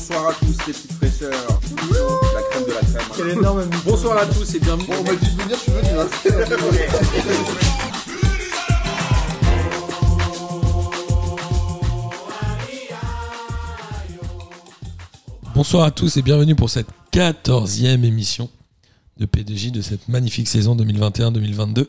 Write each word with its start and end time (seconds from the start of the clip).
bonsoir 0.00 0.28
à 0.28 0.32
tous 0.32 0.46
les 0.66 0.72
petites 0.72 0.92
fraîcheurs. 0.92 1.60
La 2.34 2.42
crème 2.50 2.64
de 2.64 2.72
la 2.72 2.80
crème. 2.80 3.02
Quel 3.16 3.28
énorme 3.28 3.68
Bonsoir 3.84 4.16
à 4.16 4.24
tous 4.24 4.54
et 4.54 4.60
bienvenue. 4.60 4.86
Bon, 4.86 4.94
on 4.98 5.02
m'a 5.04 5.14
dit 5.14 5.26
de 5.26 5.42
venir, 5.42 5.56
je 5.56 5.62
suis 5.62 5.72
venu. 5.72 5.88
Hein. 5.98 6.08
Bonsoir 15.54 15.84
à 15.84 15.90
tous 15.90 16.16
et 16.16 16.22
bienvenue 16.22 16.54
pour 16.54 16.70
cette 16.70 16.88
quatorzième 17.10 18.02
émission 18.04 18.48
de 19.18 19.26
P2J 19.26 19.70
de 19.70 19.82
cette 19.82 20.08
magnifique 20.08 20.48
saison 20.48 20.74
2021-2022. 20.76 21.88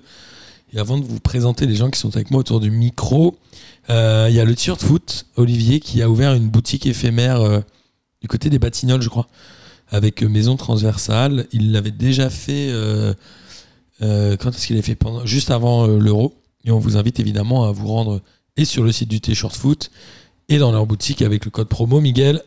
Et 0.73 0.79
avant 0.79 0.97
de 0.97 1.05
vous 1.05 1.21
présenter 1.21 1.65
les 1.65 1.75
gens 1.75 1.89
qui 1.89 1.99
sont 1.99 2.13
avec 2.13 2.29
moi 2.29 2.41
autour 2.41 2.59
du 2.59 2.71
micro, 2.71 3.37
euh, 3.89 4.27
il 4.29 4.35
y 4.35 4.41
a 4.41 4.45
le 4.45 4.53
t-shirt 4.53 4.81
foot, 4.81 5.27
Olivier, 5.37 5.79
qui 5.79 6.01
a 6.01 6.09
ouvert 6.09 6.33
une 6.33 6.49
boutique 6.49 6.85
éphémère 6.85 7.39
euh, 7.39 7.61
du 8.21 8.27
côté 8.27 8.49
des 8.49 8.59
Batignolles, 8.59 9.01
je 9.01 9.09
crois, 9.09 9.27
avec 9.89 10.21
maison 10.21 10.55
transversale. 10.55 11.47
Il 11.51 11.71
l'avait 11.71 11.91
déjà 11.91 12.29
fait. 12.29 12.69
euh, 12.69 13.13
euh, 14.01 14.37
quand 14.37 14.49
est-ce 14.49 14.67
qu'il 14.67 14.75
l'a 14.75 14.81
fait? 14.81 14.95
Pendant, 14.95 15.25
Juste 15.25 15.51
avant 15.51 15.87
euh, 15.87 15.99
l'Euro. 15.99 16.35
Et 16.63 16.71
on 16.71 16.79
vous 16.79 16.95
invite 16.97 17.19
évidemment 17.19 17.65
à 17.65 17.71
vous 17.71 17.87
rendre 17.87 18.21
et 18.55 18.65
sur 18.65 18.83
le 18.83 18.91
site 18.91 19.09
du 19.09 19.19
t-shirt 19.19 19.55
foot 19.55 19.89
et 20.47 20.59
dans 20.59 20.71
leur 20.71 20.85
boutique 20.85 21.23
avec 21.23 21.45
le 21.45 21.49
code 21.51 21.67
promo 21.67 21.99
Miguel 22.01 22.43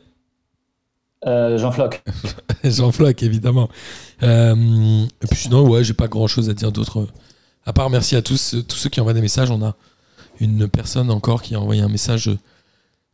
Jean 1.26 1.72
Floc. 1.72 2.04
Jean 2.64 2.92
Floc, 2.92 3.22
évidemment. 3.22 3.68
Et 4.22 5.26
puis 5.28 5.36
sinon, 5.36 5.66
ouais, 5.66 5.82
j'ai 5.82 5.94
pas 5.94 6.06
grand 6.06 6.26
chose 6.28 6.50
à 6.50 6.54
dire 6.54 6.70
d'autre. 6.70 7.08
À 7.64 7.72
part 7.72 7.88
merci 7.88 8.14
à 8.14 8.22
tous, 8.22 8.54
tous 8.68 8.76
ceux 8.76 8.90
qui 8.90 9.00
envoient 9.00 9.14
des 9.14 9.22
messages. 9.22 9.50
On 9.50 9.64
a 9.64 9.74
une 10.38 10.68
personne 10.68 11.10
encore 11.10 11.42
qui 11.42 11.54
a 11.54 11.60
envoyé 11.60 11.80
un 11.80 11.88
message 11.88 12.30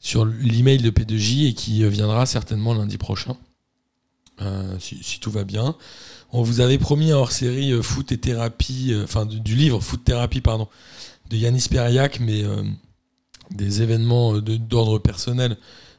sur 0.01 0.25
l'email 0.25 0.79
de 0.79 0.91
P2J 0.91 1.49
et 1.49 1.55
qui 1.55 1.85
euh, 1.85 1.89
viendra 1.89 2.27
certainement 2.27 2.75
lundi 2.75 2.99
prochain. 2.99 3.37
Euh, 4.43 4.75
si, 4.79 4.98
si 5.03 5.20
tout 5.20 5.31
va 5.31 5.45
bien. 5.45 5.77
On 6.33 6.42
vous 6.42 6.61
avait 6.61 6.79
promis 6.79 7.12
un 7.12 7.17
hors-série 7.17 7.73
euh, 7.73 7.83
foot 7.83 8.11
et 8.12 8.19
thérapie, 8.19 8.95
enfin 9.05 9.27
du, 9.27 9.41
du 9.41 9.55
livre 9.55 9.81
foot 9.81 10.03
thérapie, 10.03 10.41
pardon, 10.41 10.69
de 11.29 11.37
Yanis 11.37 11.67
Periac, 11.70 12.19
mais 12.20 12.42
des 13.51 13.83
événements 13.83 14.34
de- 14.39 14.57
d'ordre 14.57 14.98
personnel 14.98 15.57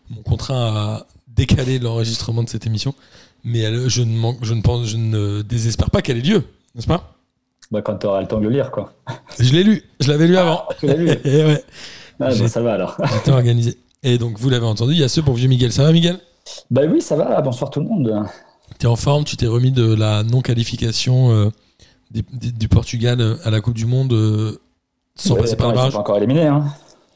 m'ont 0.10 0.24
contraint 0.24 0.74
à 0.76 1.08
décaler 1.28 1.80
l'enregistrement 1.80 2.44
de 2.44 2.50
cette 2.50 2.66
émission. 2.66 2.96
Mais 3.44 3.60
elle- 3.60 3.88
je, 3.90 4.02
ne 4.02 4.18
manque, 4.18 4.40
je, 4.44 4.54
ne 4.54 4.62
pense, 4.62 4.88
je 4.88 4.98
ne 4.98 5.42
désespère 5.42 5.90
pas 5.92 6.02
qu'elle 6.02 6.18
ait 6.18 6.22
lieu, 6.22 6.44
n'est-ce 6.76 6.88
pas? 6.88 7.16
Bah, 7.72 7.82
quand 7.82 7.98
tu 7.98 8.08
auras 8.08 8.22
le 8.22 8.28
temps 8.28 8.40
de 8.40 8.44
le 8.44 8.50
lire, 8.50 8.72
quoi. 8.72 8.94
Je 9.40 9.52
l'ai 9.54 9.64
lu, 9.64 9.84
je 10.00 10.10
l'avais 10.12 10.28
lu 10.28 10.36
avant. 10.38 10.64
Tu 10.80 10.88
l'as 10.88 10.96
lu 10.96 11.10
Et 11.24 11.46
ouais, 11.46 11.64
Ah, 12.20 12.32
J'ai- 12.32 12.42
bah, 12.44 12.48
Ça 12.50 12.62
va 12.62 12.74
alors. 12.74 12.98
j'étais 13.14 13.32
organisé. 13.32 13.78
Et 14.04 14.18
donc, 14.18 14.40
vous 14.40 14.50
l'avez 14.50 14.66
entendu, 14.66 14.94
il 14.94 15.00
y 15.00 15.04
a 15.04 15.10
ce 15.10 15.22
bon 15.22 15.34
vieux 15.34 15.48
Miguel. 15.48 15.72
Ça 15.72 15.84
va, 15.84 15.92
Miguel? 15.92 16.20
Bah 16.72 16.82
oui, 16.92 17.02
ça 17.02 17.16
va. 17.16 17.40
Bonsoir 17.42 17.70
tout 17.70 17.80
le 17.82 17.86
monde. 17.88 18.26
T'es 18.80 18.88
en 18.88 18.96
forme, 18.96 19.24
tu 19.26 19.38
t'es 19.38 19.48
remis 19.48 19.72
de 19.72 19.94
la 19.94 20.24
non-qualification 20.24 21.32
euh, 21.32 21.50
du 22.12 22.68
Portugal 22.68 23.22
euh, 23.22 23.36
à 23.44 23.52
la 23.52 23.62
Coupe 23.62 23.76
du 23.76 23.86
Monde 23.86 24.14
euh, 24.14 24.60
sans 25.16 25.36
Ouais, 25.36 25.42
passer 25.42 25.56
par 25.56 25.68
le 25.72 25.74
attends, 25.74 25.88
ils 25.88 25.92
sont 25.92 25.92
barrage. 25.92 25.94
pas 25.94 26.00
encore 26.00 26.18
éliminés. 26.18 26.48
Hein. 26.48 26.66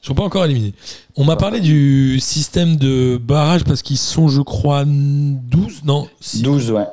Ils 0.04 0.06
sont 0.08 0.14
pas 0.14 0.24
encore 0.24 0.46
éliminés. 0.46 0.76
On 1.16 1.24
m'a 1.24 1.36
parlé 1.38 1.60
du 1.60 2.20
système 2.20 2.76
de 2.76 3.18
barrage 3.18 3.64
parce 3.64 3.82
qu'ils 3.82 3.98
sont, 3.98 4.28
je 4.28 4.42
crois, 4.44 4.84
12, 4.86 5.84
non, 5.86 6.08
six- 6.22 6.44
12, 6.44 6.70
ouais. 6.72 6.86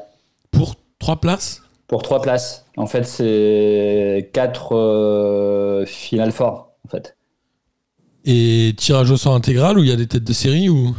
pour 0.51 0.77
3 1.01 1.17
places? 1.17 1.61
Pour 1.87 2.03
3 2.03 2.23
places. 2.23 2.65
En 2.79 2.87
fait, 2.87 3.05
c'est 3.05 4.31
4 4.33 5.85
finales 5.87 6.33
forts, 6.33 6.71
en 6.87 6.89
fait. 6.89 7.15
Et 8.25 8.75
tirage 8.77 9.11
au 9.11 9.17
sort 9.17 9.35
intégral 9.35 9.79
où 9.79 9.83
il 9.83 9.89
y 9.89 9.93
a 9.93 9.97
des 9.97 10.07
têtes 10.07 10.25
de 10.25 10.33
série 10.33 10.69
ou? 10.69 10.95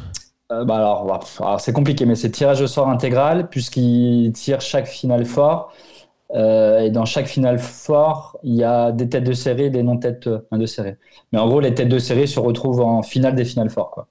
Euh, 0.51 0.65
bah 0.65 0.75
alors, 0.75 1.05
bah, 1.05 1.19
alors, 1.39 1.61
c'est 1.61 1.73
compliqué, 1.73 2.05
mais 2.05 2.15
c'est 2.15 2.31
tirage 2.31 2.61
au 2.61 2.67
sort 2.67 2.89
intégral, 2.89 3.49
puisqu'ils 3.49 4.31
tirent 4.33 4.61
chaque 4.61 4.87
finale 4.87 5.25
fort. 5.25 5.73
Euh, 6.35 6.79
et 6.79 6.89
dans 6.89 7.05
chaque 7.05 7.27
finale 7.27 7.59
fort, 7.59 8.37
il 8.43 8.55
y 8.55 8.63
a 8.63 8.91
des 8.91 9.07
têtes 9.07 9.23
de 9.23 9.33
série 9.33 9.65
et 9.65 9.69
des 9.69 9.83
non-têtes 9.83 10.27
euh, 10.27 10.41
de 10.51 10.65
série. 10.65 10.93
Mais 11.31 11.39
en 11.39 11.47
gros, 11.47 11.59
les 11.59 11.73
têtes 11.73 11.89
de 11.89 11.99
série 11.99 12.27
se 12.27 12.39
retrouvent 12.39 12.81
en 12.81 13.03
finale 13.03 13.35
des 13.35 13.45
finales 13.45 13.69
forts. 13.69 14.07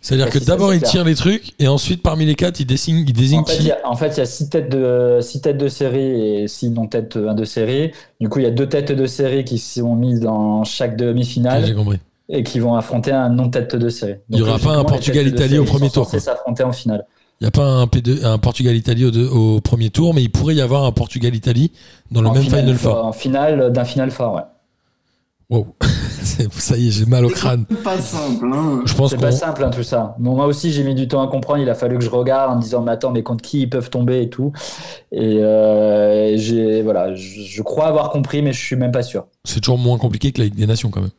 C'est-à-dire 0.00 0.26
Ouais, 0.26 0.32
que 0.32 0.38
d'abord 0.38 0.70
clair. 0.70 0.82
tirent 0.82 1.04
les 1.04 1.14
trucs 1.14 1.52
et 1.58 1.68
ensuite 1.68 2.02
parmi 2.02 2.24
les 2.24 2.34
quatre 2.34 2.58
ils 2.58 2.66
désignent, 2.66 3.04
ils 3.06 3.12
désignent 3.12 3.40
En 3.40 3.44
fait, 3.44 3.56
il 3.56 3.60
qui 3.60 3.66
y 3.66 3.72
a, 3.72 3.78
en 3.84 3.96
fait, 3.96 4.08
il 4.08 4.18
y 4.18 4.22
a 4.22 4.26
six 4.26 4.48
têtes 4.48 4.70
de, 4.70 5.18
six 5.20 5.40
têtes 5.42 5.58
de 5.58 5.68
série 5.68 6.42
et 6.42 6.48
six 6.48 6.70
non-têtes 6.70 7.16
euh, 7.16 7.34
de 7.34 7.44
série. 7.44 7.92
Du 8.18 8.28
coup, 8.28 8.38
il 8.38 8.44
y 8.44 8.48
a 8.48 8.50
deux 8.50 8.68
têtes 8.68 8.92
de 8.92 9.06
série 9.06 9.44
qui 9.44 9.58
sont 9.58 9.94
mises 9.94 10.20
dans 10.20 10.64
chaque 10.64 10.98
J'ai 10.98 11.06
demi-finale 11.06 11.74
compris. 11.74 11.98
et 12.30 12.42
qui 12.42 12.60
vont 12.60 12.74
affronter 12.76 13.12
un 13.12 13.28
non-tête 13.28 13.76
de 13.76 13.88
série. 13.90 14.16
Il 14.30 14.38
y 14.38 14.42
aura 14.42 14.58
pas 14.58 14.76
un 14.76 14.84
Portugal-Italie 14.84 15.50
têtes 15.50 15.60
au 15.60 15.64
premier 15.64 15.90
tour, 15.90 16.06
s'affronter 16.08 16.62
en 16.62 16.72
finale. 16.72 17.04
Il 17.40 17.44
n'y 17.44 17.48
a 17.48 17.52
pas 17.52 17.64
un, 17.64 17.84
P2, 17.84 18.24
un 18.24 18.38
Portugal-Italie 18.38 19.06
au, 19.06 19.60
premier 19.60 19.88
tour, 19.88 20.12
mais 20.12 20.22
il 20.22 20.30
pourrait 20.30 20.54
y 20.54 20.60
avoir 20.60 20.84
un 20.84 20.92
Portugal-Italie 20.92 21.72
dans 22.10 22.20
le 22.20 22.28
en 22.28 22.34
même 22.34 22.42
Final 22.42 22.74
Four. 22.74 23.04
En 23.04 23.12
finale 23.12 23.72
d'un 23.72 23.84
final 23.84 24.10
fort, 24.10 24.34
ouais. 24.34 24.42
Wow. 25.50 25.74
Ça 26.52 26.76
y 26.76 26.88
est, 26.88 26.90
j'ai 26.90 27.06
mal 27.06 27.24
au 27.24 27.28
crâne. 27.28 27.64
C'est 27.70 27.82
pas 27.82 27.98
simple, 28.00 28.46
hein. 28.52 28.82
Je 28.84 28.94
pense 28.94 29.10
C'est 29.10 29.16
pas 29.20 29.32
simple 29.32 29.64
hein, 29.64 29.70
tout 29.70 29.82
ça. 29.82 30.14
Bon, 30.18 30.34
moi 30.36 30.46
aussi 30.46 30.72
j'ai 30.72 30.84
mis 30.84 30.94
du 30.94 31.08
temps 31.08 31.22
à 31.22 31.28
comprendre. 31.28 31.60
Il 31.62 31.68
a 31.70 31.74
fallu 31.74 31.98
que 31.98 32.04
je 32.04 32.10
regarde 32.10 32.52
en 32.52 32.56
me 32.56 32.62
disant 32.62 32.82
mais 32.82 32.92
attends 32.92 33.10
mais 33.10 33.22
contre 33.22 33.42
qui 33.42 33.62
ils 33.62 33.70
peuvent 33.70 33.90
tomber 33.90 34.22
et 34.22 34.30
tout. 34.30 34.52
Et 35.12 35.38
euh, 35.42 36.36
j'ai 36.36 36.82
voilà, 36.82 37.14
je, 37.14 37.42
je 37.42 37.62
crois 37.62 37.86
avoir 37.86 38.10
compris 38.10 38.42
mais 38.42 38.52
je 38.52 38.60
suis 38.60 38.76
même 38.76 38.92
pas 38.92 39.02
sûr. 39.02 39.26
C'est 39.44 39.60
toujours 39.60 39.78
moins 39.78 39.98
compliqué 39.98 40.32
que 40.32 40.38
la 40.40 40.44
Ligue 40.46 40.54
des 40.56 40.66
Nations 40.66 40.90
quand 40.90 41.00
même. 41.00 41.10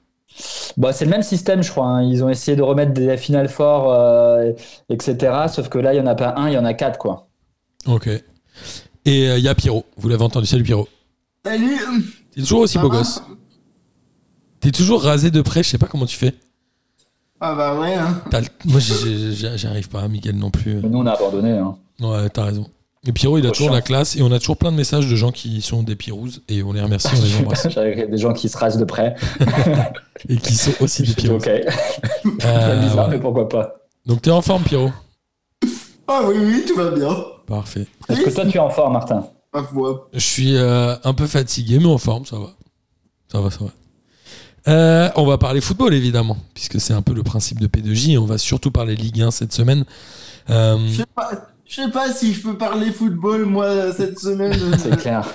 Bon, 0.78 0.92
c'est 0.94 1.06
le 1.06 1.12
même 1.12 1.24
système 1.24 1.62
je 1.62 1.72
crois. 1.72 1.86
hein. 1.88 2.04
Ils 2.04 2.24
ont 2.24 2.30
essayé 2.30 2.56
de 2.56 2.62
remettre 2.64 2.94
des 2.94 3.18
finales 3.18 3.50
forts 3.50 3.92
euh, 3.94 4.52
etc. 4.90 5.16
Sauf 5.54 5.68
que 5.70 5.78
là 5.78 5.94
il 5.94 5.98
y 5.98 6.02
en 6.02 6.08
a 6.08 6.16
pas 6.16 6.34
un, 6.38 6.48
il 6.50 6.54
y 6.54 6.58
en 6.58 6.66
a 6.66 6.74
quatre 6.74 6.98
quoi. 6.98 7.28
Ok. 7.88 8.08
Et 9.06 9.30
euh, 9.30 9.38
il 9.38 9.44
y 9.44 9.48
a 9.50 9.56
Pierrot. 9.56 9.86
Vous 9.98 10.08
l'avez 10.10 10.24
entendu, 10.24 10.46
salut 10.46 10.64
Pierrot. 10.64 10.88
Salut. 11.46 11.80
T'es 12.36 12.42
toujours 12.42 12.62
aussi 12.62 12.78
beau 12.78 12.88
gosse. 12.90 13.22
T'es 14.62 14.72
toujours 14.72 15.04
rasé 15.04 15.32
de 15.32 15.42
près, 15.42 15.64
je 15.64 15.70
sais 15.70 15.78
pas 15.78 15.88
comment 15.88 16.06
tu 16.06 16.16
fais. 16.18 16.34
Ah 17.40 17.56
bah 17.56 17.80
ouais, 17.80 17.96
hein. 17.96 18.22
T'as 18.30 18.42
le- 18.42 18.48
Moi 18.66 18.80
j'ai- 18.80 19.34
j'ai- 19.34 19.58
j'y 19.58 19.68
arrive 19.68 19.90
pas, 19.90 20.08
Miguel 20.08 20.38
non 20.38 20.52
plus. 20.52 20.76
Mais 20.76 20.90
nous 20.90 21.00
on 21.00 21.06
a 21.08 21.12
abandonné. 21.14 21.52
hein. 21.58 21.76
Ouais, 22.00 22.30
t'as 22.30 22.46
raison. 22.46 22.68
Et 23.08 23.12
Pierrot, 23.14 23.40
il 23.40 23.42
a 23.42 23.46
Trop 23.46 23.54
toujours 23.54 23.68
chiant. 23.70 23.74
la 23.76 23.82
classe 23.82 24.16
et 24.16 24.22
on 24.22 24.32
a 24.32 24.38
toujours 24.38 24.58
plein 24.58 24.72
de 24.72 24.78
messages 24.78 25.08
de 25.10 25.16
gens 25.16 25.32
qui 25.32 25.60
sont 25.64 25.82
des 25.82 25.96
Pirouses 25.96 26.44
et 26.48 26.62
on 26.62 26.72
les 26.72 26.82
remercie, 26.82 27.08
on 27.20 27.24
les 27.24 27.36
embrasse. 27.38 27.68
J'avais 27.72 28.06
des 28.06 28.18
gens 28.20 28.32
qui 28.34 28.48
se 28.48 28.56
rasent 28.56 28.78
de 28.78 28.86
près. 28.86 29.16
et 30.30 30.38
qui 30.38 30.54
sont 30.54 30.72
aussi 30.82 31.02
des 31.02 31.08
J'étais 31.08 31.22
Pirouses. 31.24 31.42
ok. 31.42 31.50
Euh, 32.46 32.80
bizarre 32.80 32.94
voilà. 32.94 33.08
mais 33.10 33.20
pourquoi 33.20 33.50
pas. 33.50 33.74
Donc 34.06 34.22
t'es 34.22 34.30
en 34.30 34.42
forme, 34.44 34.62
Pierrot? 34.64 34.92
Ah 36.08 36.22
oui, 36.28 36.36
oui, 36.38 36.64
tout 36.68 36.76
va 36.76 36.92
bien. 36.92 37.16
Parfait. 37.48 37.88
Est-ce 38.10 38.22
que 38.22 38.30
toi 38.30 38.46
tu 38.46 38.58
es 38.58 38.60
en 38.60 38.70
forme 38.70 38.94
Martin? 38.94 39.26
Ma 39.54 39.64
foi. 39.64 40.08
Je 40.14 40.20
suis 40.20 40.56
euh, 40.56 40.96
un 41.04 41.14
peu 41.16 41.26
fatigué, 41.26 41.80
mais 41.80 41.88
en 41.88 41.98
forme, 41.98 42.26
ça 42.26 42.38
va. 42.38 42.52
Ça 43.32 43.42
va, 43.42 43.50
ça 43.50 43.60
va. 43.66 43.72
Euh, 44.68 45.10
on 45.16 45.26
va 45.26 45.38
parler 45.38 45.62
football, 45.62 45.94
évidemment, 45.94 46.38
puisque 46.54 46.80
c'est 46.80 46.94
un 46.94 47.02
peu 47.02 47.14
le 47.14 47.24
principe 47.24 47.60
de 47.60 47.68
P2J. 47.68 48.12
et 48.12 48.18
On 48.18 48.26
va 48.26 48.38
surtout 48.38 48.72
parler 48.72 48.96
Ligue 48.96 49.22
1 49.22 49.32
cette 49.32 49.54
semaine. 49.54 49.86
Euh, 50.50 50.78
Je 50.88 50.98
sais 50.98 51.06
pas, 51.16 51.32
je 51.68 51.76
sais 51.76 51.90
pas 51.92 52.12
si 52.14 52.34
je 52.34 52.42
peux 52.42 52.58
parler 52.58 52.92
football, 52.92 53.46
moi, 53.46 53.92
cette 53.94 54.20
semaine. 54.20 54.54
C'est 54.78 54.98
clair. 54.98 55.26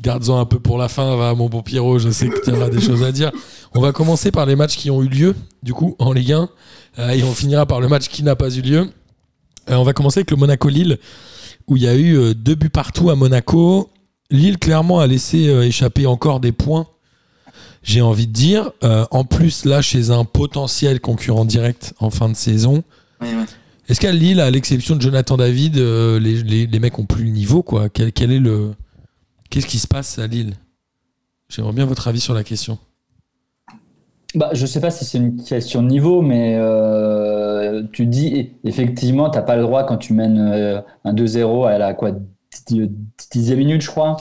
Garde-en 0.00 0.38
un 0.40 0.44
peu 0.44 0.58
pour 0.58 0.76
la 0.76 0.88
fin, 0.88 1.14
va, 1.16 1.34
mon 1.34 1.48
bon 1.48 1.62
Pierrot. 1.62 1.98
Je 1.98 2.10
sais 2.10 2.28
que 2.28 2.44
tu 2.44 2.50
auras 2.50 2.68
des 2.68 2.80
choses 2.80 3.02
à 3.04 3.12
dire. 3.12 3.30
On 3.74 3.80
va 3.80 3.92
commencer 3.92 4.30
par 4.32 4.44
les 4.44 4.56
matchs 4.56 4.76
qui 4.76 4.90
ont 4.90 5.02
eu 5.02 5.08
lieu, 5.08 5.36
du 5.62 5.72
coup, 5.72 5.94
en 5.98 6.12
Ligue 6.12 6.32
1. 6.32 6.48
euh, 6.98 7.08
et 7.10 7.22
on 7.22 7.32
finira 7.32 7.64
par 7.64 7.80
le 7.80 7.88
match 7.88 8.08
qui 8.08 8.22
n'a 8.22 8.36
pas 8.36 8.50
eu 8.54 8.60
lieu. 8.60 8.90
Euh, 9.70 9.76
on 9.76 9.84
va 9.84 9.92
commencer 9.92 10.18
avec 10.20 10.30
le 10.30 10.36
Monaco-Lille, 10.36 10.98
où 11.68 11.76
il 11.76 11.84
y 11.84 11.88
a 11.88 11.94
eu 11.94 12.16
euh, 12.18 12.34
deux 12.34 12.54
buts 12.56 12.68
partout 12.70 13.08
à 13.10 13.14
Monaco. 13.14 13.88
Lille, 14.30 14.58
clairement, 14.58 14.98
a 15.00 15.06
laissé 15.06 15.48
euh, 15.48 15.62
échapper 15.62 16.06
encore 16.06 16.40
des 16.40 16.52
points, 16.52 16.86
j'ai 17.84 18.00
envie 18.02 18.26
de 18.26 18.32
dire. 18.32 18.72
Euh, 18.82 19.06
en 19.12 19.24
plus, 19.24 19.64
là, 19.64 19.80
chez 19.82 20.10
un 20.10 20.24
potentiel 20.24 21.00
concurrent 21.00 21.44
direct 21.44 21.94
en 22.00 22.10
fin 22.10 22.28
de 22.28 22.34
saison. 22.34 22.82
Ouais, 23.20 23.28
ouais. 23.34 23.44
Est-ce 23.88 24.00
qu'à 24.00 24.10
Lille, 24.12 24.40
à 24.40 24.50
l'exception 24.50 24.96
de 24.96 25.02
Jonathan 25.02 25.36
David, 25.36 25.76
euh, 25.78 26.18
les, 26.18 26.42
les- 26.42 26.66
les 26.66 26.78
mecs 26.80 26.98
ont 26.98 27.04
plus 27.04 27.24
le 27.24 27.30
niveau 27.30 27.62
quoi? 27.62 27.88
Quel, 27.90 28.12
quel 28.12 28.32
est 28.32 28.38
le 28.40 28.72
Qu'est-ce 29.50 29.66
qui 29.66 29.78
se 29.78 29.86
passe 29.86 30.18
à 30.18 30.26
Lille? 30.26 30.54
J'aimerais 31.48 31.74
bien 31.74 31.84
votre 31.84 32.08
avis 32.08 32.18
sur 32.20 32.34
la 32.34 32.42
question. 32.42 32.78
Bah, 34.34 34.50
je 34.52 34.66
sais 34.66 34.80
pas 34.80 34.90
si 34.90 35.04
c'est 35.04 35.18
une 35.18 35.40
question 35.40 35.80
de 35.82 35.86
niveau, 35.88 36.20
mais 36.20 36.56
euh, 36.58 37.84
tu 37.92 38.06
dis 38.06 38.50
effectivement, 38.64 39.30
t'as 39.30 39.42
pas 39.42 39.54
le 39.54 39.62
droit 39.62 39.84
quand 39.84 39.96
tu 39.98 40.12
mènes 40.12 40.38
euh, 40.38 40.80
un 41.04 41.12
2-0 41.14 41.68
à 41.68 41.78
la 41.78 41.94
quoi, 41.94 42.10
dix- 42.66 42.88
dixième 43.30 43.58
minute, 43.58 43.82
je 43.82 43.86
crois. 43.90 44.16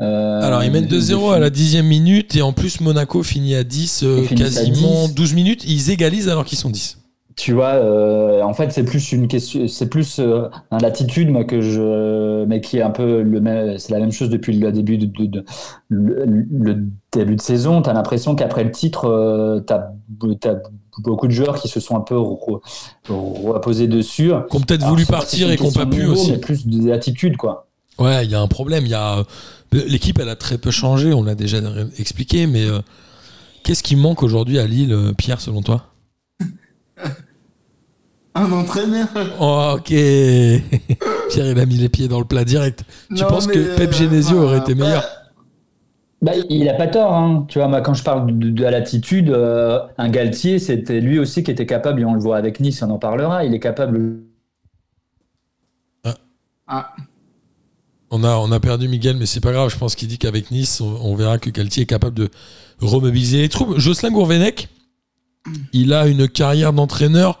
Euh, 0.00 0.40
Alors, 0.42 0.62
ils 0.62 0.70
mènent 0.70 0.86
de- 0.86 0.98
2-0 0.98 1.30
à 1.32 1.38
la 1.38 1.50
dixième 1.50 1.86
minute 1.86 2.36
et 2.36 2.42
en 2.42 2.52
plus, 2.52 2.80
Monaco 2.80 3.22
finit 3.22 3.54
à 3.54 3.64
10, 3.64 4.02
euh, 4.04 4.24
à 4.24 4.34
quasiment 4.34 5.06
10. 5.08 5.14
12 5.14 5.34
minutes. 5.34 5.64
Ils 5.66 5.90
égalisent 5.90 6.28
alors 6.28 6.44
qu'ils 6.44 6.58
sont 6.58 6.70
10. 6.70 6.98
tu 7.38 7.52
vois, 7.52 7.74
euh, 7.74 8.40
en 8.42 8.54
fait, 8.54 8.72
c'est 8.72 8.82
plus 8.82 9.12
une 9.12 9.28
question, 9.28 9.68
c'est 9.68 9.88
plus 9.90 10.20
un 10.20 10.78
attitude, 10.78 11.28
moi, 11.30 11.44
que 11.44 11.60
je, 11.60 12.44
mais 12.46 12.62
qui 12.62 12.78
est 12.78 12.82
un 12.82 12.90
peu 12.90 13.20
le 13.22 13.40
même, 13.42 13.76
c'est 13.78 13.92
la 13.92 13.98
même 14.00 14.10
chose 14.12 14.30
depuis 14.30 14.56
le 14.58 14.72
début 14.72 14.96
de, 14.96 15.04
de- 15.04 15.26
de- 15.26 15.44
le, 15.88 16.24
le 16.50 16.86
début 17.12 17.36
de 17.36 17.40
saison. 17.42 17.82
T'as 17.82 17.92
l'impression 17.92 18.34
qu'après 18.36 18.64
le 18.64 18.70
titre, 18.70 19.62
t'as, 19.66 19.88
t'as 20.40 20.54
beaucoup 21.02 21.26
de 21.26 21.32
joueurs 21.32 21.60
qui 21.60 21.68
se 21.68 21.78
sont 21.78 21.94
un 21.96 22.00
peu 22.00 22.14
re- 22.14 22.60
reposés 23.08 23.86
dessus. 23.88 24.30
Qui 24.50 24.56
ont 24.56 24.60
peut-être 24.60 24.86
voulu 24.86 25.04
partir 25.06 25.50
et 25.50 25.56
qui 25.56 25.64
n'ont 25.64 25.72
pas 25.72 25.84
pu 25.86 26.06
aussi. 26.06 26.30
mais 26.32 26.38
plus 26.38 26.66
des 26.66 26.90
attitudes, 26.92 27.36
quoi. 27.36 27.66
Ouais, 27.98 28.24
il 28.26 28.30
y 28.30 28.34
a 28.34 28.40
un 28.40 28.48
problème. 28.48 28.84
Il 28.84 28.90
y 28.90 28.94
a 28.94 29.24
l'équipe, 29.72 30.18
elle 30.18 30.28
a 30.28 30.36
très 30.36 30.58
peu 30.58 30.70
changé. 30.70 31.12
On 31.12 31.22
l'a 31.22 31.34
déjà 31.34 31.58
expliqué, 31.98 32.46
mais 32.46 32.66
euh, 32.66 32.80
qu'est-ce 33.64 33.82
qui 33.82 33.96
manque 33.96 34.22
aujourd'hui 34.22 34.58
à 34.58 34.66
Lille, 34.66 34.92
euh, 34.92 35.12
Pierre, 35.12 35.40
selon 35.40 35.62
toi? 35.62 35.86
Un 38.34 38.52
entraîneur. 38.52 39.08
Oh, 39.40 39.74
Ok. 39.76 39.88
Pierre, 39.88 41.50
il 41.50 41.58
a 41.58 41.66
mis 41.66 41.76
les 41.76 41.88
pieds 41.88 42.06
dans 42.06 42.20
le 42.20 42.24
plat 42.24 42.44
direct. 42.44 42.84
Tu 43.08 43.22
Non, 43.22 43.28
penses 43.28 43.46
que 43.46 43.76
Pep 43.76 43.90
euh, 43.90 43.92
Genesio 43.92 44.42
aurait 44.42 44.58
été 44.58 44.74
meilleur? 44.74 45.04
Bah, 46.22 46.32
il 46.48 46.68
a 46.68 46.74
pas 46.74 46.86
tort, 46.86 47.12
hein. 47.12 47.44
Tu 47.48 47.58
vois, 47.58 47.68
moi, 47.68 47.80
quand 47.80 47.94
je 47.94 48.02
parle 48.04 48.38
de, 48.38 48.50
de 48.50 48.64
l'attitude, 48.64 49.30
euh, 49.30 49.80
un 49.98 50.08
Galtier, 50.08 50.58
c'était 50.58 51.00
lui 51.00 51.18
aussi 51.18 51.42
qui 51.42 51.50
était 51.50 51.66
capable, 51.66 52.00
et 52.00 52.04
on 52.04 52.14
le 52.14 52.20
voit 52.20 52.36
avec 52.36 52.60
Nice, 52.60 52.82
on 52.82 52.90
en 52.90 52.98
parlera, 52.98 53.44
il 53.44 53.54
est 53.54 53.60
capable. 53.60 54.20
Ah, 56.68 56.94
on 58.16 58.24
a, 58.24 58.36
on 58.36 58.50
a 58.52 58.60
perdu 58.60 58.88
Miguel, 58.88 59.16
mais 59.16 59.26
c'est 59.26 59.40
pas 59.40 59.52
grave. 59.52 59.70
Je 59.70 59.76
pense 59.76 59.94
qu'il 59.94 60.08
dit 60.08 60.18
qu'avec 60.18 60.50
Nice, 60.50 60.80
on, 60.80 60.98
on 61.02 61.14
verra 61.14 61.38
que 61.38 61.50
Galtier 61.50 61.82
est 61.82 61.86
capable 61.86 62.16
de 62.16 62.30
remobiliser 62.80 63.38
les 63.42 63.48
troupes. 63.48 63.78
Jocelyn 63.78 64.10
Gourvenec, 64.10 64.68
il 65.72 65.92
a 65.92 66.06
une 66.06 66.28
carrière 66.28 66.72
d'entraîneur 66.72 67.40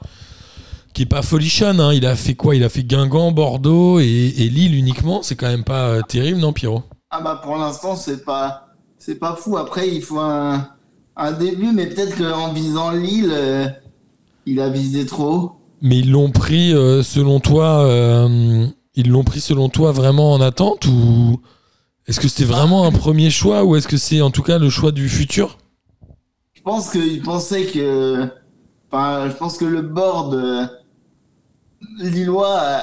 qui 0.94 1.02
est 1.02 1.06
pas 1.06 1.22
folichonne. 1.22 1.80
hein. 1.80 1.92
Il 1.92 2.06
a 2.06 2.16
fait 2.16 2.34
quoi? 2.34 2.56
Il 2.56 2.64
a 2.64 2.68
fait 2.68 2.82
Guingamp, 2.82 3.32
Bordeaux 3.32 4.00
et, 4.00 4.04
et 4.38 4.48
Lille 4.48 4.74
uniquement. 4.74 5.22
C'est 5.22 5.36
quand 5.36 5.48
même 5.48 5.64
pas 5.64 5.88
euh, 5.88 6.02
terrible, 6.02 6.40
non, 6.40 6.52
Pierrot? 6.52 6.84
Ah 7.10 7.20
bah 7.20 7.40
pour 7.42 7.56
l'instant 7.56 7.96
c'est 7.96 8.24
pas 8.24 8.68
c'est 8.98 9.14
pas 9.14 9.36
fou. 9.36 9.56
Après 9.56 9.88
il 9.88 10.02
faut 10.02 10.18
un, 10.18 10.68
un 11.16 11.32
début, 11.32 11.72
mais 11.72 11.86
peut-être 11.86 12.16
qu'en 12.16 12.52
visant 12.52 12.90
Lille, 12.90 13.30
euh, 13.32 13.66
il 14.46 14.60
a 14.60 14.68
visé 14.68 15.06
trop 15.06 15.30
haut. 15.30 15.52
Mais 15.82 15.98
ils 15.98 16.10
l'ont 16.10 16.30
pris, 16.30 16.72
euh, 16.72 17.02
selon 17.02 17.38
toi, 17.38 17.84
euh, 17.84 18.66
ils 18.96 19.08
l'ont 19.10 19.24
pris 19.24 19.40
selon 19.40 19.68
toi 19.68 19.92
vraiment 19.92 20.32
en 20.32 20.40
attente 20.40 20.86
ou 20.86 21.40
est-ce 22.06 22.18
que 22.20 22.28
c'était 22.28 22.44
vraiment 22.44 22.86
un 22.86 22.92
premier 22.92 23.30
choix 23.30 23.64
ou 23.64 23.76
est-ce 23.76 23.88
que 23.88 23.96
c'est 23.96 24.20
en 24.20 24.30
tout 24.30 24.42
cas 24.42 24.58
le 24.58 24.70
choix 24.70 24.92
du 24.92 25.08
futur? 25.08 25.58
Je 26.54 26.62
pense 26.62 26.90
qu'il 26.90 27.22
pensait 27.22 27.66
que. 27.66 28.28
Enfin, 28.90 29.28
je 29.28 29.34
pense 29.36 29.56
que 29.58 29.64
le 29.64 29.82
board 29.82 30.34
euh, 30.34 30.66
lillois 31.98 32.58
a, 32.60 32.82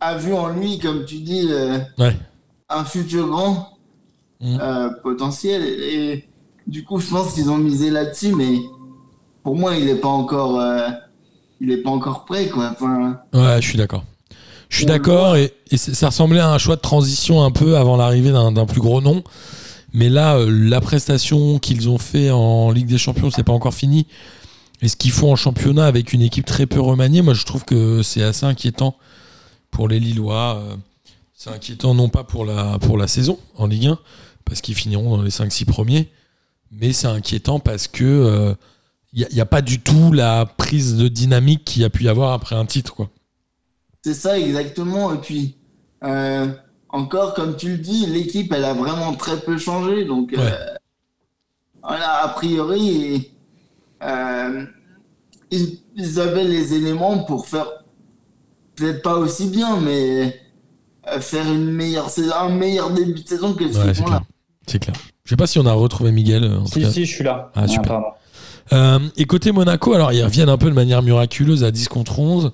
a 0.00 0.16
vu 0.16 0.34
en 0.34 0.48
lui, 0.48 0.78
comme 0.78 1.04
tu 1.04 1.18
dis, 1.18 1.46
euh, 1.50 1.78
Ouais. 1.98 2.16
un 2.68 2.84
futur 2.84 3.28
grand 3.28 3.70
Mm. 4.40 4.58
euh, 4.60 4.90
potentiel. 5.02 5.62
Et 5.62 6.28
du 6.66 6.84
coup, 6.84 6.98
je 6.98 7.08
pense 7.08 7.32
qu'ils 7.34 7.48
ont 7.50 7.56
misé 7.56 7.88
là-dessus, 7.90 8.34
mais 8.34 8.58
pour 9.42 9.56
moi, 9.56 9.76
il 9.76 9.86
n'est 9.86 9.94
pas 9.94 10.08
encore. 10.08 10.60
il 11.60 11.70
est 11.70 11.78
pas 11.78 11.90
encore 11.90 12.24
prêt, 12.24 12.48
quoi. 12.48 12.70
Enfin, 12.72 13.20
Ouais, 13.32 13.62
je 13.62 13.68
suis 13.68 13.78
d'accord. 13.78 14.04
Je 14.74 14.78
suis 14.80 14.86
d'accord 14.86 15.36
et, 15.36 15.52
ça 15.76 16.08
ressemblait 16.08 16.40
à 16.40 16.50
un 16.50 16.58
choix 16.58 16.74
de 16.74 16.80
transition 16.80 17.44
un 17.44 17.52
peu 17.52 17.76
avant 17.76 17.96
l'arrivée 17.96 18.32
d'un 18.32 18.66
plus 18.66 18.80
gros 18.80 19.00
nom. 19.00 19.22
Mais 19.92 20.08
là, 20.08 20.34
euh, 20.34 20.50
la 20.50 20.80
prestation 20.80 21.60
qu'ils 21.60 21.88
ont 21.88 21.96
fait 21.98 22.32
en 22.32 22.72
Ligue 22.72 22.88
des 22.88 22.98
Champions, 22.98 23.30
c'est 23.30 23.44
pas 23.44 23.52
encore 23.52 23.72
fini. 23.72 24.08
Et 24.82 24.88
ce 24.88 24.96
qu'ils 24.96 25.12
font 25.12 25.30
en 25.30 25.36
championnat 25.36 25.86
avec 25.86 26.12
une 26.12 26.22
équipe 26.22 26.44
très 26.44 26.66
peu 26.66 26.80
remaniée, 26.80 27.22
moi 27.22 27.34
je 27.34 27.44
trouve 27.44 27.64
que 27.64 28.02
c'est 28.02 28.24
assez 28.24 28.46
inquiétant 28.46 28.96
pour 29.70 29.86
les 29.86 30.00
Lillois. 30.00 30.56
Euh, 30.56 30.74
C'est 31.36 31.50
inquiétant 31.50 31.94
non 31.94 32.08
pas 32.08 32.24
pour 32.24 32.44
la, 32.44 32.80
pour 32.80 32.98
la 32.98 33.06
saison 33.06 33.38
en 33.56 33.68
Ligue 33.68 33.86
1, 33.86 33.98
parce 34.44 34.60
qu'ils 34.60 34.74
finiront 34.74 35.16
dans 35.16 35.22
les 35.22 35.30
5-6 35.30 35.66
premiers, 35.66 36.08
mais 36.72 36.92
c'est 36.92 37.06
inquiétant 37.06 37.60
parce 37.60 37.86
que 37.86 38.56
il 39.12 39.24
n'y 39.32 39.40
a, 39.40 39.46
pas 39.46 39.62
du 39.62 39.78
tout 39.78 40.10
la 40.10 40.46
prise 40.46 40.96
de 40.96 41.06
dynamique 41.06 41.64
qu'il 41.64 41.82
y 41.82 41.84
a 41.84 41.90
pu 41.90 42.02
y 42.02 42.08
avoir 42.08 42.32
après 42.32 42.56
un 42.56 42.66
titre. 42.66 42.92
Quoi. 42.92 43.08
C'est 44.04 44.12
ça 44.14 44.38
exactement. 44.38 45.14
Et 45.14 45.18
puis, 45.18 45.56
euh, 46.04 46.46
encore, 46.90 47.32
comme 47.32 47.56
tu 47.56 47.70
le 47.70 47.78
dis, 47.78 48.04
l'équipe, 48.04 48.52
elle 48.52 48.64
a 48.66 48.74
vraiment 48.74 49.14
très 49.14 49.40
peu 49.40 49.56
changé. 49.56 50.04
Donc, 50.04 50.34
euh, 50.34 50.50
voilà, 51.82 52.22
a 52.24 52.28
priori, 52.28 53.30
euh, 54.02 54.64
ils, 55.50 55.78
ils 55.96 56.20
avaient 56.20 56.44
les 56.44 56.74
éléments 56.74 57.20
pour 57.24 57.46
faire 57.46 57.66
peut-être 58.76 59.00
pas 59.00 59.16
aussi 59.16 59.46
bien, 59.48 59.80
mais 59.80 60.38
euh, 61.10 61.20
faire 61.20 61.46
une 61.50 61.70
meilleure 61.70 62.10
saison, 62.10 62.34
un 62.34 62.48
meilleur 62.50 62.90
début 62.90 63.22
de 63.22 63.26
saison 63.28 63.54
que 63.54 63.72
ce 63.72 63.78
Ouais, 63.78 63.92
qu'ils 63.92 64.02
là. 64.02 64.06
clair. 64.08 64.20
C'est 64.66 64.78
clair. 64.78 64.96
Je 65.24 65.30
sais 65.30 65.36
pas 65.36 65.46
si 65.46 65.58
on 65.58 65.64
a 65.66 65.72
retrouvé 65.72 66.12
Miguel. 66.12 66.44
En 66.44 66.64
tout 66.64 66.72
Si, 66.72 66.80
cas. 66.82 66.90
si, 66.90 67.06
je 67.06 67.14
suis 67.14 67.24
là. 67.24 67.50
Ah, 67.54 67.66
super. 67.66 68.02
Euh, 68.72 68.98
et 69.16 69.24
côté 69.24 69.52
Monaco, 69.52 69.94
alors 69.94 70.12
ils 70.12 70.22
reviennent 70.22 70.48
un 70.50 70.58
peu 70.58 70.68
de 70.68 70.74
manière 70.74 71.02
miraculeuse 71.02 71.64
à 71.64 71.70
10 71.70 71.88
contre 71.88 72.18
11 72.18 72.52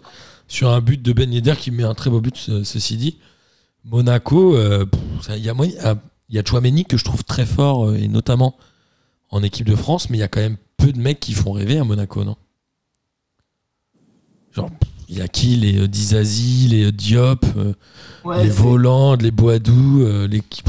sur 0.50 0.68
un 0.70 0.80
but 0.80 1.00
de 1.00 1.12
Ben 1.12 1.32
Yedder 1.32 1.54
qui 1.56 1.70
met 1.70 1.84
un 1.84 1.94
très 1.94 2.10
beau 2.10 2.20
but, 2.20 2.36
ce- 2.36 2.64
ceci 2.64 2.96
dit. 2.96 3.16
Monaco, 3.84 4.54
euh, 4.56 4.84
il 5.30 5.36
y 5.38 5.48
a 5.48 5.54
ah, 5.84 5.94
il 6.28 6.34
y 6.34 6.38
a 6.38 6.44
Chouameni 6.44 6.84
que 6.84 6.96
je 6.98 7.04
trouve 7.04 7.24
très 7.24 7.46
fort, 7.46 7.86
euh, 7.88 7.96
et 7.96 8.08
notamment 8.08 8.56
en 9.30 9.42
équipe 9.42 9.66
de 9.66 9.76
France, 9.76 10.10
mais 10.10 10.18
il 10.18 10.20
y 10.20 10.24
a 10.24 10.28
quand 10.28 10.40
même 10.40 10.56
peu 10.76 10.92
de 10.92 10.98
mecs 10.98 11.20
qui 11.20 11.32
font 11.32 11.52
rêver 11.52 11.78
à 11.78 11.84
Monaco, 11.84 12.24
non? 12.24 12.36
Genre, 14.52 14.70
il 15.08 15.18
y 15.18 15.22
a 15.22 15.28
qui? 15.28 15.56
Les 15.56 15.78
euh, 15.78 15.88
Dizazi, 15.88 16.66
les 16.68 16.84
euh, 16.86 16.92
Diop, 16.92 17.46
euh, 17.56 17.72
Ouais, 18.24 18.42
les 18.42 18.50
Voland, 18.50 19.16
les 19.16 19.30
Boadou, 19.30 20.02
euh, 20.02 20.26
l'équipe. 20.26 20.68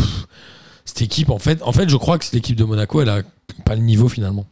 Cette 0.85 1.01
équipe, 1.01 1.29
en 1.31 1.39
fait, 1.39 1.61
en 1.63 1.71
fait, 1.73 1.89
je 1.89 1.97
crois 1.97 2.17
que 2.17 2.25
cette 2.25 2.35
équipe 2.35 2.55
de 2.55 2.63
Monaco, 2.63 3.01
elle 3.01 3.09
a 3.09 3.23
pas 3.65 3.75
le 3.75 3.81
niveau 3.81 4.07
finalement. 4.07 4.45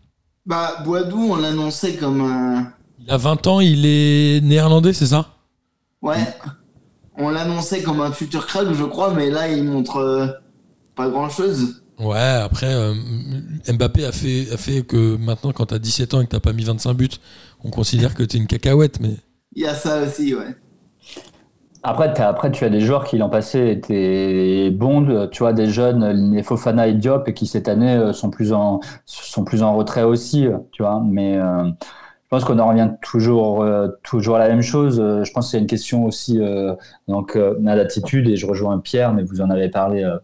Bah, 0.46 0.82
Boadou, 0.84 1.32
on 1.32 1.36
l'annonçait 1.38 1.96
comme 1.96 2.22
un. 2.22 2.74
Il 3.00 3.10
a 3.10 3.18
20 3.18 3.48
ans, 3.48 3.60
il 3.62 3.86
est 3.86 4.42
néerlandais, 4.44 4.94
c'est 4.94 5.08
ça? 5.08 5.36
Ouais. 6.02 6.18
On 7.18 7.30
l'annonçait 7.30 7.84
comme 7.84 8.02
un 8.02 8.12
futur 8.12 8.48
crack, 8.48 8.72
je 8.74 8.84
crois, 8.86 9.14
mais 9.14 9.30
là, 9.30 9.50
il 9.50 9.64
montre 9.66 9.98
euh, 9.98 10.28
pas 10.96 11.10
grand 11.10 11.30
chose. 11.30 11.84
Ouais, 12.00 12.18
après, 12.18 12.74
euh, 12.74 12.94
Mbappé 13.68 14.06
a 14.06 14.12
fait, 14.14 14.52
a 14.54 14.58
fait 14.58 14.84
que 14.84 15.18
maintenant, 15.18 15.52
quand 15.52 15.68
t'as 15.68 15.80
17 15.80 16.14
ans 16.14 16.22
et 16.22 16.26
que 16.26 16.32
t'as 16.32 16.40
pas 16.40 16.54
mis 16.54 16.64
25 16.64 16.94
buts, 16.94 17.10
on 17.64 17.70
considère 17.70 18.16
que 18.16 18.24
t'es 18.24 18.38
une 18.38 18.48
cacahuète, 18.48 19.00
mais 19.02 19.16
Il 19.56 19.62
y 19.62 19.68
a 19.68 19.76
ça 19.76 20.02
aussi, 20.02 20.34
ouais. 20.34 20.56
Après, 21.82 22.14
t'as- 22.14 22.28
après, 22.28 22.52
tu 22.52 22.66
as 22.66 22.70
des 22.70 22.82
joueurs 22.82 23.06
qui 23.06 23.18
l'an 23.18 23.30
passé 23.30 23.70
étaient 23.72 24.70
bons, 24.72 25.28
tu 25.30 25.40
vois, 25.44 25.54
des 25.54 25.68
jeunes, 25.68 26.34
les 26.34 26.44
Fofana 26.44 26.88
et 26.88 26.94
Diop, 26.94 27.28
et 27.30 27.34
qui 27.34 27.48
cette 27.48 27.70
année 27.70 27.94
euh, 27.96 28.12
sont 28.12 28.30
plus 28.30 28.52
en, 28.52 28.82
sont 29.06 29.46
plus 29.46 29.64
en 29.64 29.76
retrait 29.78 30.04
aussi, 30.04 30.46
euh, 30.48 30.58
tu 30.74 30.84
vois. 30.84 31.02
Mais 31.06 31.38
euh, 31.38 31.72
je 32.30 32.36
pense 32.36 32.44
qu'on 32.44 32.60
en 32.60 32.70
revient 32.70 32.92
toujours, 33.02 33.64
euh, 33.64 33.88
toujours 34.04 34.36
à 34.36 34.40
la 34.40 34.50
même 34.50 34.62
chose. 34.62 35.00
Euh, 35.00 35.24
Je 35.24 35.32
pense 35.34 35.50
qu'il 35.50 35.58
y 35.58 35.60
a 35.60 35.62
une 35.62 35.68
question 35.68 36.06
aussi 36.06 36.40
euh, 36.40 36.76
donc, 37.08 37.36
euh, 37.36 37.56
à 37.66 37.76
l'attitude, 37.76 38.30
et 38.30 38.36
je 38.36 38.46
rejoins 38.46 38.78
Pierre, 38.78 39.16
mais 39.16 39.24
vous 39.24 39.42
en 39.42 39.50
avez 39.50 39.68
parlé 39.68 40.04
euh, 40.04 40.16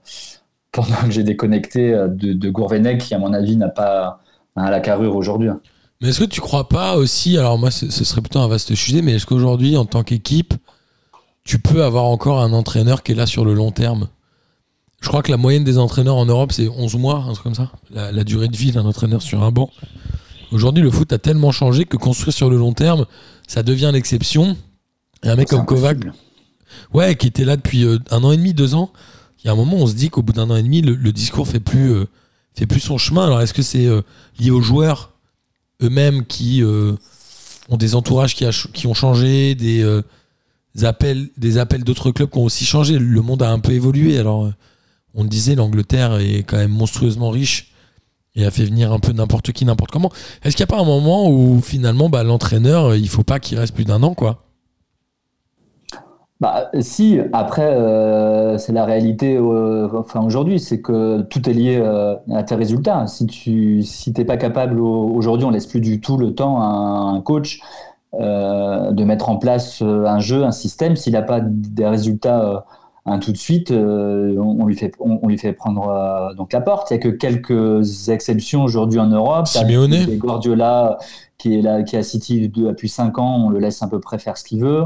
pendant 0.71 0.97
que 1.03 1.09
j'ai 1.09 1.23
déconnecté 1.23 1.95
euh, 1.95 2.07
de, 2.07 2.33
de 2.33 2.49
Gourvenec, 2.51 3.01
qui, 3.01 3.15
à 3.15 3.17
mon 3.17 3.33
avis, 3.33 3.57
n'a 3.57 3.69
pas 3.69 4.19
hein, 4.55 4.69
la 4.69 4.81
carrure 4.81 5.15
aujourd'hui. 5.15 5.49
Mais 5.99 6.09
est-ce 6.09 6.19
que 6.19 6.25
tu 6.25 6.41
crois 6.41 6.69
pas 6.69 6.95
aussi, 6.95 7.39
alors 7.39 7.57
moi 7.57 7.71
ce, 7.71 7.89
serait 7.89 8.21
plutôt 8.21 8.39
un 8.39 8.47
vaste 8.47 8.75
sujet, 8.75 9.01
mais 9.01 9.13
est-ce 9.13 9.25
qu'aujourd'hui 9.25 9.75
en 9.75 9.85
tant 9.85 10.03
qu'équipe, 10.03 10.53
tu 11.43 11.57
peux 11.57 11.83
avoir 11.83 12.03
encore 12.03 12.39
un 12.39 12.53
entraîneur 12.53 13.01
qui 13.01 13.13
est 13.13 13.15
là 13.15 13.25
sur 13.25 13.45
le 13.45 13.55
long 13.55 13.71
terme? 13.71 14.09
Je 15.01 15.07
crois 15.07 15.23
que 15.23 15.31
la 15.31 15.37
moyenne 15.37 15.63
des 15.63 15.79
entraîneurs 15.79 16.17
en 16.17 16.25
Europe 16.25 16.51
c'est 16.51 16.67
11 16.67 16.97
mois, 16.97 17.25
un 17.27 17.33
truc 17.33 17.43
comme 17.43 17.55
ça, 17.55 17.71
la 17.91 18.23
durée 18.23 18.47
de 18.47 18.57
vie 18.57 18.71
d'un 18.71 18.85
entraîneur 18.85 19.23
sur 19.23 19.41
un 19.43 19.51
banc. 19.51 19.71
Aujourd'hui 20.51 20.83
le 20.83 20.91
foot 20.91 21.11
a 21.13 21.17
tellement 21.17 21.51
changé 21.51 21.85
que 21.85 21.97
construire 21.97 22.33
sur 22.33 22.49
le 22.49 22.57
long 22.57 22.73
terme, 22.73 23.05
ça 23.47 23.63
devient 23.63 23.91
l'exception. 23.93 24.55
Et 25.23 25.29
un 25.29 25.35
mec 25.35 25.47
comme 25.47 25.65
Kovac, 25.65 25.97
ouais, 26.93 27.15
qui 27.15 27.27
était 27.27 27.45
là 27.45 27.57
depuis 27.57 27.83
euh, 27.83 27.97
un 28.11 28.23
an 28.23 28.31
et 28.31 28.37
demi, 28.37 28.53
deux 28.53 28.75
ans, 28.75 28.91
il 29.39 29.47
y 29.47 29.49
a 29.49 29.53
un 29.53 29.55
moment 29.55 29.77
on 29.77 29.87
se 29.87 29.93
dit 29.93 30.09
qu'au 30.09 30.21
bout 30.21 30.33
d'un 30.33 30.49
an 30.49 30.55
et 30.55 30.63
demi, 30.63 30.81
le, 30.81 30.95
le 30.95 31.11
discours 31.11 31.47
fait 31.47 31.59
plus, 31.59 31.91
euh, 31.91 32.05
fait 32.53 32.67
plus 32.67 32.79
son 32.79 32.97
chemin. 32.97 33.25
Alors 33.25 33.41
est-ce 33.41 33.53
que 33.53 33.61
c'est 33.61 33.85
euh, 33.85 34.01
lié 34.39 34.51
aux 34.51 34.61
joueurs 34.61 35.13
eux-mêmes 35.81 36.25
qui 36.25 36.63
euh, 36.63 36.93
ont 37.69 37.77
des 37.77 37.95
entourages 37.95 38.35
qui, 38.35 38.45
a 38.45 38.51
ch- 38.51 38.71
qui 38.73 38.87
ont 38.87 38.93
changé, 38.93 39.55
des, 39.55 40.01
des 40.75 40.85
appels, 40.85 41.29
des 41.37 41.57
appels 41.57 41.83
d'autres 41.83 42.11
clubs 42.11 42.29
qui 42.29 42.37
ont 42.37 42.45
aussi 42.45 42.65
changé? 42.65 42.97
Le 42.99 43.21
monde 43.21 43.41
a 43.41 43.51
un 43.51 43.59
peu 43.59 43.71
évolué. 43.71 44.17
Alors, 44.19 44.51
on 45.15 45.23
le 45.23 45.29
disait, 45.29 45.55
l'Angleterre 45.55 46.17
est 46.17 46.43
quand 46.43 46.57
même 46.57 46.71
monstrueusement 46.71 47.29
riche 47.29 47.71
et 48.35 48.45
a 48.45 48.51
fait 48.51 48.65
venir 48.65 48.91
un 48.91 48.99
peu 48.99 49.11
n'importe 49.11 49.51
qui, 49.51 49.65
n'importe 49.65 49.91
comment. 49.91 50.11
Est-ce 50.43 50.55
qu'il 50.55 50.65
n'y 50.65 50.71
a 50.73 50.75
pas 50.75 50.81
un 50.81 50.85
moment 50.85 51.29
où 51.29 51.61
finalement, 51.61 52.09
bah, 52.09 52.23
l'entraîneur, 52.23 52.85
euh, 52.91 52.97
il 52.97 53.09
faut 53.09 53.23
pas 53.23 53.39
qu'il 53.39 53.57
reste 53.57 53.73
plus 53.73 53.85
d'un 53.85 54.03
an, 54.03 54.13
quoi? 54.13 54.41
Bah, 56.41 56.69
si, 56.81 57.17
après, 57.31 57.63
euh, 57.65 58.57
c'est 58.57 58.73
la 58.73 58.83
réalité 58.83 59.37
euh, 59.37 59.87
enfin, 59.97 60.21
aujourd'hui, 60.21 60.59
c'est 60.59 60.81
que 60.81 61.21
tout 61.21 61.49
est 61.49 61.53
lié 61.53 61.77
à 62.33 62.43
tes 62.43 62.55
résultats. 62.55 63.07
Si 63.07 63.25
tu 63.25 63.83
si 63.83 64.11
pas 64.11 64.35
capable, 64.35 64.81
au- 64.81 65.11
aujourd'hui, 65.15 65.45
on 65.45 65.49
laisse 65.51 65.65
plus 65.67 65.79
du 65.79 66.01
tout 66.01 66.17
le 66.17 66.35
temps 66.35 66.59
à 66.61 66.65
un 66.65 67.21
coach 67.21 67.61
de 68.13 69.03
mettre 69.03 69.29
en 69.29 69.37
place 69.37 69.81
un 69.81 70.19
jeu, 70.19 70.43
un 70.45 70.51
système. 70.51 70.95
S'il 70.95 71.13
n'a 71.13 71.21
pas 71.21 71.39
des 71.41 71.85
résultats 71.85 72.65
un 73.05 73.19
tout 73.19 73.31
de 73.31 73.37
suite, 73.37 73.71
on, 73.71 74.65
lui 74.65 74.75
fait, 74.75 74.91
on, 74.99 75.27
lui 75.27 75.37
fait 75.37 75.53
prendre 75.53 76.33
donc 76.35 76.53
la 76.53 76.61
porte. 76.61 76.89
Il 76.89 76.95
n'y 76.95 76.99
a 76.99 77.03
que 77.03 77.09
quelques 77.09 78.09
exceptions 78.09 78.63
aujourd'hui 78.63 78.99
en 78.99 79.07
Europe. 79.07 79.47
Simeone. 79.47 80.17
Guardiola 80.17 80.97
qui 81.37 81.59
est 81.59 81.61
là, 81.61 81.83
qui 81.83 81.95
est 81.95 81.99
à 81.99 82.03
City 82.03 82.49
depuis 82.49 82.89
5 82.89 83.19
ans, 83.19 83.45
on 83.45 83.49
le 83.49 83.59
laisse 83.59 83.83
à 83.83 83.87
peu 83.87 83.99
près 83.99 84.17
faire 84.17 84.37
ce 84.37 84.43
qu'il 84.43 84.61
veut. 84.61 84.85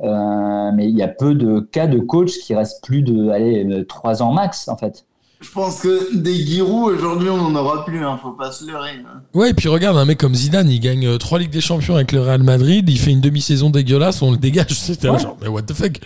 mais 0.00 0.88
il 0.88 0.96
y 0.96 1.02
a 1.02 1.08
peu 1.08 1.34
de 1.34 1.60
cas 1.60 1.86
de 1.86 1.98
coach 1.98 2.38
qui 2.38 2.54
restent 2.54 2.84
plus 2.84 3.02
de 3.02 3.30
allez, 3.30 3.84
3 3.88 4.22
ans 4.22 4.32
max, 4.32 4.68
en 4.68 4.76
fait. 4.76 5.04
Je 5.40 5.50
pense 5.50 5.80
que 5.80 6.16
des 6.16 6.34
Giroud, 6.34 6.94
aujourd'hui, 6.94 7.28
on 7.28 7.50
n'en 7.50 7.60
aura 7.60 7.84
plus, 7.84 8.02
hein, 8.02 8.18
faut 8.20 8.30
pas 8.30 8.52
se 8.52 8.66
leurrer. 8.66 8.92
Hein. 8.92 9.20
Ouais, 9.34 9.50
et 9.50 9.54
puis 9.54 9.68
regarde, 9.68 9.98
un 9.98 10.06
mec 10.06 10.18
comme 10.18 10.34
Zidane, 10.34 10.70
il 10.70 10.80
gagne 10.80 11.18
3 11.18 11.38
Ligues 11.38 11.50
des 11.50 11.60
Champions 11.60 11.94
avec 11.94 12.12
le 12.12 12.22
Real 12.22 12.42
Madrid, 12.42 12.88
il 12.88 12.98
fait 12.98 13.10
une 13.10 13.20
demi-saison 13.20 13.68
dégueulasse, 13.68 14.22
on 14.22 14.30
le 14.30 14.38
dégage. 14.38 14.70
C'était 14.70 15.08
genre, 15.18 15.36
mais 15.42 15.48
what 15.48 15.62
the 15.62 15.74
fuck? 15.74 16.00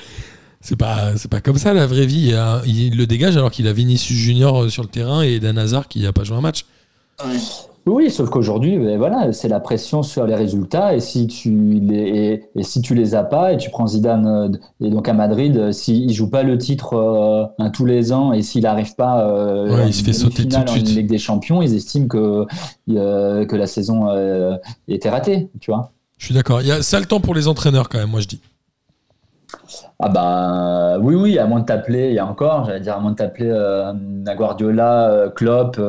C'est 0.61 0.76
pas, 0.76 1.17
c'est 1.17 1.31
pas 1.31 1.40
comme 1.40 1.59
ça 1.59 1.73
la 1.75 1.87
vraie 1.87 2.07
vie. 2.07 2.35
Il, 2.67 2.97
le 2.97 3.07
dégage 3.07 3.37
alors 3.37 3.50
qu'il 3.50 3.67
a 3.67 3.73
Vinicius 3.73 4.19
Junior 4.19 4.64
euh, 4.64 4.69
sur 4.69 4.83
le 4.83 4.88
terrain 4.88 5.23
et 5.23 5.40
Dan 5.40 5.59
Hazard 5.59 5.88
qui 5.88 6.00
n'a 6.00 6.12
pas 6.12 6.25
joué 6.25 6.37
un 6.37 6.43
match. 6.43 6.64
Ouais. 7.25 7.38
Oui, 7.87 8.11
sauf 8.11 8.29
qu'aujourd'hui, 8.29 8.79
ben 8.79 8.99
voilà, 8.99 9.33
c'est 9.33 9.49
la 9.49 9.59
pression 9.59 10.02
sur 10.02 10.26
les 10.26 10.35
résultats. 10.35 10.95
Et 10.95 11.00
si 11.00 11.26
tu 11.26 11.50
les, 11.81 12.43
et, 12.55 12.62
si 12.62 12.83
tu 12.83 12.95
les 12.95 13.14
as 13.14 13.25
pas, 13.25 13.55
et 13.55 13.57
tu 13.57 13.71
prends 13.71 13.87
Zidane, 13.87 14.26
euh, 14.26 14.87
et 14.87 14.90
donc 14.90 15.09
à 15.09 15.14
Madrid, 15.14 15.57
euh, 15.57 15.73
s'il 15.73 16.07
ne 16.07 16.12
joue 16.12 16.29
pas 16.29 16.43
le 16.43 16.59
titre 16.59 16.95
euh, 16.95 17.69
tous 17.73 17.87
les 17.87 18.12
ans, 18.12 18.33
et 18.33 18.43
s'il 18.43 18.62
n'arrive 18.62 18.95
pas 18.97 19.26
euh, 19.26 19.85
il 19.87 19.95
se 19.95 20.05
fait 20.05 20.12
sauter 20.12 20.47
tout 20.47 20.62
de 20.62 20.69
suite. 20.69 20.88
Ligue 20.90 21.09
des 21.09 21.19
Champions, 21.19 21.62
ils 21.62 21.75
estiment 21.75 22.07
que, 22.07 22.45
que 22.87 23.57
la 23.57 23.67
saison 23.67 24.09
était 24.87 25.11
ratée, 25.11 25.49
tu 25.61 25.71
vois. 25.71 25.93
Je 26.19 26.26
suis 26.26 26.35
d'accord. 26.35 26.61
Il 26.61 26.69
y 26.69 26.73
a 26.73 26.83
ça 26.83 27.00
le 27.00 27.07
temps 27.07 27.21
pour 27.21 27.35
les 27.35 27.49
entraîneurs 27.49 27.88
quand 27.88 27.99
même, 27.99 28.11
moi 28.11 28.21
je 28.21 28.29
dis. 28.29 28.40
Ah 29.99 30.09
bah 30.09 30.99
oui, 31.00 31.14
oui, 31.14 31.38
à 31.38 31.47
moins 31.47 31.61
de 31.61 31.66
t'appeler, 31.66 32.09
il 32.09 32.14
y 32.14 32.19
a 32.19 32.26
encore, 32.26 32.64
j'allais 32.64 32.80
dire, 32.80 32.97
à 32.97 33.00
moins 33.00 33.12
de 33.12 33.16
t'appeler 33.16 33.50
euh, 33.50 33.92
Guardiola, 34.37 35.30
Klopp, 35.35 35.80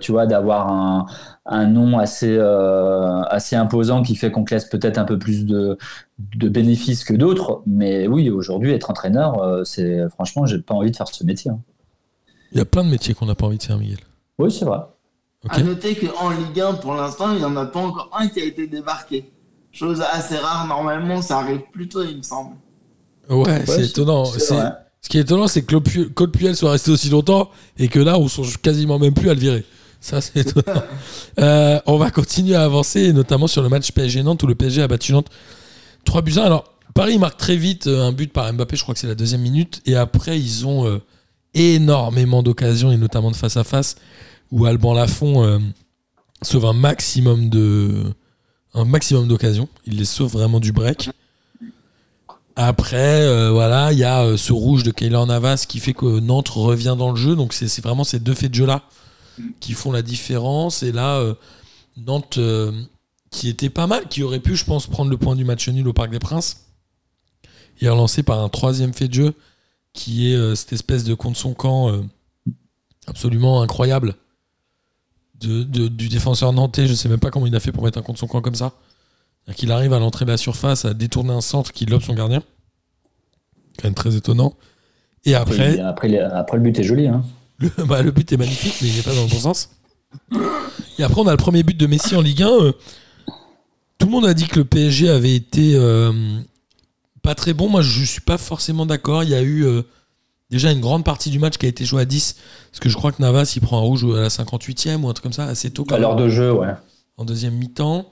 tu 0.00 0.12
vois, 0.12 0.26
d'avoir 0.26 0.68
un, 0.68 1.06
un 1.50 1.66
nom 1.66 1.98
assez, 1.98 2.36
euh, 2.38 3.22
assez 3.22 3.56
imposant 3.56 4.02
qui 4.02 4.14
fait 4.14 4.30
qu'on 4.30 4.44
te 4.44 4.54
laisse 4.54 4.66
peut-être 4.66 4.98
un 4.98 5.04
peu 5.04 5.18
plus 5.18 5.44
de, 5.44 5.76
de 6.18 6.48
bénéfices 6.48 7.04
que 7.04 7.12
d'autres. 7.12 7.62
Mais 7.66 8.06
oui, 8.06 8.30
aujourd'hui, 8.30 8.72
être 8.72 8.90
entraîneur, 8.90 9.42
euh, 9.42 9.64
c'est 9.64 10.08
franchement, 10.10 10.46
j'ai 10.46 10.60
pas 10.60 10.74
envie 10.74 10.92
de 10.92 10.96
faire 10.96 11.08
ce 11.08 11.24
métier. 11.24 11.50
Hein. 11.50 11.60
Il 12.52 12.58
y 12.58 12.60
a 12.60 12.64
plein 12.64 12.84
de 12.84 12.88
métiers 12.88 13.14
qu'on 13.14 13.26
n'a 13.26 13.34
pas 13.34 13.46
envie 13.46 13.58
de 13.58 13.62
faire, 13.62 13.78
Miguel. 13.78 13.98
Oui, 14.38 14.50
c'est 14.50 14.64
vrai. 14.64 14.78
À 15.48 15.60
noter 15.62 15.96
qu'en 15.96 16.30
Ligue 16.30 16.60
1, 16.60 16.74
pour 16.74 16.94
l'instant, 16.94 17.32
il 17.32 17.38
n'y 17.38 17.44
en 17.44 17.56
a 17.56 17.66
pas 17.66 17.80
encore 17.80 18.10
un 18.16 18.28
qui 18.28 18.40
a 18.40 18.44
été 18.44 18.66
débarqué. 18.66 19.32
Chose 19.72 20.02
assez 20.02 20.36
rare, 20.36 20.66
normalement, 20.66 21.22
ça 21.22 21.38
arrive 21.38 21.62
plus 21.72 21.88
tôt, 21.88 22.02
il 22.02 22.18
me 22.18 22.22
semble. 22.22 22.56
Ouais, 23.30 23.62
c'est 23.66 23.86
étonnant. 23.86 24.24
Ce 24.24 25.08
qui 25.08 25.18
est 25.18 25.22
étonnant, 25.22 25.48
c'est 25.48 25.62
que 25.62 25.76
Claude 26.08 26.32
Puel 26.32 26.56
soit 26.56 26.72
resté 26.72 26.90
aussi 26.90 27.08
longtemps 27.08 27.50
et 27.78 27.88
que 27.88 27.98
là, 27.98 28.18
on 28.18 28.28
songe 28.28 28.58
quasiment 28.58 28.98
même 28.98 29.14
plus 29.14 29.30
à 29.30 29.34
le 29.34 29.40
virer. 29.40 29.64
Ça, 30.00 30.20
c'est 30.20 30.40
étonnant. 30.40 30.82
Euh, 31.38 31.80
on 31.86 31.96
va 31.96 32.10
continuer 32.10 32.54
à 32.54 32.64
avancer, 32.64 33.12
notamment 33.14 33.46
sur 33.46 33.62
le 33.62 33.68
match 33.68 33.92
PSG-Nantes 33.92 34.42
où 34.42 34.46
le 34.46 34.54
PSG 34.54 34.82
a 34.82 34.88
battu 34.88 35.12
Nantes 35.12 35.30
3 36.04 36.20
buts 36.20 36.34
1. 36.36 36.42
Alors, 36.42 36.64
Paris 36.92 37.18
marque 37.18 37.38
très 37.38 37.56
vite 37.56 37.86
euh, 37.86 38.02
un 38.02 38.12
but 38.12 38.30
par 38.30 38.52
Mbappé, 38.52 38.76
je 38.76 38.82
crois 38.82 38.94
que 38.94 39.00
c'est 39.00 39.06
la 39.06 39.14
deuxième 39.14 39.40
minute. 39.40 39.80
Et 39.86 39.96
après, 39.96 40.38
ils 40.38 40.66
ont 40.66 40.86
euh, 40.86 40.98
énormément 41.54 42.42
d'occasions, 42.42 42.92
et 42.92 42.98
notamment 42.98 43.30
de 43.30 43.36
face 43.36 43.56
à 43.56 43.64
face, 43.64 43.96
où 44.50 44.66
Alban 44.66 44.92
Lafont 44.92 45.60
sauve 46.42 46.66
un 46.66 46.72
maximum 46.74 47.48
de 47.48 48.04
un 48.74 48.84
maximum 48.84 49.28
d'occasions. 49.28 49.68
Il 49.86 49.96
les 49.96 50.04
sauve 50.04 50.32
vraiment 50.32 50.60
du 50.60 50.72
break. 50.72 51.10
Après, 52.56 53.50
voilà, 53.50 53.92
il 53.92 53.98
y 53.98 54.04
a 54.04 54.36
ce 54.36 54.52
rouge 54.52 54.82
de 54.82 54.90
Keylor 54.90 55.26
Navas 55.26 55.64
qui 55.68 55.80
fait 55.80 55.94
que 55.94 56.20
Nantes 56.20 56.48
revient 56.48 56.96
dans 56.98 57.10
le 57.10 57.16
jeu. 57.16 57.36
Donc, 57.36 57.52
c'est 57.52 57.80
vraiment 57.80 58.04
ces 58.04 58.18
deux 58.18 58.34
faits 58.34 58.50
de 58.50 58.56
jeu-là 58.56 58.82
qui 59.60 59.72
font 59.72 59.92
la 59.92 60.02
différence. 60.02 60.82
Et 60.82 60.92
là, 60.92 61.16
euh, 61.18 61.34
Nantes, 61.96 62.38
euh, 62.38 62.72
qui 63.30 63.48
était 63.48 63.70
pas 63.70 63.86
mal, 63.86 64.08
qui 64.08 64.22
aurait 64.22 64.40
pu, 64.40 64.56
je 64.56 64.64
pense, 64.64 64.86
prendre 64.86 65.10
le 65.10 65.16
point 65.16 65.36
du 65.36 65.44
match 65.44 65.68
nul 65.68 65.86
au 65.88 65.92
Parc 65.92 66.10
des 66.10 66.18
Princes, 66.18 66.66
est 67.80 67.88
relancé 67.88 68.22
par 68.22 68.40
un 68.40 68.48
troisième 68.48 68.92
fait 68.92 69.08
de 69.08 69.14
jeu, 69.14 69.34
qui 69.92 70.30
est 70.30 70.36
euh, 70.36 70.54
cette 70.54 70.72
espèce 70.72 71.04
de 71.04 71.14
contre 71.14 71.38
son 71.38 71.54
camp 71.54 71.92
absolument 73.06 73.62
incroyable 73.62 74.14
de, 75.40 75.62
du 75.88 76.08
défenseur 76.08 76.52
nantais. 76.52 76.86
Je 76.86 76.94
sais 76.94 77.08
même 77.08 77.18
pas 77.18 77.30
comment 77.30 77.46
il 77.46 77.56
a 77.56 77.60
fait 77.60 77.72
pour 77.72 77.82
mettre 77.82 77.98
un 77.98 78.02
contre 78.02 78.18
son 78.18 78.26
camp 78.26 78.42
comme 78.42 78.54
ça. 78.54 78.74
Qu'il 79.56 79.72
arrive 79.72 79.92
à 79.92 79.98
l'entrée 79.98 80.24
de 80.24 80.30
la 80.30 80.36
surface, 80.36 80.84
à 80.84 80.94
détourner 80.94 81.32
un 81.32 81.40
centre 81.40 81.72
qui 81.72 81.84
lobe 81.84 82.02
son 82.02 82.14
gardien. 82.14 82.42
Quand 83.78 83.84
même 83.84 83.94
très 83.94 84.14
étonnant. 84.14 84.54
Et 85.24 85.34
après. 85.34 85.80
Après, 85.80 86.18
après, 86.18 86.56
le 86.56 86.62
but 86.62 86.78
est 86.78 86.84
joli. 86.84 87.08
Hein. 87.08 87.24
Bah, 87.86 88.02
le, 88.02 88.10
but 88.10 88.32
est 88.32 88.36
magnifique, 88.36 88.76
mais 88.80 88.88
il 88.88 88.96
n'est 88.96 89.02
pas 89.02 89.14
dans 89.14 89.24
le 89.24 89.28
bon 89.28 89.38
sens. 89.38 89.70
Et 90.98 91.02
après, 91.02 91.20
on 91.20 91.26
a 91.26 91.32
le 91.32 91.36
premier 91.36 91.62
but 91.62 91.76
de 91.76 91.86
Messi 91.86 92.16
en 92.16 92.22
Ligue 92.22 92.42
1. 92.42 92.48
Euh, 92.48 92.72
tout 93.98 94.06
le 94.06 94.12
monde 94.12 94.24
a 94.24 94.34
dit 94.34 94.46
que 94.46 94.60
le 94.60 94.64
PSG 94.64 95.10
avait 95.10 95.34
été 95.34 95.74
euh, 95.74 96.12
pas 97.22 97.34
très 97.34 97.52
bon. 97.52 97.68
Moi, 97.68 97.82
je 97.82 98.00
ne 98.00 98.04
suis 98.06 98.20
pas 98.22 98.38
forcément 98.38 98.86
d'accord. 98.86 99.24
Il 99.24 99.30
y 99.30 99.34
a 99.34 99.42
eu 99.42 99.64
euh, 99.64 99.82
déjà 100.50 100.72
une 100.72 100.80
grande 100.80 101.04
partie 101.04 101.30
du 101.30 101.38
match 101.38 101.58
qui 101.58 101.66
a 101.66 101.68
été 101.68 101.84
joué 101.84 102.02
à 102.02 102.04
10. 102.06 102.36
Parce 102.70 102.80
que 102.80 102.88
je 102.88 102.96
crois 102.96 103.12
que 103.12 103.20
Navas, 103.20 103.52
il 103.56 103.60
prend 103.60 103.78
un 103.78 103.82
rouge 103.82 104.04
à 104.04 104.20
la 104.20 104.28
58e 104.28 105.02
ou 105.02 105.08
un 105.08 105.12
truc 105.12 105.24
comme 105.24 105.32
ça, 105.32 105.44
assez 105.44 105.70
tôt. 105.70 105.86
À 105.90 105.98
l'heure 105.98 106.16
de 106.16 106.28
jeu, 106.30 106.52
ouais. 106.52 106.72
En 107.18 107.24
deuxième 107.26 107.54
mi-temps. 107.54 108.08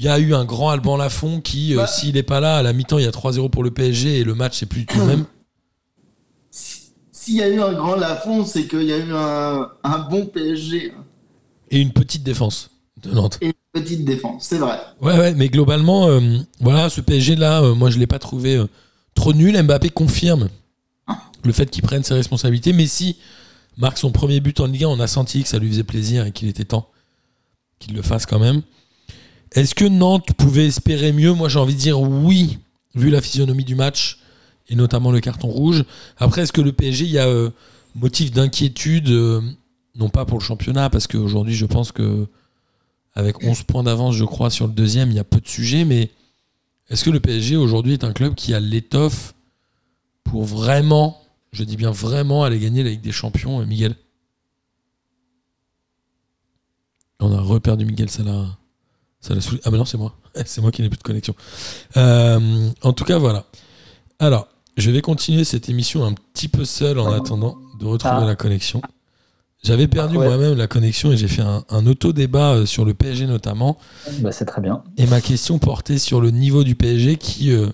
Il 0.00 0.04
y 0.04 0.08
a 0.08 0.20
eu 0.20 0.32
un 0.32 0.44
grand 0.44 0.70
Alban 0.70 0.96
Lafont 0.96 1.40
qui, 1.40 1.74
bah. 1.74 1.88
s'il 1.88 2.14
n'est 2.14 2.22
pas 2.22 2.38
là, 2.38 2.58
à 2.58 2.62
la 2.62 2.72
mi-temps, 2.72 2.98
il 2.98 3.04
y 3.04 3.08
a 3.08 3.10
3-0 3.10 3.50
pour 3.50 3.64
le 3.64 3.72
PSG 3.72 4.20
et 4.20 4.24
le 4.24 4.36
match, 4.36 4.58
c'est 4.58 4.66
plus 4.66 4.80
du 4.80 4.86
tout 4.86 4.98
le 4.98 5.06
même 5.06 5.24
s'il 7.28 7.36
y 7.36 7.42
a 7.42 7.48
eu 7.48 7.60
un 7.60 7.74
grand 7.74 7.94
Lafont, 7.94 8.46
c'est 8.46 8.66
qu'il 8.66 8.84
y 8.84 8.92
a 8.92 8.96
eu 8.96 9.12
un, 9.12 9.98
bon 10.10 10.24
PSG. 10.24 10.94
Et 11.70 11.78
une 11.78 11.92
petite 11.92 12.22
défense 12.22 12.70
de 13.02 13.10
Nantes. 13.10 13.36
Et 13.42 13.48
une 13.48 13.82
petite 13.82 14.06
défense, 14.06 14.46
c'est 14.48 14.56
vrai. 14.56 14.80
Ouais, 15.02 15.18
ouais, 15.18 15.34
mais 15.34 15.50
globalement, 15.50 16.06
euh, 16.08 16.20
voilà, 16.60 16.88
ce 16.88 17.02
PSG-là, 17.02 17.62
euh, 17.62 17.74
moi, 17.74 17.90
je 17.90 17.96
ne 17.96 18.00
l'ai 18.00 18.06
pas 18.06 18.18
trouvé 18.18 18.56
euh, 18.56 18.66
trop 19.14 19.34
nul. 19.34 19.62
Mbappé 19.62 19.90
confirme 19.90 20.48
le 21.44 21.52
fait 21.52 21.70
qu'il 21.70 21.82
prenne 21.82 22.02
ses 22.02 22.14
responsabilités. 22.14 22.72
Messi 22.72 23.18
marque 23.76 23.98
son 23.98 24.10
premier 24.10 24.40
but 24.40 24.58
en 24.60 24.66
Ligue 24.66 24.84
1. 24.84 24.88
On 24.88 25.00
a 25.00 25.06
senti 25.06 25.42
que 25.42 25.50
ça 25.50 25.58
lui 25.58 25.68
faisait 25.68 25.84
plaisir 25.84 26.24
et 26.24 26.32
qu'il 26.32 26.48
était 26.48 26.64
temps 26.64 26.88
qu'il 27.78 27.94
le 27.94 28.00
fasse 28.00 28.24
quand 28.24 28.38
même. 28.38 28.62
Est-ce 29.52 29.74
que 29.74 29.84
Nantes 29.84 30.32
pouvait 30.34 30.66
espérer 30.66 31.12
mieux 31.12 31.32
Moi, 31.32 31.48
j'ai 31.48 31.58
envie 31.58 31.74
de 31.74 31.80
dire 31.80 32.00
oui, 32.00 32.58
vu 32.94 33.10
la 33.10 33.20
physionomie 33.20 33.64
du 33.64 33.74
match 33.74 34.18
et 34.68 34.76
notamment 34.76 35.10
le 35.10 35.20
carton 35.20 35.48
rouge. 35.48 35.84
Après, 36.18 36.42
est-ce 36.42 36.52
que 36.52 36.60
le 36.60 36.72
PSG, 36.72 37.04
il 37.04 37.10
y 37.10 37.18
a 37.18 37.26
euh, 37.26 37.50
motif 37.94 38.30
d'inquiétude, 38.30 39.08
euh, 39.08 39.40
non 39.94 40.10
pas 40.10 40.24
pour 40.24 40.38
le 40.38 40.44
championnat, 40.44 40.90
parce 40.90 41.06
qu'aujourd'hui, 41.06 41.54
je 41.54 41.66
pense 41.66 41.92
que 41.92 42.26
avec 43.14 43.42
11 43.42 43.62
points 43.64 43.82
d'avance, 43.82 44.14
je 44.14 44.24
crois, 44.24 44.50
sur 44.50 44.66
le 44.66 44.72
deuxième, 44.72 45.10
il 45.10 45.16
y 45.16 45.18
a 45.18 45.24
peu 45.24 45.40
de 45.40 45.48
sujets, 45.48 45.84
mais 45.84 46.10
est-ce 46.88 47.04
que 47.04 47.10
le 47.10 47.20
PSG 47.20 47.56
aujourd'hui 47.56 47.94
est 47.94 48.04
un 48.04 48.12
club 48.12 48.34
qui 48.34 48.54
a 48.54 48.60
l'étoffe 48.60 49.34
pour 50.24 50.44
vraiment, 50.44 51.20
je 51.52 51.64
dis 51.64 51.76
bien 51.76 51.90
vraiment, 51.90 52.44
aller 52.44 52.58
gagner 52.58 52.82
la 52.82 52.90
Ligue 52.90 53.00
des 53.00 53.12
Champions, 53.12 53.60
euh, 53.60 53.66
Miguel? 53.66 53.96
On 57.20 57.32
a 57.32 57.40
reperdu 57.40 57.84
Miguel, 57.84 58.10
ça 58.10 58.22
l'a. 58.22 58.57
Ça 59.28 59.34
l'a 59.34 59.40
Ah, 59.64 59.70
mais 59.70 59.78
non, 59.78 59.84
c'est 59.84 59.98
moi. 59.98 60.14
C'est 60.44 60.60
moi 60.60 60.70
qui 60.70 60.82
n'ai 60.82 60.88
plus 60.88 60.98
de 60.98 61.02
connexion. 61.02 61.34
en 61.94 62.92
tout 62.94 63.04
cas, 63.04 63.18
voilà. 63.18 63.44
Alors, 64.18 64.48
je 64.76 64.90
vais 64.90 65.00
continuer 65.00 65.44
cette 65.44 65.68
émission 65.68 66.04
un 66.04 66.12
petit 66.12 66.48
peu 66.48 66.64
seul 66.64 66.98
en 66.98 67.12
attendant 67.12 67.56
de 67.80 67.86
retrouver 67.86 68.22
ah. 68.22 68.26
la 68.26 68.36
connexion. 68.36 68.80
J'avais 69.62 69.88
perdu 69.88 70.14
moi-même 70.14 70.56
la 70.56 70.68
connexion 70.68 71.10
et 71.10 71.16
j'ai 71.16 71.26
fait 71.26 71.42
un, 71.42 71.86
auto-débat 71.86 72.52
euh, 72.52 72.66
sur 72.66 72.84
le 72.84 72.94
PSG 72.94 73.26
notamment. 73.26 73.76
Bah, 74.20 74.30
c'est 74.30 74.44
très 74.44 74.62
bien. 74.62 74.84
Et 74.96 75.06
ma 75.06 75.20
question 75.20 75.58
portait 75.58 75.98
sur 75.98 76.20
le 76.20 76.30
niveau 76.30 76.62
du 76.62 76.76
PSG 76.76 77.16
qui, 77.16 77.50
euh, 77.50 77.66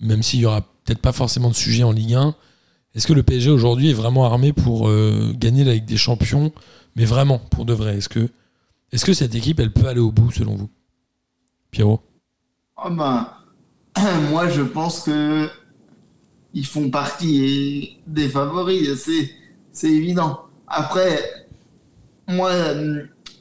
même 0.00 0.22
s'il 0.22 0.40
y 0.40 0.46
aura 0.46 0.62
peut-être 0.62 1.00
pas 1.00 1.12
forcément 1.12 1.50
de 1.50 1.54
sujet 1.54 1.82
en 1.82 1.92
Ligue 1.92 2.14
1, 2.14 2.34
est-ce 2.94 3.06
que 3.06 3.12
le 3.12 3.22
PSG 3.22 3.50
aujourd'hui 3.50 3.90
est 3.90 3.94
vraiment 3.94 4.24
armé 4.24 4.54
pour 4.54 4.88
euh, 4.88 5.34
gagner 5.34 5.64
la 5.64 5.74
Ligue 5.74 5.84
des 5.84 5.98
Champions? 5.98 6.50
Mais 6.96 7.04
vraiment, 7.04 7.38
pour 7.38 7.66
de 7.66 7.74
vrai. 7.74 7.98
Est-ce 7.98 8.08
que, 8.08 8.30
est 8.92 9.04
que 9.04 9.12
cette 9.12 9.34
équipe, 9.34 9.60
elle 9.60 9.72
peut 9.72 9.86
aller 9.86 10.00
au 10.00 10.12
bout 10.12 10.30
selon 10.30 10.56
vous? 10.56 10.70
Pierrot? 11.70 12.02
Oh 12.76 12.90
ben, 12.90 13.28
Moi, 14.30 14.48
je 14.48 14.62
pense 14.62 15.02
que 15.02 15.48
ils 16.52 16.66
font 16.66 16.90
partie 16.90 17.98
des 18.06 18.28
favoris, 18.28 19.08
c'est 19.72 19.90
évident. 19.90 20.40
Après, 20.66 21.46
moi, 22.28 22.50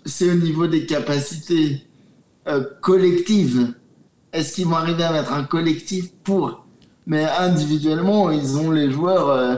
c'est 0.05 0.29
au 0.29 0.35
niveau 0.35 0.67
des 0.67 0.85
capacités 0.85 1.87
euh, 2.47 2.65
collectives. 2.81 3.73
Est-ce 4.33 4.53
qu'ils 4.53 4.65
vont 4.65 4.75
arriver 4.75 5.03
à 5.03 5.13
mettre 5.13 5.31
un 5.31 5.45
collectif 5.45 6.11
pour? 6.23 6.65
Mais 7.07 7.23
individuellement, 7.23 8.31
ils 8.31 8.57
ont 8.57 8.71
les 8.71 8.91
joueurs 8.91 9.29
euh, 9.29 9.55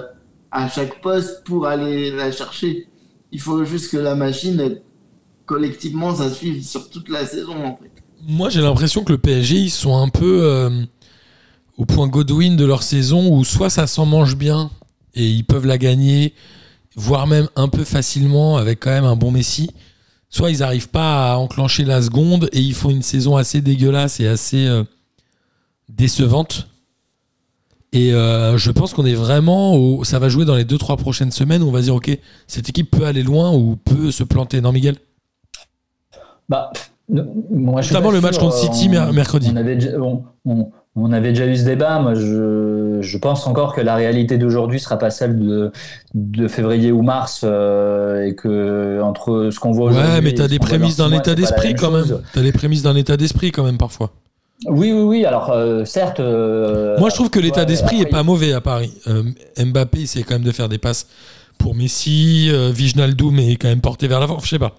à 0.52 0.70
chaque 0.70 1.02
poste 1.02 1.44
pour 1.44 1.66
aller 1.66 2.12
la 2.12 2.32
chercher. 2.32 2.88
Il 3.32 3.42
faut 3.42 3.66
juste 3.66 3.92
que 3.92 3.98
la 3.98 4.14
machine, 4.16 4.80
collectivement, 5.48 6.14
ça 6.14 6.30
suive 6.30 6.64
sur 6.64 6.92
toute 6.92 7.10
la 7.10 7.26
saison, 7.26 7.66
en 7.66 7.76
fait. 7.78 7.90
Moi, 8.28 8.50
j'ai 8.50 8.62
l'impression 8.62 9.04
que 9.04 9.14
le 9.14 9.18
PSG, 9.18 9.56
ils 9.56 9.72
sont 9.72 9.98
un 9.98 10.10
peu 10.10 10.42
euh, 10.44 10.70
au 11.78 11.86
point 11.86 12.08
Godwin 12.08 12.56
de 12.56 12.66
leur 12.66 12.84
saison 12.84 13.32
où 13.32 13.44
soit 13.44 13.72
ça 13.72 13.88
s'en 13.88 14.06
mange 14.06 14.36
bien 14.36 14.70
et 15.16 15.28
ils 15.28 15.46
peuvent 15.46 15.66
la 15.66 15.78
gagner, 15.78 16.34
voire 16.96 17.26
même 17.26 17.48
un 17.56 17.70
peu 17.70 17.84
facilement 17.84 18.58
avec 18.58 18.82
quand 18.82 18.92
même 18.92 19.06
un 19.06 19.16
bon 19.16 19.32
Messi, 19.32 19.72
soit 20.30 20.52
ils 20.52 20.60
n'arrivent 20.60 20.90
pas 20.90 21.34
à 21.34 21.38
enclencher 21.38 21.86
la 21.86 22.02
seconde 22.02 22.50
et 22.52 22.60
ils 22.60 22.76
font 22.76 22.90
une 22.90 23.02
saison 23.02 23.38
assez 23.38 23.62
dégueulasse 23.62 24.20
et 24.20 24.28
assez 24.28 24.68
euh, 24.68 24.84
décevante. 25.90 26.68
Et 27.94 28.14
euh, 28.14 28.58
je 28.58 28.70
pense 28.72 28.94
qu'on 28.94 29.06
est 29.06 29.14
vraiment. 29.14 30.04
Ça 30.04 30.20
va 30.20 30.28
jouer 30.28 30.44
dans 30.44 30.56
les 30.56 30.66
2-3 30.66 30.98
prochaines 30.98 31.32
semaines 31.32 31.64
où 31.64 31.68
on 31.68 31.72
va 31.72 31.82
dire 31.82 31.96
ok, 31.96 32.16
cette 32.46 32.68
équipe 32.68 32.92
peut 32.92 33.06
aller 33.06 33.24
loin 33.24 33.54
ou 33.54 33.78
peut 33.78 34.12
se 34.12 34.24
planter. 34.24 34.60
Non, 34.60 34.74
Miguel? 34.74 34.98
Bah, 36.50 36.72
moi, 37.10 37.82
Notamment 37.82 38.12
le 38.12 38.22
match 38.22 38.38
contre 38.38 38.56
City, 38.58 38.90
mer- 38.90 39.14
mercredi. 39.14 39.50
On 39.54 39.56
avait, 39.56 39.76
déjà, 39.76 39.98
on, 40.00 40.24
on- 40.46 40.70
on 41.00 41.12
avait 41.14 41.30
déjà 41.30 41.46
eu 41.46 41.56
ce 41.56 41.64
débat. 41.64 42.00
Moi, 42.00 42.16
je, 42.16 42.98
je 43.02 43.18
pense 43.18 43.46
encore 43.48 43.76
que 43.76 43.82
la 43.82 43.96
réalité 43.96 44.38
d'aujourd'hui 44.38 44.80
sera 44.80 44.98
pas 44.98 45.10
celle 45.12 45.38
de, 45.40 45.72
de 46.16 46.48
février 46.48 46.92
ou 46.92 47.04
mars 47.04 47.42
euh, 47.44 48.26
et 48.26 48.34
que 48.36 49.00
entre 49.02 49.50
ce 49.52 49.60
qu'on 49.60 49.72
voit 49.72 49.92
aujourd'hui. 49.92 50.12
Ouais, 50.12 50.22
mais 50.22 50.34
t'as 50.34 50.48
des 50.48 50.58
prémices 50.60 50.98
d'un 50.98 51.12
état 51.12 51.36
d'esprit 51.36 51.76
quand 51.76 51.92
chose. 51.92 52.12
même. 52.14 52.22
T'as 52.34 52.42
les 52.42 52.52
prémices 52.52 52.82
d'un 52.84 52.96
état 52.96 53.16
d'esprit 53.16 53.52
quand 53.52 53.64
même 53.64 53.78
parfois. 53.78 54.10
Oui, 54.66 54.92
oui, 54.92 55.02
oui. 55.02 55.26
Alors, 55.26 55.52
euh, 55.52 55.86
certes. 55.86 56.20
euh, 56.20 56.98
Moi, 56.98 57.10
je 57.10 57.16
trouve 57.16 57.30
que 57.30 57.40
l'état 57.40 57.60
ouais, 57.60 57.66
d'esprit 57.68 57.98
est 57.98 58.02
après, 58.02 58.12
pas 58.12 58.24
mauvais 58.24 58.54
à 58.54 58.60
Paris. 58.62 58.92
Euh, 59.08 59.22
Mbappé 59.64 60.02
essaie 60.02 60.24
quand 60.24 60.34
même 60.36 60.44
de 60.44 60.52
faire 60.52 60.68
des 60.68 60.80
passes 60.80 61.06
pour 61.60 61.76
Messi. 61.76 62.50
Euh, 62.52 62.72
Wijnaldum 62.74 63.38
est 63.38 63.56
quand 63.58 63.68
même 63.68 63.82
porté 63.82 64.08
vers 64.08 64.20
l'avant. 64.20 64.40
Je 64.40 64.48
sais 64.50 64.60
pas. 64.60 64.76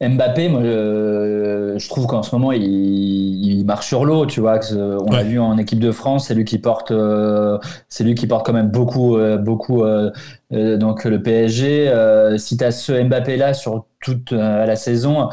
Mbappé, 0.00 0.48
moi, 0.50 0.60
je 0.62 1.88
trouve 1.88 2.06
qu'en 2.06 2.22
ce 2.22 2.34
moment, 2.34 2.52
il, 2.52 2.62
il 2.64 3.64
marche 3.64 3.86
sur 3.86 4.04
l'eau, 4.04 4.26
tu 4.26 4.40
vois. 4.40 4.60
on 4.72 5.10
l'a 5.10 5.18
Ouais. 5.18 5.24
vu 5.24 5.38
en 5.38 5.56
équipe 5.58 5.78
de 5.80 5.90
France, 5.92 6.26
c'est 6.28 6.34
lui 6.34 6.44
qui 6.44 6.58
porte, 6.58 6.90
euh, 6.90 7.58
c'est 7.88 8.04
lui 8.04 8.14
qui 8.14 8.26
porte 8.26 8.44
quand 8.44 8.52
même 8.52 8.70
beaucoup, 8.70 9.16
euh, 9.16 9.38
beaucoup. 9.38 9.84
euh, 9.84 10.10
donc 10.50 11.04
le 11.04 11.22
PSG, 11.22 11.90
si 12.38 12.56
tu 12.56 12.64
as 12.64 12.70
ce 12.72 12.92
Mbappé-là 12.92 13.54
sur 13.54 13.86
toute 14.00 14.32
la 14.32 14.76
saison, 14.76 15.28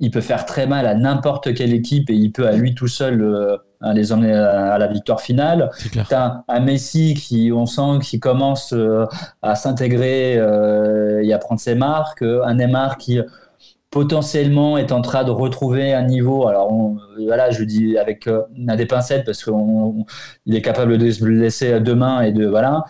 il 0.00 0.10
peut 0.10 0.20
faire 0.20 0.44
très 0.44 0.66
mal 0.66 0.86
à 0.86 0.94
n'importe 0.94 1.54
quelle 1.54 1.72
équipe 1.72 2.10
et 2.10 2.14
il 2.14 2.32
peut 2.32 2.46
à 2.48 2.52
lui 2.52 2.74
tout 2.74 2.88
seul 2.88 3.58
les 3.94 4.12
emmener 4.12 4.32
à, 4.32 4.76
la 4.78 4.86
victoire 4.88 5.20
finale. 5.20 5.70
T'as 6.08 6.42
un 6.48 6.60
Messi 6.60 7.14
qui, 7.14 7.52
on 7.52 7.66
sent, 7.66 8.00
qui 8.02 8.18
commence 8.18 8.74
à 9.42 9.54
s'intégrer 9.54 10.32
et 10.34 11.32
à 11.32 11.38
prendre 11.38 11.60
ses 11.60 11.74
marques. 11.76 12.22
Un 12.22 12.54
Neymar 12.54 12.98
qui 12.98 13.20
potentiellement 13.96 14.76
est 14.76 14.92
en 14.92 15.00
train 15.00 15.24
de 15.24 15.30
retrouver 15.30 15.94
un 15.94 16.02
niveau. 16.02 16.46
Alors 16.48 16.70
voilà, 17.24 17.50
je 17.50 17.64
dis 17.64 17.96
avec 17.96 18.26
euh, 18.26 18.42
des 18.54 18.84
pincettes 18.84 19.24
parce 19.24 19.42
qu'il 19.42 20.54
est 20.54 20.60
capable 20.60 20.98
de 20.98 21.10
se 21.10 21.24
blesser 21.24 21.80
demain 21.80 22.20
et 22.20 22.30
de 22.30 22.46
voilà. 22.46 22.84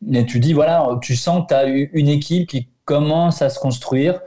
Mais 0.00 0.24
tu 0.24 0.40
dis 0.40 0.54
voilà, 0.54 0.88
tu 1.02 1.16
sens 1.16 1.42
que 1.42 1.48
tu 1.48 1.54
as 1.54 1.66
une 1.66 2.08
équipe 2.08 2.48
qui 2.48 2.70
commence 2.86 3.42
à 3.42 3.50
se 3.50 3.60
construire. 3.60 4.20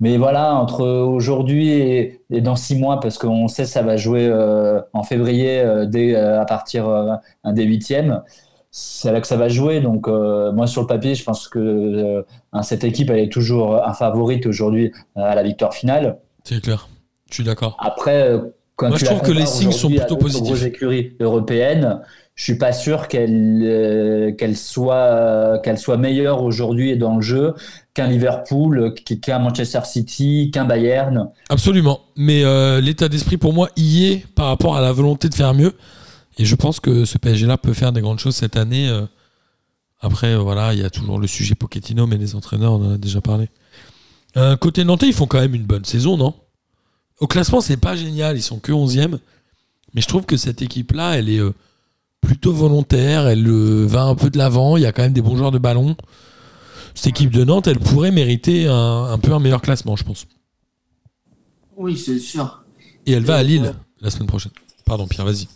Mais 0.00 0.18
voilà, 0.18 0.54
entre 0.54 0.86
aujourd'hui 0.86 1.70
et, 1.70 2.20
dans 2.42 2.54
six 2.54 2.76
mois, 2.76 3.00
parce 3.00 3.16
qu'on 3.16 3.48
sait 3.48 3.62
que 3.62 3.68
ça 3.70 3.82
va 3.82 3.96
jouer 3.96 4.28
euh, 4.30 4.82
en 4.92 5.02
février 5.02 5.60
euh, 5.60 5.86
euh, 5.92 6.40
à 6.40 6.44
partir 6.44 7.18
des 7.44 7.64
huitièmes, 7.64 8.22
c'est 8.70 9.12
là 9.12 9.20
que 9.20 9.26
ça 9.26 9.36
va 9.36 9.48
jouer. 9.48 9.80
Donc 9.80 10.08
euh, 10.08 10.52
moi 10.52 10.66
sur 10.66 10.82
le 10.82 10.86
papier, 10.86 11.14
je 11.14 11.24
pense 11.24 11.48
que 11.48 11.58
euh, 11.58 12.22
cette 12.62 12.84
équipe 12.84 13.10
elle 13.10 13.20
est 13.20 13.32
toujours 13.32 13.82
un 13.84 13.94
favorite 13.94 14.46
aujourd'hui 14.46 14.92
euh, 15.16 15.20
à 15.20 15.34
la 15.34 15.42
victoire 15.42 15.74
finale. 15.74 16.18
C'est 16.44 16.62
clair. 16.62 16.88
Je 17.30 17.34
suis 17.34 17.44
d'accord. 17.44 17.76
Après, 17.78 18.40
quand 18.76 18.88
Moi, 18.88 18.96
tu 18.96 19.04
je 19.04 19.10
trouve 19.10 19.22
que 19.22 19.32
les 19.32 19.44
signes 19.44 19.72
sont 19.72 19.90
plutôt 19.90 20.16
positifs. 20.16 20.64
écuries 20.64 21.16
européennes, 21.20 22.00
je 22.34 22.44
suis 22.44 22.56
pas 22.56 22.72
sûr 22.72 23.08
qu'elle 23.08 23.62
euh, 23.64 24.32
qu'elle 24.32 24.56
soit 24.56 25.58
qu'elle 25.62 25.78
soit 25.78 25.98
meilleure 25.98 26.42
aujourd'hui 26.42 26.96
dans 26.96 27.16
le 27.16 27.22
jeu 27.22 27.54
qu'un 27.92 28.06
Liverpool, 28.06 28.94
qu'un 28.94 29.40
Manchester 29.40 29.80
City, 29.84 30.50
qu'un 30.52 30.64
Bayern. 30.64 31.30
Absolument. 31.50 32.00
Mais 32.16 32.44
l'état 32.80 33.08
d'esprit 33.08 33.36
pour 33.36 33.52
moi 33.52 33.68
y 33.76 34.06
est 34.06 34.26
par 34.34 34.46
rapport 34.46 34.76
à 34.76 34.80
la 34.80 34.92
volonté 34.92 35.28
de 35.28 35.34
faire 35.34 35.52
mieux. 35.52 35.74
Et 36.38 36.44
je 36.44 36.54
pense 36.54 36.80
que 36.80 37.04
ce 37.04 37.18
PSG-là 37.18 37.58
peut 37.58 37.74
faire 37.74 37.92
des 37.92 38.00
grandes 38.00 38.20
choses 38.20 38.36
cette 38.36 38.56
année. 38.56 38.88
euh. 38.88 39.06
Après, 40.00 40.34
euh, 40.34 40.38
voilà, 40.38 40.72
il 40.74 40.80
y 40.80 40.84
a 40.84 40.90
toujours 40.90 41.18
le 41.18 41.26
sujet 41.26 41.54
Pochettino, 41.56 42.06
mais 42.06 42.16
les 42.16 42.36
entraîneurs, 42.36 42.72
on 42.72 42.86
en 42.86 42.92
a 42.92 42.98
déjà 42.98 43.20
parlé. 43.20 43.48
Euh, 44.36 44.56
côté 44.56 44.84
Nantais, 44.84 45.08
ils 45.08 45.12
font 45.12 45.26
quand 45.26 45.40
même 45.40 45.54
une 45.54 45.64
bonne 45.66 45.84
saison, 45.84 46.16
non? 46.16 46.34
Au 47.18 47.26
classement, 47.26 47.60
c'est 47.60 47.76
pas 47.78 47.96
génial, 47.96 48.36
ils 48.36 48.42
sont 48.42 48.60
que 48.60 48.70
11e. 48.70 49.18
Mais 49.94 50.00
je 50.00 50.06
trouve 50.06 50.24
que 50.24 50.36
cette 50.36 50.62
équipe-là, 50.62 51.18
elle 51.18 51.28
est 51.28 51.40
euh, 51.40 51.52
plutôt 52.20 52.52
volontaire, 52.52 53.26
elle 53.26 53.44
euh, 53.48 53.86
va 53.86 54.02
un 54.04 54.14
peu 54.14 54.30
de 54.30 54.38
l'avant, 54.38 54.76
il 54.76 54.84
y 54.84 54.86
a 54.86 54.92
quand 54.92 55.02
même 55.02 55.12
des 55.12 55.22
bons 55.22 55.36
joueurs 55.36 55.50
de 55.50 55.58
ballon. 55.58 55.96
Cette 56.94 57.08
équipe 57.08 57.30
de 57.30 57.42
Nantes, 57.42 57.66
elle 57.66 57.80
pourrait 57.80 58.12
mériter 58.12 58.68
un, 58.68 59.04
un 59.04 59.18
peu 59.18 59.32
un 59.32 59.40
meilleur 59.40 59.62
classement, 59.62 59.96
je 59.96 60.04
pense. 60.04 60.26
Oui, 61.76 61.96
c'est 61.96 62.18
sûr. 62.20 62.62
Et 63.06 63.12
elle 63.12 63.24
va 63.24 63.36
à 63.36 63.42
Lille 63.42 63.74
la 64.00 64.10
semaine 64.10 64.26
prochaine. 64.28 64.52
Pardon, 64.84 65.06
Pierre, 65.08 65.24
vas-y. 65.24 65.48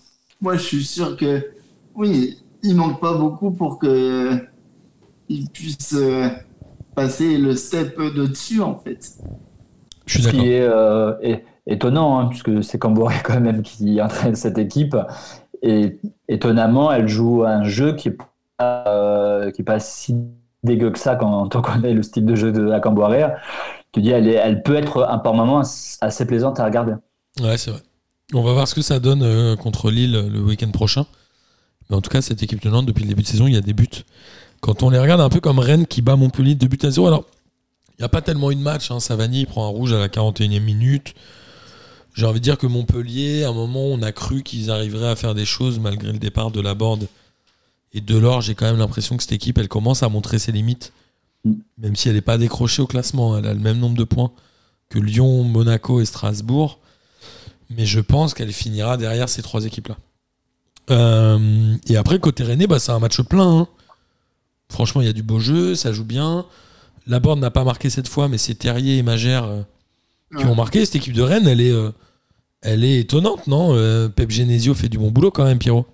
Moi, 0.43 0.57
je 0.57 0.63
suis 0.63 0.85
sûr 0.85 1.17
que 1.17 1.47
oui, 1.95 2.39
il 2.63 2.77
manque 2.77 3.01
pas 3.01 3.15
beaucoup 3.15 3.53
pour 3.53 3.79
que 3.79 4.39
il 5.29 5.49
puisse 5.51 5.95
euh, 5.95 6.29
passer 6.95 7.39
le 7.39 7.57
step 7.57 7.99
de 7.99 8.27
dessus 8.27 8.61
en 8.61 8.77
fait. 8.77 9.19
Je 10.07 10.13
suis 10.15 10.23
Ce 10.23 10.29
d'accord. 10.29 10.41
qui 10.41 10.53
est, 10.53 10.63
euh, 10.63 11.15
est- 11.23 11.45
étonnant, 11.67 12.19
hein, 12.19 12.27
puisque 12.27 12.63
c'est 12.65 12.79
Cambouré 12.79 13.15
quand 13.25 13.41
même 13.41 13.63
qui 13.63 14.01
entraîne 14.03 14.35
cette 14.35 14.59
équipe. 14.59 14.97
Et 15.63 16.01
étonnamment, 16.29 16.91
elle 16.93 17.07
joue 17.09 17.45
un 17.45 17.63
jeu 17.65 17.95
qui 17.95 18.09
est 18.09 18.19
pas, 18.59 18.85
euh, 18.89 19.51
qui 19.53 19.63
est 19.63 19.65
pas 19.65 19.79
si 19.79 20.17
dégueu 20.65 20.91
que 20.91 20.99
ça 20.99 21.17
quand 21.17 21.55
on 21.57 21.63
connaît 21.63 21.95
le 21.95 22.03
style 22.03 22.27
de 22.27 22.35
jeu 22.35 22.53
de 22.53 22.63
la 22.63 22.81
Camboiré. 22.81 23.27
Tu 23.93 24.01
dis, 24.01 24.11
elle, 24.11 24.29
est, 24.29 24.35
elle 24.35 24.63
peut 24.63 24.77
être 24.77 25.07
un 25.09 25.19
par 25.19 25.35
moment 25.35 25.63
assez 26.01 26.27
plaisante 26.27 26.59
à 26.61 26.65
regarder. 26.65 26.95
Ouais, 27.41 27.57
c'est 27.59 27.71
vrai. 27.71 27.81
On 28.35 28.43
va 28.43 28.53
voir 28.53 28.67
ce 28.67 28.75
que 28.75 28.83
ça 28.83 28.99
donne 28.99 29.23
euh, 29.23 29.57
contre 29.57 29.91
Lille 29.91 30.15
euh, 30.17 30.29
le 30.29 30.41
week-end 30.41 30.71
prochain. 30.71 31.07
Mais 31.91 31.97
en 31.97 32.01
tout 32.01 32.11
cas, 32.11 32.23
cette 32.23 32.43
équipe 32.43 32.63
de 32.63 32.71
Nantes, 32.71 32.87
depuis 32.87 33.03
le 33.03 33.09
début 33.09 33.23
de 33.23 33.27
saison, 33.27 33.47
il 33.47 33.55
y 33.55 33.57
a 33.57 33.61
des 33.61 33.75
buts. 33.75 33.87
Quand 34.61 34.83
on 34.83 34.91
les 34.91 34.99
regarde 34.99 35.21
un 35.21 35.29
peu 35.29 35.41
comme 35.41 35.59
Rennes 35.59 35.87
qui 35.87 36.01
bat 36.01 36.17
Montpellier 36.17 36.55
de 36.55 36.67
but 36.67 36.85
à 36.85 36.91
0, 36.91 37.07
alors 37.07 37.25
il 37.91 38.03
n'y 38.03 38.05
a 38.05 38.09
pas 38.09 38.23
tellement 38.23 38.51
eu 38.51 38.55
de 38.55 38.61
match. 38.61 38.91
Hein. 38.91 39.01
Savani 39.01 39.45
prend 39.45 39.67
un 39.67 39.69
rouge 39.69 39.93
à 39.93 39.99
la 39.99 40.09
41e 40.09 40.61
minute. 40.61 41.15
J'ai 42.15 42.27
envie 42.27 42.41
de 42.41 42.45
dire 42.45 42.59
que 42.59 42.67
Montpellier, 42.67 43.45
à 43.45 43.51
un 43.51 43.53
moment, 43.53 43.85
on 43.85 44.01
a 44.03 44.13
cru 44.13 44.43
qu'ils 44.43 44.71
arriveraient 44.71 45.11
à 45.11 45.17
faire 45.17 45.35
des 45.35 45.45
choses 45.45 45.79
malgré 45.79 46.13
le 46.13 46.19
départ 46.19 46.51
de 46.51 46.61
la 46.61 46.75
bande 46.75 47.09
et 47.93 48.01
Delors. 48.01 48.41
J'ai 48.41 48.55
quand 48.55 48.67
même 48.67 48.79
l'impression 48.79 49.17
que 49.17 49.23
cette 49.23 49.33
équipe, 49.33 49.59
elle 49.59 49.69
commence 49.69 50.03
à 50.03 50.09
montrer 50.09 50.39
ses 50.39 50.53
limites. 50.53 50.93
Même 51.79 51.97
si 51.97 52.09
elle 52.09 52.15
n'est 52.15 52.21
pas 52.21 52.39
décrochée 52.39 52.83
au 52.83 52.87
classement. 52.87 53.37
Elle 53.37 53.47
a 53.47 53.55
le 53.55 53.61
même 53.61 53.79
nombre 53.79 53.97
de 53.97 54.05
points 54.05 54.31
que 54.89 54.99
Lyon, 54.99 55.43
Monaco 55.45 56.01
et 56.01 56.05
Strasbourg. 56.05 56.79
Mais 57.77 57.87
je 57.87 58.01
pense 58.01 58.35
qu'elle 58.35 58.53
finira 58.53 58.97
derrière 58.97 59.29
ces 59.29 59.43
trois 59.43 59.65
équipes-là. 59.65 59.97
Euh, 60.91 61.75
et 61.89 61.97
après, 61.97 62.19
côté 62.19 62.43
Rennais, 62.45 62.67
bah, 62.67 62.79
c'est 62.79 62.93
un 62.93 62.99
match 62.99 63.21
plein. 63.23 63.61
hein. 63.61 63.69
Franchement, 64.71 65.01
il 65.01 65.07
y 65.07 65.11
a 65.11 65.13
du 65.13 65.23
beau 65.23 65.39
jeu, 65.39 65.75
ça 65.75 65.93
joue 65.93 66.05
bien. 66.05 66.47
La 67.07 67.21
Borde 67.21 67.39
n'a 67.41 67.51
pas 67.51 67.65
marqué 67.65 67.91
cette 67.91 68.09
fois, 68.09 68.29
mais 68.29 68.39
c'est 68.39 68.55
Terrier 68.55 68.99
et 68.99 69.03
Magère 69.03 69.45
euh, 69.45 69.63
qui 70.37 70.45
Ouais. 70.45 70.51
ont 70.51 70.55
marqué. 70.55 70.85
Cette 70.85 70.97
équipe 70.97 71.13
de 71.15 71.23
Rennes, 71.23 71.47
elle 71.47 71.61
est, 71.61 71.71
euh, 71.73 71.91
elle 72.63 72.85
est 72.85 73.01
étonnante, 73.01 73.47
non? 73.47 73.75
Pep 74.11 74.31
Genesio 74.31 74.75
fait 74.75 74.89
du 74.89 74.99
bon 74.99 75.11
boulot 75.11 75.31
quand 75.31 75.45
même, 75.45 75.59
Pierrot. 75.59 75.87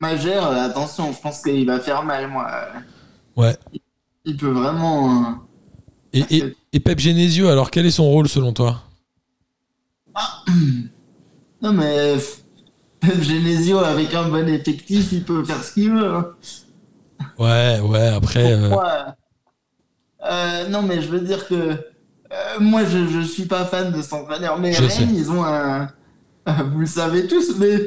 Magère, 0.00 0.46
attention, 0.48 1.12
je 1.12 1.20
pense 1.20 1.42
qu'il 1.42 1.66
va 1.66 1.80
faire 1.80 2.02
mal 2.02 2.28
moi. 2.28 2.50
Ouais. 3.36 3.56
Il 4.24 4.36
peut 4.36 4.50
vraiment. 4.50 5.38
Et, 6.12 6.24
et, 6.30 6.56
et 6.72 6.80
Pep 6.80 6.98
Genesio, 6.98 7.48
alors 7.48 7.70
quel 7.70 7.86
est 7.86 7.90
son 7.90 8.04
rôle 8.10 8.28
selon 8.28 8.52
toi? 8.52 8.82
Non 11.64 11.72
mais 11.72 12.16
Genesio 13.02 13.78
avec 13.78 14.14
un 14.14 14.28
bon 14.28 14.48
effectif, 14.48 15.12
il 15.12 15.24
peut 15.24 15.44
faire 15.44 15.62
ce 15.64 15.72
qu'il 15.72 15.90
veut. 15.92 16.14
hein. 16.14 16.34
Ouais, 17.38 17.80
ouais, 17.80 18.08
après. 18.08 18.52
euh, 18.52 18.68
Pourquoi 18.70 19.16
Euh, 20.24 20.68
non, 20.68 20.82
mais 20.82 21.02
je 21.02 21.08
veux 21.08 21.20
dire 21.20 21.46
que 21.46 21.54
euh, 21.54 21.76
moi, 22.60 22.84
je, 22.84 23.06
je 23.06 23.20
suis 23.20 23.44
pas 23.46 23.64
fan 23.64 23.92
de 23.92 24.00
cet 24.02 24.12
entraîneur, 24.14 24.58
mais 24.58 24.72
Je 24.72 24.82
Rennes, 24.82 24.90
sais. 24.90 25.04
ils 25.14 25.30
ont 25.30 25.44
un. 25.44 25.88
Vous 26.72 26.80
le 26.80 26.86
savez 26.86 27.26
tous, 27.26 27.56
mais 27.58 27.78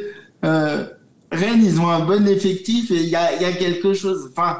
Rennes, 1.32 1.62
ils 1.64 1.80
ont 1.80 1.90
un 1.90 2.00
bon 2.06 2.28
effectif 2.28 2.92
et 2.92 3.04
il 3.04 3.10
y 3.10 3.16
a, 3.16 3.40
y 3.42 3.46
a 3.46 3.54
quelque 3.54 3.94
chose. 3.94 4.30
Enfin, 4.32 4.58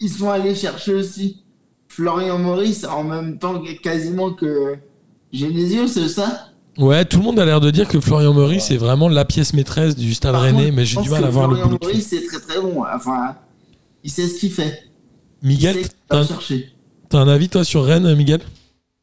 ils 0.00 0.10
sont 0.10 0.30
allés 0.30 0.54
chercher 0.54 0.94
aussi 0.94 1.44
Florian 1.88 2.38
Maurice 2.38 2.84
en 2.84 3.04
même 3.04 3.38
temps 3.38 3.62
quasiment 3.82 4.32
que 4.32 4.76
Genesio, 5.32 5.86
c'est 5.86 6.08
ça? 6.08 6.48
Ouais, 6.78 7.04
tout 7.04 7.18
le 7.18 7.24
monde 7.24 7.38
a 7.38 7.44
l'air 7.44 7.60
de 7.60 7.70
dire 7.70 7.88
que 7.88 8.00
Florian 8.00 8.34
Meurice 8.34 8.70
est 8.70 8.76
vraiment 8.76 9.08
la 9.08 9.24
pièce 9.24 9.54
maîtresse 9.54 9.96
du 9.96 10.12
stade 10.12 10.32
Par 10.32 10.42
rennais, 10.42 10.64
contre, 10.64 10.76
mais 10.76 10.84
je 10.84 10.96
j'ai 10.96 11.02
du 11.02 11.10
mal 11.10 11.24
à 11.24 11.30
voir 11.30 11.48
le 11.48 11.56
Florian. 11.56 11.78
Maurice, 11.80 12.08
c'est 12.08 12.26
très 12.26 12.38
très 12.38 12.60
bon. 12.60 12.82
Enfin, 12.94 13.36
il 14.04 14.10
sait 14.10 14.28
ce 14.28 14.38
qu'il 14.38 14.50
fait. 14.50 14.82
Miguel, 15.42 15.76
t'as 16.08 16.22
un, 17.18 17.28
avis 17.28 17.48
toi 17.48 17.64
sur 17.64 17.84
Rennes, 17.84 18.14
Miguel? 18.14 18.40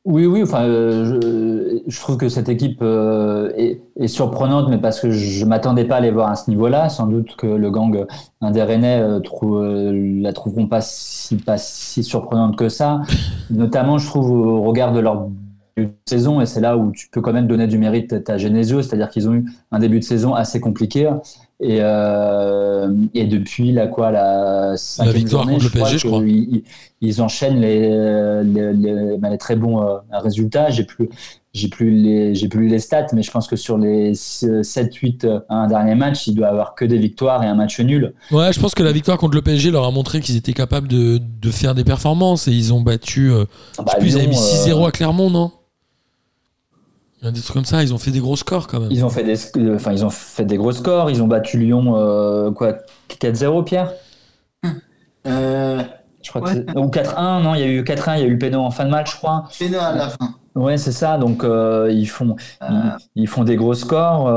Oui, 0.05 0.25
oui, 0.25 0.43
enfin, 0.43 0.63
euh, 0.63 1.19
je, 1.21 1.79
je 1.87 1.99
trouve 2.01 2.17
que 2.17 2.27
cette 2.27 2.49
équipe 2.49 2.79
euh, 2.81 3.49
est, 3.55 3.81
est 3.97 4.07
surprenante, 4.07 4.67
mais 4.69 4.77
parce 4.77 4.99
que 4.99 5.11
je 5.11 5.45
m'attendais 5.45 5.85
pas 5.85 5.95
à 5.95 6.01
les 6.01 6.11
voir 6.11 6.29
à 6.29 6.35
ce 6.35 6.49
niveau-là. 6.49 6.89
Sans 6.89 7.07
doute 7.07 7.35
que 7.37 7.47
le 7.47 7.71
gang, 7.71 8.05
un 8.41 8.51
des 8.51 8.61
Rennais, 8.61 8.99
euh, 8.99 9.19
trou- 9.21 9.55
euh, 9.55 9.91
la 10.21 10.33
trouveront 10.33 10.67
pas 10.67 10.81
si, 10.81 11.37
pas 11.37 11.57
si 11.57 12.03
surprenante 12.03 12.57
que 12.57 12.67
ça. 12.67 13.01
Notamment, 13.49 13.97
je 13.97 14.05
trouve, 14.07 14.29
au 14.31 14.61
regard 14.63 14.91
de 14.91 14.99
leur 14.99 15.29
de 15.77 15.89
saison, 16.05 16.39
et 16.39 16.45
c'est 16.45 16.61
là 16.61 16.77
où 16.77 16.91
tu 16.91 17.07
peux 17.09 17.21
quand 17.21 17.33
même 17.33 17.47
donner 17.47 17.65
du 17.67 17.77
mérite 17.79 18.13
à 18.29 18.37
Genesio, 18.37 18.81
c'est-à-dire 18.83 19.09
qu'ils 19.09 19.27
ont 19.27 19.33
eu 19.33 19.45
un 19.71 19.79
début 19.79 19.99
de 19.99 20.03
saison 20.03 20.33
assez 20.35 20.59
compliqué. 20.59 21.09
Et, 21.59 21.77
euh, 21.81 22.89
et 23.13 23.25
depuis 23.25 23.71
la 23.71 23.87
quoi 23.87 24.11
la 24.11 24.75
victoire 25.13 25.43
journée, 25.43 25.53
contre 25.53 25.65
le 25.65 25.69
PSG, 25.71 25.97
je 25.97 26.07
crois. 26.07 26.23
Ils, 27.01 27.21
enchaînent 27.21 27.59
les, 27.59 27.89
les, 28.43 28.73
les- 28.73 29.17
les 29.29 29.37
très 29.37 29.55
bons 29.55 29.81
euh, 29.81 29.97
résultats. 30.11 30.69
J'ai 30.69 30.83
plus 30.83 31.09
j'ai 31.53 31.67
plus 31.67 31.91
les 31.91 32.33
j'ai 32.33 32.47
plus 32.49 32.67
les 32.67 32.79
stats, 32.79 33.07
mais 33.13 33.21
je 33.21 33.29
pense 33.31 33.47
que 33.47 33.55
sur 33.55 33.77
les 33.77 34.13
7 34.15 34.93
8 34.95 35.27
un 35.49 35.67
dernier 35.67 35.95
match, 35.95 36.27
il 36.27 36.35
doit 36.35 36.47
avoir 36.47 36.75
que 36.75 36.83
des 36.85 36.97
victoires 36.97 37.43
et 37.43 37.47
un 37.47 37.55
match 37.55 37.79
nul. 37.79 38.13
Ouais, 38.31 38.51
je 38.51 38.59
pense 38.59 38.73
que 38.73 38.83
la 38.83 38.91
victoire 38.91 39.17
contre 39.17 39.35
le 39.35 39.41
PSG 39.41 39.69
leur 39.71 39.85
a 39.85 39.91
montré 39.91 40.19
qu'ils 40.19 40.35
étaient 40.35 40.53
capables 40.53 40.87
de, 40.87 41.19
de 41.41 41.51
faire 41.51 41.75
des 41.75 41.83
performances 41.83 42.47
et 42.47 42.51
ils 42.51 42.73
ont 42.73 42.81
battu. 42.81 43.31
euh, 43.31 43.45
je 43.77 43.83
Bah, 43.83 43.91
sais 43.93 43.97
plus, 43.99 44.07
ils 44.09 44.17
avaient 44.17 44.27
mis 44.27 44.35
Lyon, 44.35 44.41
6-0 44.41 44.83
euh, 44.83 44.87
à 44.87 44.91
Clermont, 44.91 45.29
non? 45.29 45.51
Il 47.23 47.27
y 47.27 47.29
a 47.29 47.31
des 47.31 47.39
trucs 47.41 47.53
comme 47.55 47.63
ça, 47.65 47.81
ils 47.81 47.93
ont 47.93 47.97
fait 47.97 48.11
des 48.11 48.19
gros 48.19 48.35
scores 48.35 48.67
quand 48.67 48.81
même. 48.81 48.91
Ils 48.91 49.05
ont 49.05 49.09
fait 49.09 49.23
des 49.23 49.35
euh, 49.57 49.75
enfin 49.77 49.93
ils 49.93 50.03
ont 50.05 50.09
fait 50.09 50.43
des 50.43 50.57
gros 50.57 50.73
scores, 50.73 51.09
ils 51.09 51.23
ont 51.23 51.27
battu 51.27 51.57
Lyon 51.57 51.95
euh, 51.95 52.51
quoi 52.51 52.73
4-0 53.09 53.63
Pierre? 53.63 53.93
Euh, 55.25 55.81
Je 56.21 56.29
crois 56.29 56.41
Ouais. 56.41 56.65
que 56.65 56.71
c'est- 56.71 56.77
ou 56.77 56.89
4-1 56.89 57.41
non, 57.41 57.55
il 57.55 57.59
y 57.61 57.63
a 57.63 57.67
eu 57.67 57.83
4-1, 57.83 58.15
il 58.17 58.21
y 58.21 58.23
a 58.23 58.27
eu 58.27 58.31
le 58.31 58.37
péno 58.37 58.59
en 58.61 58.71
fin 58.71 58.83
de 58.85 58.89
match, 58.89 59.11
je 59.13 59.17
crois. 59.17 59.45
Péno 59.57 59.77
à 59.79 59.93
la 59.93 60.09
fin. 60.09 60.35
Ouais, 60.55 60.77
c'est 60.77 60.91
ça. 60.91 61.17
Donc 61.17 61.43
euh, 61.45 61.89
ils 61.91 62.07
font 62.07 62.35
Euh, 62.61 62.65
ils, 63.15 63.23
ils 63.23 63.27
font 63.27 63.43
des 63.45 63.55
gros 63.55 63.73
scores. 63.73 64.27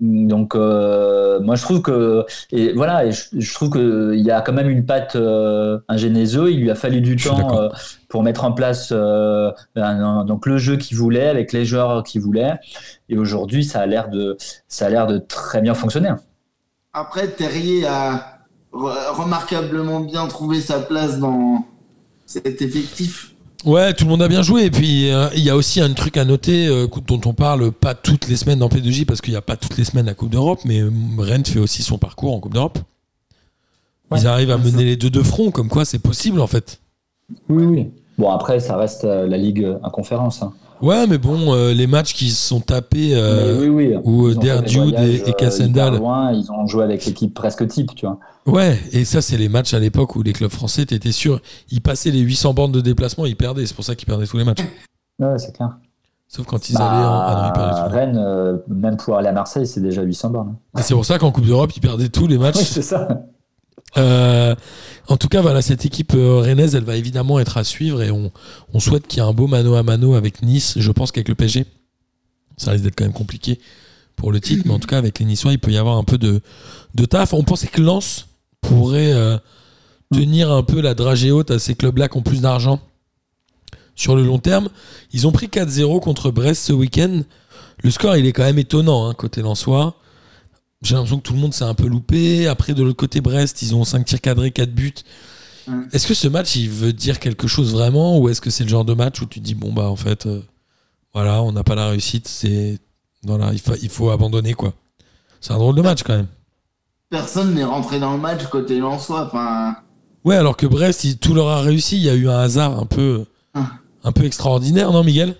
Donc 0.00 0.54
euh, 0.54 1.40
moi 1.40 1.56
je 1.56 1.62
trouve 1.62 1.82
que 1.82 2.24
et 2.52 2.72
voilà, 2.72 3.04
et 3.06 3.12
je, 3.12 3.24
je 3.32 3.54
trouve 3.54 3.70
que 3.70 4.12
il 4.14 4.20
y 4.24 4.30
a 4.30 4.40
quand 4.40 4.52
même 4.52 4.68
une 4.70 4.84
patte 4.86 5.16
euh, 5.16 5.78
un 5.88 5.96
Genesio. 5.96 6.46
Il 6.48 6.60
lui 6.60 6.70
a 6.70 6.74
fallu 6.74 7.00
du 7.00 7.18
Je 7.18 7.28
temps 7.28 7.60
euh, 7.60 7.68
pour 8.08 8.22
mettre 8.22 8.44
en 8.44 8.52
place 8.52 8.90
euh, 8.92 9.50
un- 9.76 9.82
un- 10.04 10.24
donc 10.24 10.46
le 10.46 10.58
jeu 10.58 10.76
qu'il 10.76 10.96
voulait 10.96 11.28
avec 11.28 11.52
les 11.52 11.64
joueurs 11.64 12.02
qu'il 12.02 12.20
voulait. 12.20 12.54
Et 13.08 13.18
aujourd'hui, 13.18 13.64
ça 13.64 13.80
a 13.80 13.86
l'air 13.86 14.08
de 14.08 14.36
ça 14.68 14.86
a 14.86 14.88
l'air 14.90 15.06
de 15.06 15.18
très 15.18 15.60
bien 15.60 15.74
fonctionner. 15.74 16.12
Après, 16.92 17.28
Terrier 17.28 17.86
a 17.86 18.38
re- 18.72 19.14
remarquablement 19.14 20.00
bien 20.00 20.26
trouvé 20.26 20.60
sa 20.60 20.80
place 20.80 21.18
dans 21.18 21.64
cet 22.26 22.60
effectif. 22.62 23.32
Ouais, 23.64 23.92
tout 23.92 24.04
le 24.04 24.10
monde 24.10 24.22
a 24.22 24.28
bien 24.28 24.42
joué. 24.42 24.64
Et 24.66 24.70
puis, 24.70 25.10
euh, 25.10 25.28
il 25.34 25.42
y 25.42 25.50
a 25.50 25.56
aussi 25.56 25.80
un 25.80 25.92
truc 25.92 26.16
à 26.16 26.24
noter 26.24 26.68
euh, 26.68 26.86
dont 27.06 27.20
on 27.26 27.32
parle 27.34 27.72
pas 27.72 27.94
toutes 27.94 28.28
les 28.28 28.36
semaines 28.36 28.60
dans 28.60 28.68
P2J 28.68 29.04
parce 29.04 29.20
qu'il 29.20 29.32
n'y 29.32 29.36
a 29.38 29.42
pas 29.42 29.56
toutes 29.56 29.76
les 29.76 29.84
semaines 29.84 30.06
la 30.06 30.14
Coupe 30.14 30.30
d'Europe, 30.30 30.60
mais 30.64 30.80
euh, 30.80 30.90
Rennes 31.18 31.44
fait 31.44 31.58
aussi 31.58 31.82
son 31.82 31.98
parcours 31.98 32.34
en 32.34 32.40
Coupe 32.40 32.54
d'Europe. 32.54 32.78
Ils 34.16 34.26
arrivent 34.26 34.52
à 34.52 34.56
mener 34.58 34.84
les 34.84 34.96
deux 34.96 35.10
de 35.10 35.22
front, 35.22 35.50
comme 35.50 35.68
quoi 35.68 35.84
c'est 35.84 35.98
possible 35.98 36.40
en 36.40 36.46
fait. 36.46 36.80
Oui, 37.50 37.64
oui. 37.64 37.90
Bon 38.16 38.30
après, 38.30 38.58
ça 38.58 38.76
reste 38.76 39.04
euh, 39.04 39.26
la 39.26 39.36
ligue 39.36 39.62
euh, 39.64 39.78
en 39.82 39.90
conférence. 39.90 40.42
hein. 40.42 40.52
Ouais, 40.80 41.06
mais 41.08 41.18
bon, 41.18 41.52
euh, 41.54 41.74
les 41.74 41.86
matchs 41.88 42.14
qui 42.14 42.30
se 42.30 42.46
sont 42.48 42.60
tapés. 42.60 43.10
euh, 43.14 43.66
oui, 44.04 44.36
Der 44.36 44.62
Dude 44.62 44.94
et- 45.26 45.32
Cassendal- 45.32 46.00
Ils 46.34 46.46
ont 46.52 46.66
joué 46.68 46.84
avec 46.84 47.04
l'équipe 47.04 47.34
presque 47.34 47.66
type, 47.66 47.94
tu 47.96 48.06
vois. 48.06 48.18
Ouais, 48.48 48.80
et 48.92 49.04
ça, 49.04 49.20
c'est 49.20 49.36
les 49.36 49.48
matchs 49.48 49.74
à 49.74 49.78
l'époque 49.78 50.16
où 50.16 50.22
les 50.22 50.32
clubs 50.32 50.50
français, 50.50 50.86
t'étais 50.86 51.12
sûr, 51.12 51.40
ils 51.70 51.82
passaient 51.82 52.10
les 52.10 52.20
800 52.20 52.54
bornes 52.54 52.72
de 52.72 52.80
déplacement, 52.80 53.26
ils 53.26 53.36
perdaient. 53.36 53.66
C'est 53.66 53.74
pour 53.74 53.84
ça 53.84 53.94
qu'ils 53.94 54.06
perdaient 54.06 54.26
tous 54.26 54.38
les 54.38 54.44
matchs. 54.44 54.62
Ouais, 55.18 55.38
c'est 55.38 55.54
clair. 55.54 55.76
Sauf 56.28 56.46
quand 56.46 56.68
ils 56.70 56.76
allaient 56.76 56.84
en. 56.84 57.20
Ah 57.20 57.52
non, 57.56 57.88
ils. 57.88 57.92
Rennes, 57.92 58.16
euh, 58.18 58.56
même 58.68 58.96
pour 58.96 59.16
aller 59.18 59.28
à 59.28 59.32
Marseille, 59.32 59.66
c'est 59.66 59.80
déjà 59.80 60.02
800 60.02 60.30
bornes. 60.30 60.56
Et 60.78 60.82
c'est 60.82 60.94
pour 60.94 61.04
ça 61.04 61.18
qu'en 61.18 61.30
Coupe 61.30 61.46
d'Europe, 61.46 61.72
ils 61.76 61.80
perdaient 61.80 62.08
tous 62.08 62.26
les 62.26 62.38
matchs. 62.38 62.56
Oui, 62.56 62.64
c'est 62.64 62.82
ça. 62.82 63.08
Euh, 63.96 64.54
en 65.08 65.16
tout 65.16 65.28
cas, 65.28 65.40
voilà, 65.40 65.62
cette 65.62 65.84
équipe 65.86 66.12
euh, 66.14 66.40
rennaise, 66.40 66.74
elle 66.74 66.84
va 66.84 66.96
évidemment 66.96 67.38
être 67.40 67.56
à 67.56 67.64
suivre 67.64 68.02
et 68.02 68.10
on, 68.10 68.30
on 68.74 68.80
souhaite 68.80 69.06
qu'il 69.06 69.22
y 69.22 69.24
ait 69.24 69.28
un 69.28 69.32
beau 69.32 69.46
mano 69.46 69.74
à 69.74 69.82
mano 69.82 70.14
avec 70.14 70.42
Nice. 70.42 70.74
Je 70.78 70.92
pense 70.92 71.10
qu'avec 71.10 71.28
le 71.28 71.34
PSG, 71.34 71.64
ça 72.58 72.72
risque 72.72 72.84
d'être 72.84 72.96
quand 72.96 73.04
même 73.04 73.14
compliqué 73.14 73.58
pour 74.14 74.30
le 74.30 74.40
titre, 74.40 74.64
mais 74.66 74.74
en 74.74 74.78
tout 74.78 74.88
cas, 74.88 74.98
avec 74.98 75.18
les 75.18 75.24
Niçois, 75.24 75.52
il 75.52 75.58
peut 75.58 75.70
y 75.70 75.78
avoir 75.78 75.96
un 75.96 76.04
peu 76.04 76.18
de, 76.18 76.42
de 76.94 77.04
taf. 77.06 77.32
On 77.32 77.44
pensait 77.44 77.68
que 77.68 77.80
Lens 77.80 78.27
pourrait 78.60 79.12
euh, 79.12 79.38
tenir 80.12 80.50
un 80.50 80.62
peu 80.62 80.80
la 80.80 80.94
dragée 80.94 81.30
haute 81.30 81.50
à 81.50 81.58
ces 81.58 81.74
clubs-là 81.74 82.08
qui 82.08 82.16
ont 82.16 82.22
plus 82.22 82.40
d'argent 82.40 82.80
sur 83.94 84.16
le 84.16 84.24
long 84.24 84.38
terme. 84.38 84.68
Ils 85.12 85.26
ont 85.26 85.32
pris 85.32 85.46
4-0 85.46 86.00
contre 86.00 86.30
Brest 86.30 86.64
ce 86.64 86.72
week-end. 86.72 87.22
Le 87.82 87.90
score, 87.90 88.16
il 88.16 88.26
est 88.26 88.32
quand 88.32 88.44
même 88.44 88.58
étonnant 88.58 89.08
hein, 89.08 89.14
côté 89.14 89.42
Lensois. 89.42 89.96
J'ai 90.82 90.94
l'impression 90.94 91.18
que 91.18 91.22
tout 91.22 91.32
le 91.32 91.40
monde 91.40 91.52
s'est 91.52 91.64
un 91.64 91.74
peu 91.74 91.86
loupé. 91.86 92.46
Après, 92.46 92.74
de 92.74 92.82
l'autre 92.82 92.96
côté, 92.96 93.20
Brest, 93.20 93.62
ils 93.62 93.74
ont 93.74 93.84
5 93.84 94.04
tirs 94.04 94.20
cadrés, 94.20 94.50
4 94.50 94.70
buts. 94.72 94.94
Est-ce 95.92 96.06
que 96.06 96.14
ce 96.14 96.28
match, 96.28 96.56
il 96.56 96.70
veut 96.70 96.92
dire 96.92 97.18
quelque 97.18 97.46
chose 97.46 97.72
vraiment 97.72 98.18
Ou 98.18 98.28
est-ce 98.28 98.40
que 98.40 98.48
c'est 98.48 98.64
le 98.64 98.70
genre 98.70 98.84
de 98.84 98.94
match 98.94 99.20
où 99.20 99.26
tu 99.26 99.40
te 99.40 99.44
dis, 99.44 99.54
bon, 99.54 99.72
bah, 99.72 99.90
en 99.90 99.96
fait, 99.96 100.26
euh, 100.26 100.40
voilà, 101.12 101.42
on 101.42 101.52
n'a 101.52 101.62
pas 101.62 101.74
la 101.74 101.88
réussite, 101.90 102.26
c'est. 102.26 102.78
Voilà, 103.22 103.52
il 103.52 103.58
faut, 103.58 103.74
il 103.82 103.88
faut 103.88 104.10
abandonner, 104.10 104.54
quoi. 104.54 104.72
C'est 105.40 105.52
un 105.52 105.58
drôle 105.58 105.74
de 105.74 105.82
match, 105.82 106.02
quand 106.04 106.16
même. 106.16 106.28
Personne 107.10 107.54
n'est 107.54 107.64
rentré 107.64 107.98
dans 108.00 108.12
le 108.12 108.18
match 108.18 108.44
côté 108.46 108.78
Lensois. 108.78 109.26
Enfin, 109.26 109.76
Ouais, 110.24 110.36
alors 110.36 110.56
que 110.56 110.66
Brest, 110.66 111.04
il- 111.04 111.18
tout 111.18 111.32
leur 111.34 111.48
a 111.48 111.60
réussi. 111.62 111.96
Il 111.96 112.02
y 112.02 112.10
a 112.10 112.14
eu 112.14 112.28
un 112.28 112.38
hasard 112.38 112.78
un 112.78 112.84
peu, 112.86 113.24
Ah. 113.54 113.66
un 114.04 114.12
peu 114.12 114.24
extraordinaire, 114.24 114.92
non, 114.92 115.02
Miguel? 115.04 115.34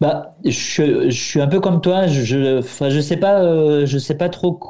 Bah, 0.00 0.32
je, 0.44 1.08
je 1.08 1.20
suis 1.22 1.40
un 1.40 1.46
peu 1.46 1.60
comme 1.60 1.80
toi. 1.80 2.06
Je, 2.06 2.22
je, 2.22 2.58
enfin, 2.58 2.90
je 2.90 3.00
sais 3.00 3.16
pas, 3.16 3.40
euh, 3.42 3.86
je 3.86 3.98
sais 3.98 4.16
pas 4.16 4.28
trop 4.28 4.60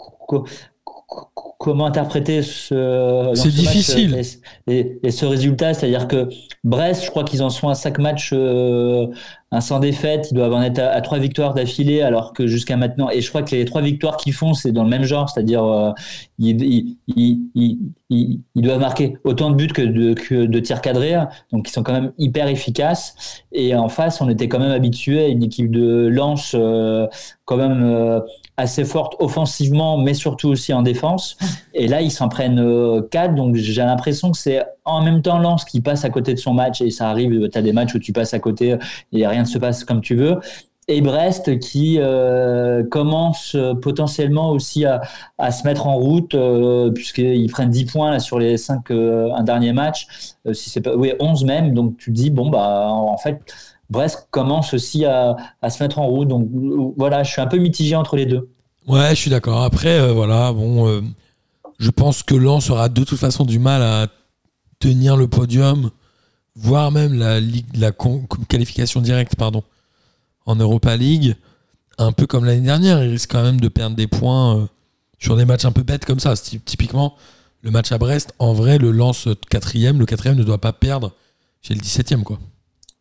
comment 1.59 1.87
interpréter 1.87 2.43
ce. 2.43 3.31
C'est 3.35 3.43
ce 3.51 3.57
difficile. 3.57 4.15
euh, 4.15 4.73
et, 4.73 4.79
et- 4.79 4.99
et 5.05 5.11
ce 5.11 5.25
résultat, 5.27 5.75
c'est-à-dire 5.75 6.09
que 6.09 6.29
Brest, 6.65 7.05
je 7.05 7.11
crois 7.11 7.25
qu'ils 7.25 7.43
en 7.43 7.51
sont 7.51 7.69
à 7.69 7.75
cinq 7.75 7.99
matchs, 7.99 8.31
euh, 8.33 9.07
un 9.51 9.61
sans 9.61 9.79
défaite. 9.81 10.29
Ils 10.31 10.35
doivent 10.35 10.53
en 10.53 10.63
être 10.63 10.79
à, 10.81 10.89
à 10.91 11.01
trois 11.01 11.19
victoires 11.19 11.55
d'affilée, 11.55 12.03
alors 12.03 12.33
que 12.33 12.47
jusqu'à 12.47 12.77
maintenant, 12.77 13.09
et 13.11 13.21
je 13.21 13.29
crois 13.29 13.43
que 13.43 13.55
les 13.55 13.65
trois 13.65 13.83
victoires 13.83 14.17
qu'ils 14.17 14.33
font, 14.33 14.53
c'est 14.55 14.73
dans 14.73 14.83
le 14.83 14.89
même 14.91 15.05
genre, 15.05 15.29
c'est-à-dire 15.31 15.65
euh, 15.65 15.93
ils, 16.39 16.61
ils, 16.63 16.97
ils, 17.17 17.41
ils, 17.55 17.79
ils- 18.11 18.41
ils 18.55 18.63
doivent 18.63 18.81
marquer 18.81 19.17
autant 19.25 19.51
de 19.51 19.57
buts 19.57 19.69
que 19.69 19.83
de, 19.83 20.15
que 20.15 20.47
de 20.47 20.59
tirs 20.61 20.81
cadrés, 20.81 21.17
donc 21.53 21.69
ils 21.69 21.73
sont 21.73 21.83
quand 21.83 21.93
même 21.93 22.13
hyper 22.19 22.49
efficaces. 22.49 23.43
Et 23.53 23.75
en 23.77 23.89
face, 23.89 24.21
on 24.21 24.29
était 24.29 24.49
quand 24.49 24.59
même 24.59 24.73
habitué 24.73 25.25
à 25.25 25.29
une 25.29 25.43
équipe 25.43 25.71
de 25.71 26.09
Lens 26.09 26.53
euh, 26.55 27.07
quand 27.45 27.57
même 27.57 27.83
euh, 27.85 28.21
assez 28.57 28.85
forte 28.85 29.17
offensivement, 29.19 29.99
mais 29.99 30.15
surtout 30.15 30.49
aussi 30.49 30.73
en 30.73 30.83
défense. 30.83 31.37
Et 31.75 31.89
là, 31.89 32.03
ils 32.03 32.11
s'en 32.11 32.29
prennent 32.29 32.61
euh, 32.61 33.03
quatre. 33.03 33.35
Donc 33.35 33.57
j'ai 33.57 33.83
l'impression 33.83 34.31
que 34.31 34.39
c'est 34.39 34.65
en 34.85 35.03
même 35.03 35.23
temps 35.23 35.39
Lens 35.39 35.65
qui 35.65 35.81
passe 35.81 36.05
à 36.05 36.11
côté 36.11 36.35
de 36.35 36.39
son 36.39 36.55
match. 36.55 36.81
Et 36.81 36.91
ça 36.91 37.11
arrive, 37.11 37.49
tu 37.49 37.59
as 37.59 37.63
des 37.63 37.73
matchs 37.73 37.95
où 37.95 37.99
tu 37.99 38.13
passes 38.13 38.35
à 38.35 38.39
côté 38.39 38.77
et 39.13 39.27
rien 39.27 39.43
ne 39.43 39.49
se 39.49 39.59
passe 39.59 39.85
comme 39.85 40.01
tu 40.01 40.15
veux. 40.15 40.39
Et 40.87 41.01
Brest 41.01 41.59
qui 41.61 41.97
euh, 41.99 42.85
commence 42.85 43.55
euh, 43.55 43.75
potentiellement 43.75 44.51
aussi 44.51 44.85
à, 44.85 45.01
se 45.51 45.67
mettre 45.67 45.87
en 45.87 45.97
route, 45.97 46.35
euh, 46.35 46.91
puisqu'ils 46.91 47.51
prennent 47.51 47.71
10 47.71 47.87
points 47.87 48.19
sur 48.19 48.39
les 48.39 48.59
5 48.59 48.91
euh, 48.91 49.33
un 49.35 49.43
dernier 49.45 49.73
match, 49.73 50.07
euh, 50.47 50.53
si 50.53 50.69
c'est 50.69 50.83
pas, 50.83 50.95
oui, 50.95 51.15
11 51.21 51.45
même. 51.45 51.73
Donc 51.73 51.97
tu 51.97 52.11
te 52.11 52.17
dis, 52.17 52.31
bon, 52.31 52.51
bah, 52.51 52.89
en 52.91 53.17
fait, 53.17 53.41
Brest 53.91 54.29
commence 54.31 54.75
aussi 54.75 55.05
à, 55.05 55.37
se 55.69 55.83
mettre 55.83 55.99
en 55.99 56.07
route. 56.07 56.29
Donc 56.29 56.49
voilà, 56.97 57.23
je 57.23 57.31
suis 57.31 57.41
un 57.41 57.47
peu 57.47 57.59
mitigé 57.59 57.97
entre 57.97 58.17
les 58.17 58.27
deux. 58.27 58.51
Ouais, 58.87 59.11
je 59.11 59.15
suis 59.15 59.31
d'accord. 59.31 59.63
Après, 59.63 59.99
euh, 59.99 60.13
voilà, 60.13 60.53
bon, 60.53 60.87
euh, 60.89 61.01
je 61.79 61.91
pense 61.91 62.23
que 62.23 62.35
Lens 62.35 62.71
aura 62.71 62.89
de 62.89 63.05
toute 63.05 63.19
façon 63.19 63.45
du 63.45 63.59
mal 63.59 63.83
à 63.83 64.09
tenir 64.79 65.17
le 65.17 65.27
podium, 65.27 65.91
voire 66.55 66.91
même 66.91 67.15
la, 67.15 67.41
qualification 68.49 69.01
directe, 69.01 69.35
en 70.47 70.57
Europa 70.57 70.97
League. 70.97 71.37
Un 71.97 72.13
peu 72.13 72.27
comme 72.27 72.45
l'année 72.45 72.61
dernière, 72.61 73.03
ils 73.03 73.11
risquent 73.11 73.33
quand 73.33 73.43
même 73.43 73.61
de 73.61 73.69
perdre 73.69 73.97
des 73.97 74.07
points 74.07 74.59
euh, 74.59 74.67
sur 75.19 75.37
des 75.37 75.45
matchs 75.45 75.65
un 75.65 75.73
peu 75.73 75.83
bêtes 75.83 76.05
comme 76.05 76.21
ça. 76.21 76.35
Typiquement, 76.37 77.17
le 77.63 77.71
match 77.71 77.93
à 77.93 77.99
Brest, 77.99 78.35
en 78.39 78.53
vrai, 78.53 78.79
le 78.79 78.91
Lens 78.91 79.29
quatrième, 79.49 79.99
le 79.99 80.07
quatrième 80.07 80.37
ne 80.37 80.45
doit 80.45 80.61
pas 80.61 80.73
perdre 80.73 81.13
chez 81.63 81.75
le 81.75 81.81
17ème, 81.81 82.23
quoi. 82.23 82.39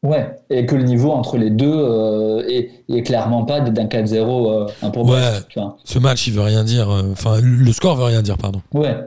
Ouais, 0.04 0.36
et 0.50 0.66
que 0.66 0.76
le 0.76 0.84
niveau 0.84 1.12
entre 1.12 1.38
les 1.38 1.50
deux 1.50 1.72
euh, 1.74 2.44
est, 2.50 2.72
est 2.90 3.04
clairement 3.04 3.46
pas 3.46 3.62
d'un 3.62 3.86
4-0 3.86 4.14
euh, 4.18 4.68
un 4.82 4.90
pour 4.90 5.06
Ouais. 5.06 5.12
Brest. 5.12 5.46
Tu 5.50 5.60
vois. 5.60 5.78
Ce 5.86 5.98
match, 5.98 6.28
il 6.28 6.34
veut 6.34 6.42
rien 6.42 6.64
dire. 6.66 6.90
euh, 6.90 7.04
Enfin, 7.14 7.40
le 7.42 7.72
score 7.72 7.96
veut 7.96 8.04
rien 8.04 8.22
dire, 8.22 8.38
pardon. 8.38 8.62
Ouais. 8.74 8.98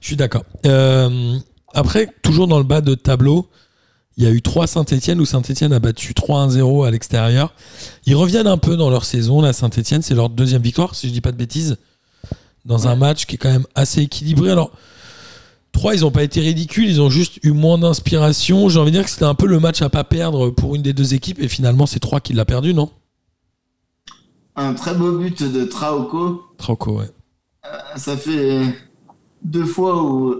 Je 0.00 0.06
suis 0.06 0.16
d'accord. 0.16 0.44
Euh, 0.66 1.36
après, 1.74 2.08
toujours 2.22 2.46
dans 2.46 2.58
le 2.58 2.64
bas 2.64 2.80
de 2.80 2.94
tableau, 2.94 3.48
il 4.16 4.24
y 4.24 4.26
a 4.26 4.30
eu 4.30 4.40
3 4.40 4.66
Saint-Etienne 4.68 5.20
où 5.20 5.24
Saint-Etienne 5.24 5.72
a 5.72 5.80
battu 5.80 6.12
3-1-0 6.12 6.86
à 6.86 6.90
l'extérieur. 6.92 7.52
Ils 8.06 8.14
reviennent 8.14 8.46
un 8.46 8.58
peu 8.58 8.76
dans 8.76 8.90
leur 8.90 9.04
saison, 9.04 9.40
là, 9.40 9.52
Saint-Etienne. 9.52 10.02
C'est 10.02 10.14
leur 10.14 10.28
deuxième 10.30 10.62
victoire, 10.62 10.94
si 10.94 11.08
je 11.08 11.12
dis 11.12 11.20
pas 11.20 11.32
de 11.32 11.36
bêtises, 11.38 11.76
dans 12.64 12.86
un 12.86 12.94
match 12.94 13.26
qui 13.26 13.34
est 13.34 13.38
quand 13.38 13.50
même 13.50 13.66
assez 13.74 14.02
équilibré. 14.02 14.50
Alors, 14.50 14.70
3, 15.72 15.94
ils 15.94 16.04
ont 16.04 16.10
pas 16.10 16.22
été 16.22 16.40
ridicules, 16.40 16.88
ils 16.88 17.00
ont 17.00 17.10
juste 17.10 17.38
eu 17.44 17.52
moins 17.52 17.78
d'inspiration. 17.78 18.68
J'ai 18.68 18.78
envie 18.78 18.90
de 18.90 18.96
dire 18.96 19.04
que 19.04 19.10
c'était 19.10 19.24
un 19.24 19.34
peu 19.34 19.46
le 19.46 19.60
match 19.60 19.82
à 19.82 19.88
pas 19.88 20.04
perdre 20.04 20.50
pour 20.50 20.74
une 20.74 20.82
des 20.82 20.92
deux 20.92 21.14
équipes, 21.14 21.40
et 21.40 21.48
finalement, 21.48 21.86
c'est 21.86 22.00
3 22.00 22.20
qui 22.20 22.32
l'a 22.32 22.44
perdu, 22.44 22.74
non? 22.74 22.90
Un 24.56 24.74
très 24.74 24.94
beau 24.94 25.18
but 25.18 25.42
de 25.42 25.64
Traoko. 25.64 26.42
Trauco, 26.58 26.98
ouais. 26.98 27.10
Euh, 27.64 27.78
Ça 27.96 28.16
fait 28.16 28.62
deux 29.42 29.64
fois 29.64 30.02
où 30.02 30.34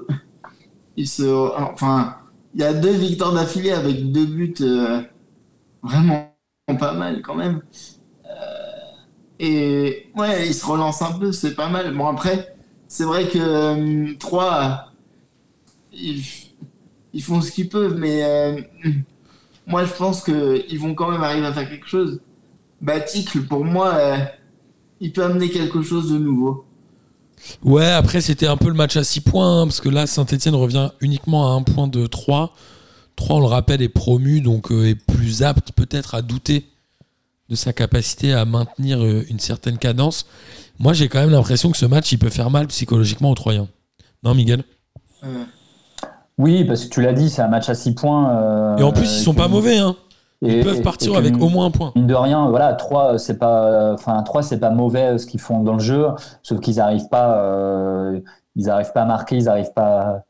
il 0.96 1.08
se. 1.08 1.22
Enfin, 1.22 2.16
il 2.54 2.60
y 2.60 2.64
a 2.64 2.74
deux 2.74 2.92
victoires 2.92 3.32
d'affilée 3.32 3.70
avec 3.70 4.10
deux 4.12 4.26
buts 4.26 4.54
euh, 4.60 5.02
vraiment 5.82 6.34
pas 6.78 6.92
mal 6.92 7.22
quand 7.22 7.34
même. 7.34 7.62
Euh, 8.26 8.30
et 9.38 10.10
ouais, 10.16 10.48
il 10.48 10.54
se 10.54 10.66
relance 10.66 11.02
un 11.02 11.12
peu, 11.12 11.32
c'est 11.32 11.54
pas 11.54 11.68
mal. 11.68 11.94
Bon, 11.96 12.06
après, 12.06 12.54
c'est 12.88 13.04
vrai 13.04 13.28
que 13.28 13.38
euh, 13.38 14.14
3, 14.18 14.89
ils, 16.00 16.24
ils 17.12 17.22
font 17.22 17.40
ce 17.40 17.50
qu'ils 17.50 17.68
peuvent, 17.68 17.96
mais 17.98 18.22
euh, 18.24 18.60
moi 19.66 19.84
je 19.84 19.92
pense 19.92 20.22
qu'ils 20.24 20.78
vont 20.78 20.94
quand 20.94 21.10
même 21.10 21.22
arriver 21.22 21.46
à 21.46 21.52
faire 21.52 21.68
quelque 21.68 21.88
chose. 21.88 22.20
Baticle, 22.80 23.42
pour 23.42 23.64
moi, 23.64 23.94
euh, 23.94 24.16
il 25.00 25.12
peut 25.12 25.24
amener 25.24 25.50
quelque 25.50 25.82
chose 25.82 26.10
de 26.12 26.18
nouveau. 26.18 26.64
Ouais, 27.62 27.90
après, 27.90 28.20
c'était 28.20 28.46
un 28.46 28.56
peu 28.56 28.68
le 28.68 28.74
match 28.74 28.96
à 28.96 29.04
6 29.04 29.20
points, 29.22 29.62
hein, 29.62 29.66
parce 29.66 29.80
que 29.80 29.88
là, 29.88 30.06
Saint-Etienne 30.06 30.54
revient 30.54 30.90
uniquement 31.00 31.50
à 31.50 31.54
un 31.54 31.62
point 31.62 31.88
de 31.88 32.06
3. 32.06 32.54
3, 33.16 33.36
on 33.36 33.40
le 33.40 33.46
rappelle, 33.46 33.82
est 33.82 33.88
promu, 33.88 34.40
donc 34.40 34.70
euh, 34.72 34.88
est 34.88 34.94
plus 34.94 35.42
apte 35.42 35.72
peut-être 35.72 36.14
à 36.14 36.22
douter 36.22 36.66
de 37.48 37.54
sa 37.54 37.72
capacité 37.72 38.32
à 38.32 38.44
maintenir 38.44 39.02
euh, 39.02 39.24
une 39.28 39.40
certaine 39.40 39.78
cadence. 39.78 40.26
Moi, 40.78 40.92
j'ai 40.92 41.08
quand 41.08 41.20
même 41.20 41.30
l'impression 41.30 41.70
que 41.70 41.76
ce 41.76 41.86
match, 41.86 42.12
il 42.12 42.18
peut 42.18 42.30
faire 42.30 42.50
mal 42.50 42.66
psychologiquement 42.68 43.30
aux 43.30 43.34
Troyens. 43.34 43.68
Non, 44.22 44.34
Miguel? 44.34 44.64
Euh, 45.24 45.44
Oui, 46.40 46.64
parce 46.64 46.84
que 46.84 46.90
tu 46.90 47.02
l'as 47.02 47.12
dit, 47.12 47.28
c'est 47.28 47.42
un 47.42 47.48
match 47.48 47.68
à 47.68 47.74
6 47.74 47.94
points. 47.94 48.34
euh, 48.36 48.76
Et 48.78 48.82
en 48.82 48.92
plus, 48.92 49.04
ils 49.18 49.22
sont 49.22 49.34
pas 49.34 49.48
mauvais. 49.48 49.78
Hein. 49.78 49.94
Ils 50.42 50.54
et- 50.54 50.64
peuvent 50.64 50.80
partir 50.80 51.14
et 51.14 51.16
avec 51.18 51.36
au 51.40 51.48
moins 51.50 51.66
un 51.66 51.70
point. 51.70 51.92
Mine 51.94 52.06
de 52.06 52.14
rien, 52.14 52.48
voilà, 52.48 52.72
3, 52.72 53.18
c'est 53.18 53.38
pas, 53.38 53.92
enfin, 53.92 54.22
3, 54.22 54.42
c'est 54.42 54.58
pas 54.58 54.70
mauvais 54.70 55.14
euh, 55.14 55.18
ce 55.18 55.26
qu'ils 55.26 55.40
font 55.40 55.60
dans 55.60 55.74
le 55.74 55.80
jeu, 55.80 56.06
sauf 56.42 56.60
qu'ils 56.60 56.76
n'arrivent 56.76 57.08
pas, 57.10 57.36
euh, 57.42 58.18
ils 58.56 58.70
arrivent 58.70 58.92
pas 58.92 59.02
à 59.02 59.04
marquer, 59.04 59.36
ils 59.36 59.44
n'arrivent 59.44 59.74
pas 59.74 60.22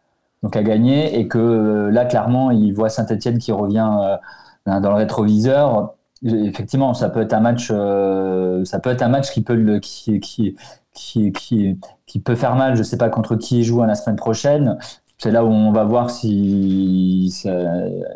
donc 0.42 0.56
à 0.56 0.62
gagner, 0.64 1.18
et 1.20 1.28
que 1.28 1.90
là, 1.92 2.04
clairement, 2.06 2.50
ils 2.50 2.72
voient 2.72 2.88
Saint-Etienne 2.88 3.38
qui 3.38 3.52
revient 3.52 3.88
euh, 4.02 4.80
dans 4.80 4.90
le 4.90 4.96
rétroviseur. 4.96 5.94
Effectivement, 6.24 6.92
ça 6.92 7.08
peut 7.08 7.20
être 7.22 7.32
un 7.32 7.40
match, 7.40 7.68
euh, 7.70 8.64
ça 8.64 8.80
peut 8.80 8.90
être 8.90 9.02
un 9.02 9.08
match 9.08 9.30
qui 9.30 9.42
peut 9.42 9.54
le, 9.54 9.78
qui, 9.78 10.18
qui, 10.20 10.56
qui, 10.92 11.30
qui, 11.32 11.78
qui 12.06 12.18
peut 12.18 12.34
faire 12.34 12.56
mal. 12.56 12.74
Je 12.74 12.82
sais 12.82 12.96
pas 12.98 13.08
contre 13.10 13.36
qui 13.36 13.60
ils 13.60 13.64
jouent 13.64 13.82
la 13.84 13.94
semaine 13.94 14.16
prochaine. 14.16 14.76
C'est 15.22 15.30
là 15.30 15.44
où 15.44 15.48
on 15.48 15.70
va 15.70 15.84
voir 15.84 16.08
si 16.10 17.30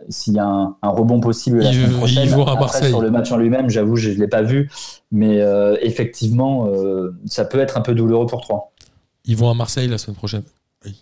s'il 0.08 0.34
y 0.34 0.38
a 0.38 0.46
un, 0.46 0.74
un 0.80 0.88
rebond 0.88 1.20
possible 1.20 1.58
la 1.58 1.70
semaine 1.70 1.92
prochaine. 1.92 2.32
Après, 2.32 2.54
Marseille. 2.56 2.88
sur 2.88 3.02
le 3.02 3.10
match 3.10 3.30
en 3.30 3.36
lui-même, 3.36 3.68
j'avoue, 3.68 3.96
je 3.96 4.08
ne 4.10 4.14
l'ai 4.14 4.26
pas 4.28 4.40
vu, 4.40 4.70
mais 5.12 5.42
euh, 5.42 5.76
effectivement, 5.82 6.66
euh, 6.68 7.14
ça 7.26 7.44
peut 7.44 7.58
être 7.60 7.76
un 7.76 7.82
peu 7.82 7.94
douloureux 7.94 8.26
pour 8.26 8.40
toi. 8.46 8.70
Ils 9.26 9.36
vont 9.36 9.50
à 9.50 9.54
Marseille 9.54 9.86
la 9.86 9.98
semaine 9.98 10.16
prochaine. 10.16 10.44
Oui. 10.86 10.96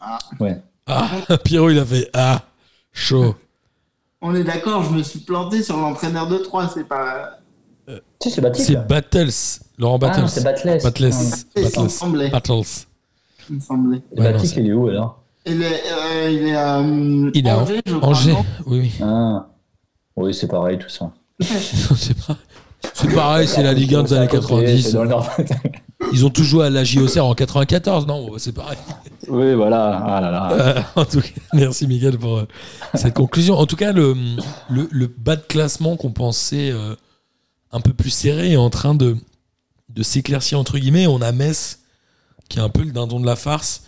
Ah. 0.00 0.18
Ouais. 0.38 0.60
Ah, 0.86 1.08
Pierrot, 1.44 1.70
il 1.70 1.78
a 1.78 1.84
fait 1.86 2.10
Ah, 2.12 2.42
chaud. 2.92 3.34
On 4.20 4.34
est 4.34 4.44
d'accord, 4.44 4.82
je 4.82 4.90
me 4.90 5.02
suis 5.02 5.20
planté 5.20 5.62
sur 5.62 5.78
l'entraîneur 5.78 6.28
de 6.28 6.36
3, 6.36 6.68
c'est 6.68 6.84
pas. 6.84 7.38
Si, 8.22 8.30
c'est 8.30 8.42
Batik. 8.42 8.64
C'est 8.66 8.86
Battles, 8.86 9.30
Laurent 9.78 9.94
Ah, 10.02 10.08
Battles. 10.08 10.20
non, 10.20 10.28
c'est 10.28 10.44
Batless. 10.44 10.82
Battles. 10.82 11.04
Il 11.56 11.62
me 11.62 11.70
Battles. 11.70 11.90
semblait. 11.90 12.28
Battles. 12.30 12.62
Il 13.48 13.56
me 13.56 13.60
semblait. 13.60 14.02
Et 14.14 14.20
Ouais, 14.20 14.32
non, 14.34 14.38
il 14.42 14.66
est 14.68 14.72
où 14.74 14.88
alors? 14.88 15.22
Il 15.48 15.62
est, 15.62 15.82
euh, 15.92 16.30
il 16.30 16.46
est 16.48 16.54
à 16.56 16.78
euh, 16.78 17.30
Il 17.34 17.46
est 17.46 17.50
à 17.50 17.58
Angers, 17.58 17.80
je 17.86 17.94
crois. 17.94 18.08
Angers, 18.08 18.32
non 18.32 18.44
oui, 18.66 18.78
oui. 18.80 18.92
ah. 19.02 19.46
Oui, 20.16 20.34
c'est 20.34 20.48
pareil, 20.48 20.78
tout 20.78 20.88
ça. 20.88 21.10
c'est 21.40 22.16
pas- 22.26 22.36
c'est 22.94 23.12
pareil, 23.12 23.48
c'est 23.48 23.62
la 23.62 23.72
Ligue 23.72 23.94
1 23.94 24.04
des 24.04 24.12
années 24.12 24.28
côté, 24.28 24.40
90. 24.46 24.82
c'est 24.82 24.92
dans 24.92 25.02
le 25.02 25.08
Nord. 25.08 25.28
Ils 26.12 26.24
ont 26.24 26.30
tous 26.30 26.44
joué 26.44 26.66
à 26.66 26.70
la 26.70 26.84
JOCR 26.84 27.24
en 27.24 27.34
94, 27.34 28.06
non 28.06 28.30
bah, 28.30 28.36
C'est 28.38 28.52
pareil. 28.52 28.78
oui, 29.28 29.54
voilà. 29.54 30.00
Ah 30.06 30.20
là 30.20 30.30
là. 30.30 30.52
Euh, 30.52 30.80
en 30.94 31.04
tout 31.04 31.20
cas, 31.20 31.28
merci 31.54 31.86
Miguel 31.88 32.18
pour 32.18 32.44
cette 32.94 33.14
conclusion. 33.14 33.56
En 33.58 33.66
tout 33.66 33.74
cas, 33.76 33.92
le, 33.92 34.14
le, 34.70 34.88
le 34.90 35.06
bas 35.08 35.34
de 35.36 35.42
classement 35.42 35.96
qu'on 35.96 36.12
pensait 36.12 36.70
euh, 36.70 36.94
un 37.72 37.80
peu 37.80 37.92
plus 37.92 38.10
serré 38.10 38.52
est 38.52 38.56
en 38.56 38.70
train 38.70 38.94
de, 38.94 39.16
de 39.88 40.02
s'éclaircir 40.04 40.58
entre 40.58 40.78
guillemets. 40.78 41.08
On 41.08 41.20
a 41.20 41.32
Metz 41.32 41.80
qui 42.48 42.58
est 42.58 42.62
un 42.62 42.68
peu 42.70 42.82
le 42.84 42.92
dindon 42.92 43.18
de 43.18 43.26
la 43.26 43.36
farce. 43.36 43.82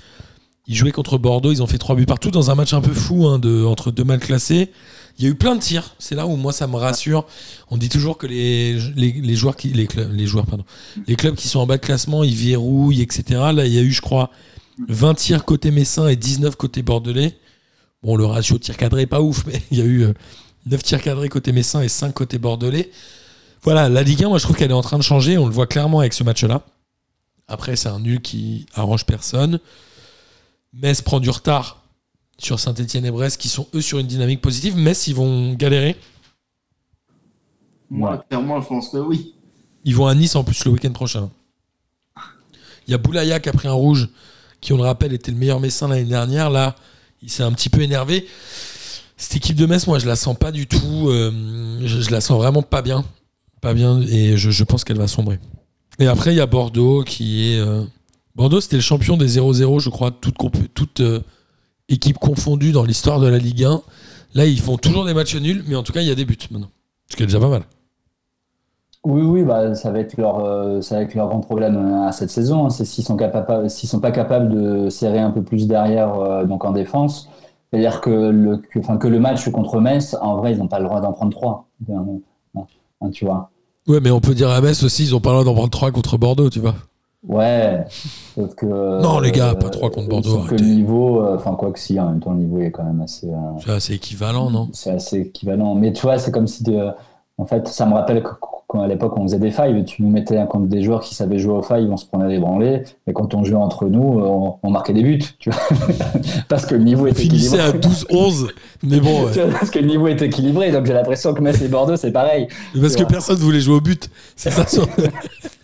Ils 0.70 0.76
jouaient 0.76 0.92
contre 0.92 1.18
Bordeaux, 1.18 1.50
ils 1.50 1.64
ont 1.64 1.66
fait 1.66 1.78
trois 1.78 1.96
buts 1.96 2.06
partout 2.06 2.30
dans 2.30 2.52
un 2.52 2.54
match 2.54 2.74
un 2.74 2.80
peu 2.80 2.94
fou 2.94 3.26
hein, 3.26 3.40
entre 3.66 3.90
deux 3.90 4.04
mal 4.04 4.20
classés. 4.20 4.70
Il 5.18 5.24
y 5.24 5.26
a 5.26 5.30
eu 5.30 5.34
plein 5.34 5.56
de 5.56 5.60
tirs. 5.60 5.96
C'est 5.98 6.14
là 6.14 6.28
où 6.28 6.36
moi 6.36 6.52
ça 6.52 6.68
me 6.68 6.76
rassure. 6.76 7.26
On 7.70 7.76
dit 7.76 7.88
toujours 7.88 8.16
que 8.16 8.28
les, 8.28 8.78
joueurs 9.34 9.56
les 9.64 9.86
clubs, 9.88 10.12
les 10.12 10.26
joueurs 10.26 10.46
pardon, 10.46 10.64
les 11.08 11.16
clubs 11.16 11.34
qui 11.34 11.48
sont 11.48 11.58
en 11.58 11.66
bas 11.66 11.76
de 11.76 11.82
classement, 11.82 12.22
ils 12.22 12.36
verrouillent, 12.36 13.02
etc. 13.02 13.24
Là, 13.52 13.66
il 13.66 13.72
y 13.72 13.80
a 13.80 13.82
eu, 13.82 13.90
je 13.90 14.00
crois, 14.00 14.30
20 14.88 15.14
tirs 15.14 15.44
côté 15.44 15.72
Messin 15.72 16.06
et 16.06 16.14
19 16.14 16.54
côté 16.54 16.82
Bordelais. 16.82 17.36
Bon, 18.04 18.14
le 18.14 18.24
ratio 18.24 18.56
tir 18.56 18.76
cadré 18.76 19.06
pas 19.06 19.20
ouf, 19.20 19.44
mais 19.46 19.60
il 19.72 19.78
y 19.78 19.82
a 19.82 19.84
eu 19.86 20.04
euh, 20.04 20.12
9 20.66 20.84
tirs 20.84 21.02
cadrés 21.02 21.28
côté 21.28 21.50
Messin 21.50 21.82
et 21.82 21.88
5 21.88 22.14
côté 22.14 22.38
Bordelais. 22.38 22.92
Voilà, 23.64 23.88
la 23.88 24.04
Ligue 24.04 24.22
1, 24.22 24.28
moi 24.28 24.38
je 24.38 24.44
trouve 24.44 24.54
qu'elle 24.54 24.70
est 24.70 24.74
en 24.74 24.82
train 24.82 24.98
de 24.98 25.02
changer. 25.02 25.36
On 25.36 25.46
le 25.46 25.52
voit 25.52 25.66
clairement 25.66 25.98
avec 25.98 26.12
ce 26.12 26.22
match-là. 26.22 26.64
Après, 27.48 27.74
c'est 27.74 27.88
un 27.88 27.98
nul 27.98 28.20
qui 28.20 28.66
arrange 28.74 29.04
personne. 29.04 29.58
Metz 30.72 31.02
prend 31.02 31.20
du 31.20 31.30
retard 31.30 31.82
sur 32.38 32.58
Saint-Etienne 32.58 33.04
et 33.04 33.10
Brest, 33.10 33.40
qui 33.40 33.48
sont 33.48 33.66
eux 33.74 33.80
sur 33.82 33.98
une 33.98 34.06
dynamique 34.06 34.40
positive. 34.40 34.76
Metz, 34.76 35.06
ils 35.08 35.14
vont 35.14 35.52
galérer? 35.54 35.96
Moi, 37.90 38.12
Ouais. 38.12 38.18
clairement, 38.28 38.60
je 38.60 38.66
pense 38.68 38.88
que 38.90 38.98
oui. 38.98 39.34
Ils 39.84 39.94
vont 39.96 40.06
à 40.06 40.14
Nice 40.14 40.36
en 40.36 40.44
plus 40.44 40.64
le 40.64 40.70
week-end 40.70 40.92
prochain. 40.92 41.30
Il 42.86 42.90
y 42.92 42.94
a 42.94 42.98
Boulaya 42.98 43.40
qui 43.40 43.48
a 43.48 43.52
pris 43.52 43.68
un 43.68 43.72
rouge, 43.72 44.08
qui, 44.60 44.72
on 44.72 44.76
le 44.76 44.82
rappelle, 44.82 45.12
était 45.12 45.30
le 45.32 45.36
meilleur 45.38 45.60
Messin 45.60 45.88
l'année 45.88 46.04
dernière. 46.04 46.50
Là, 46.50 46.76
il 47.22 47.30
s'est 47.30 47.42
un 47.42 47.52
petit 47.52 47.68
peu 47.68 47.80
énervé. 47.82 48.26
Cette 49.16 49.36
équipe 49.36 49.56
de 49.56 49.66
Metz, 49.66 49.86
moi, 49.86 49.98
je 49.98 50.06
la 50.06 50.16
sens 50.16 50.36
pas 50.36 50.52
du 50.52 50.66
tout. 50.66 51.08
euh, 51.08 51.80
je, 51.84 52.00
je 52.00 52.10
la 52.10 52.20
sens 52.20 52.38
vraiment 52.38 52.62
pas 52.62 52.82
bien. 52.82 53.04
Pas 53.60 53.74
bien. 53.74 54.00
Et 54.02 54.36
je, 54.36 54.50
je 54.50 54.64
pense 54.64 54.84
qu'elle 54.84 54.96
va 54.98 55.08
sombrer. 55.08 55.38
Et 55.98 56.06
après, 56.06 56.32
il 56.32 56.36
y 56.36 56.40
a 56.40 56.46
Bordeaux 56.46 57.02
qui 57.04 57.52
est. 57.52 57.58
euh, 57.58 57.84
Bordeaux, 58.36 58.60
c'était 58.60 58.76
le 58.76 58.82
champion 58.82 59.16
des 59.16 59.38
0-0, 59.38 59.80
je 59.80 59.90
crois, 59.90 60.10
toute, 60.10 61.00
euh, 61.00 61.20
équipe 61.88 62.18
confondue 62.18 62.72
dans 62.72 62.84
l'histoire 62.84 63.20
de 63.20 63.26
la 63.26 63.38
Ligue 63.38 63.64
1. 63.64 63.82
Là, 64.34 64.46
ils 64.46 64.60
font 64.60 64.76
toujours 64.76 65.04
des 65.04 65.14
matchs 65.14 65.34
nuls, 65.36 65.64
mais 65.66 65.74
en 65.76 65.82
tout 65.82 65.92
cas, 65.92 66.00
il 66.00 66.08
y 66.08 66.10
a 66.10 66.14
des 66.14 66.24
buts 66.24 66.38
maintenant. 66.50 66.70
Ce 67.10 67.16
qui 67.16 67.22
est 67.24 67.26
déjà 67.26 67.40
pas 67.40 67.48
mal. 67.48 67.62
Oui, 69.04 69.22
oui, 69.22 69.42
bah, 69.44 69.74
ça 69.74 69.90
va 69.90 69.98
être 70.00 70.16
leur, 70.18 70.44
euh, 70.44 70.80
ça 70.82 70.96
va 70.96 71.02
être 71.02 71.14
leur 71.14 71.28
grand 71.28 71.40
problème 71.40 71.76
euh, 71.76 72.06
à 72.06 72.12
cette 72.12 72.30
saison. 72.30 72.66
hein. 72.66 72.70
C'est 72.70 72.84
s'ils 72.84 73.02
sont 73.02 73.16
capables, 73.16 73.70
s'ils 73.70 73.88
sont 73.88 73.98
pas 74.00 74.10
capables 74.12 74.48
de 74.50 74.90
serrer 74.90 75.18
un 75.20 75.30
peu 75.30 75.42
plus 75.42 75.66
derrière, 75.66 76.14
euh, 76.16 76.44
donc 76.44 76.64
en 76.64 76.72
défense. 76.72 77.28
C'est-à-dire 77.72 78.00
que 78.02 78.10
le, 78.10 78.58
que, 78.58 78.78
enfin, 78.78 78.98
que 78.98 79.08
le 79.08 79.18
match 79.18 79.48
contre 79.50 79.80
Metz, 79.80 80.16
en 80.20 80.36
vrai, 80.36 80.52
ils 80.52 80.58
n'ont 80.58 80.68
pas 80.68 80.80
le 80.80 80.84
droit 80.84 81.00
d'en 81.00 81.12
prendre 81.12 81.32
trois. 81.32 81.68
Hein, 81.88 83.10
tu 83.10 83.24
vois. 83.24 83.50
Ouais, 83.88 84.00
mais 84.00 84.10
on 84.10 84.20
peut 84.20 84.34
dire 84.34 84.50
à 84.50 84.60
Metz 84.60 84.82
aussi, 84.82 85.04
ils 85.04 85.14
ont 85.14 85.20
pas 85.20 85.30
le 85.30 85.36
droit 85.36 85.44
d'en 85.44 85.54
prendre 85.54 85.70
3 85.70 85.90
contre 85.92 86.18
Bordeaux, 86.18 86.50
tu 86.50 86.60
vois. 86.60 86.74
Ouais. 87.26 87.84
Sauf 88.34 88.54
que, 88.54 89.02
Non, 89.02 89.20
les 89.20 89.30
gars, 89.30 89.50
euh, 89.50 89.54
pas 89.54 89.68
trois 89.68 89.90
contre 89.90 90.08
Bordeaux, 90.08 90.30
Sauf 90.36 90.48
que 90.48 90.54
le 90.54 90.64
niveau, 90.64 91.22
euh, 91.22 91.36
enfin, 91.36 91.54
quoi 91.54 91.70
que 91.70 91.78
si, 91.78 92.00
en 92.00 92.06
même 92.10 92.20
temps, 92.20 92.32
le 92.32 92.38
niveau 92.38 92.60
est 92.60 92.70
quand 92.70 92.84
même 92.84 93.02
assez. 93.02 93.28
euh, 93.28 93.78
C'est 93.78 93.94
équivalent, 93.94 94.50
non? 94.50 94.68
C'est 94.72 94.90
assez 94.90 95.18
équivalent. 95.20 95.74
Mais 95.74 95.92
tu 95.92 96.02
vois, 96.02 96.18
c'est 96.18 96.30
comme 96.30 96.46
si, 96.46 96.62
de- 96.62 96.88
en 97.36 97.44
fait, 97.46 97.68
ça 97.68 97.84
me 97.86 97.94
rappelle 97.94 98.22
quand 98.66 98.82
à 98.82 98.86
l'époque 98.86 99.14
on 99.16 99.22
faisait 99.22 99.38
des 99.40 99.50
fives, 99.50 99.84
tu 99.84 100.02
nous 100.02 100.10
mettais 100.10 100.36
contre 100.48 100.66
des 100.68 100.80
joueurs 100.82 101.00
qui 101.02 101.14
savaient 101.14 101.38
jouer 101.40 101.54
aux 101.54 101.62
fives, 101.62 101.90
on 101.90 101.96
se 101.96 102.06
prenait 102.06 102.28
des 102.28 102.38
branlées. 102.38 102.84
Et 103.08 103.12
quand 103.12 103.34
on 103.34 103.42
jouait 103.44 103.56
entre 103.56 103.86
nous, 103.86 104.00
on, 104.20 104.56
on 104.62 104.70
marquait 104.70 104.92
des 104.92 105.02
buts, 105.02 105.18
tu 105.40 105.50
vois. 105.50 105.60
Parce 106.48 106.64
que 106.66 106.74
le 106.76 106.84
niveau 106.84 107.04
On 107.04 107.06
était 107.08 107.22
finissait 107.22 107.56
équilibré. 107.56 107.88
à 107.88 108.26
12-11, 108.30 108.46
mais 108.84 109.00
bon, 109.00 109.24
ouais. 109.26 109.50
Parce 109.52 109.70
que 109.70 109.78
le 109.80 109.86
niveau 109.86 110.06
est 110.06 110.22
équilibré, 110.22 110.70
donc 110.70 110.86
j'ai 110.86 110.92
l'impression 110.94 111.34
que 111.34 111.42
Metz 111.42 111.60
et 111.60 111.68
Bordeaux, 111.68 111.96
c'est 111.96 112.12
pareil. 112.12 112.46
parce 112.80 112.94
que 112.96 113.02
personne 113.04 113.36
voulait 113.38 113.60
jouer 113.60 113.74
au 113.76 113.80
but. 113.80 114.08
C'est 114.36 114.50
ça. 114.50 114.64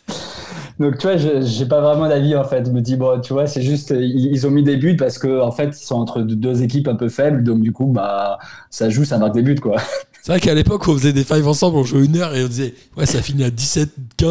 Donc 0.79 0.99
tu 0.99 1.07
vois, 1.07 1.17
j'ai 1.17 1.67
pas 1.67 1.81
vraiment 1.81 2.09
d'avis 2.09 2.37
en 2.37 2.45
fait. 2.45 2.67
Je 2.67 2.71
me 2.71 2.81
dis 2.81 2.97
bon, 2.97 3.21
tu 3.21 3.33
vois, 3.33 3.47
c'est 3.47 3.63
juste 3.63 3.95
ils, 3.97 4.27
ils 4.33 4.47
ont 4.47 4.51
mis 4.51 4.63
des 4.63 4.77
buts 4.77 4.97
parce 4.97 5.19
que 5.19 5.41
en 5.41 5.53
fait 5.53 5.81
ils 5.81 5.85
sont 5.85 5.97
entre 5.97 6.21
deux 6.21 6.63
équipes 6.63 6.89
un 6.89 6.97
peu 6.97 7.09
faibles, 7.09 7.43
donc 7.43 7.61
du 7.61 7.73
coup 7.73 7.87
bah 7.87 8.39
ça 8.71 8.91
joue, 8.91 9.05
ça 9.05 9.19
marque 9.19 9.35
des 9.35 9.43
buts 9.43 9.61
quoi. 9.61 9.77
C'est 10.27 10.33
vrai 10.33 10.41
qu'à 10.41 10.55
l'époque, 10.55 10.89
on 10.89 10.95
faisait 10.95 11.13
des 11.13 11.23
fives 11.23 11.47
ensemble, 11.47 11.77
on 11.77 11.85
jouait 11.85 12.05
une 12.05 12.17
heure 12.17 12.35
et 12.35 12.43
on 12.43 12.49
disait, 12.49 12.75
ouais, 12.97 13.07
ça 13.07 13.23
finit 13.23 13.45
à 13.45 13.49
17-15. 13.49 13.87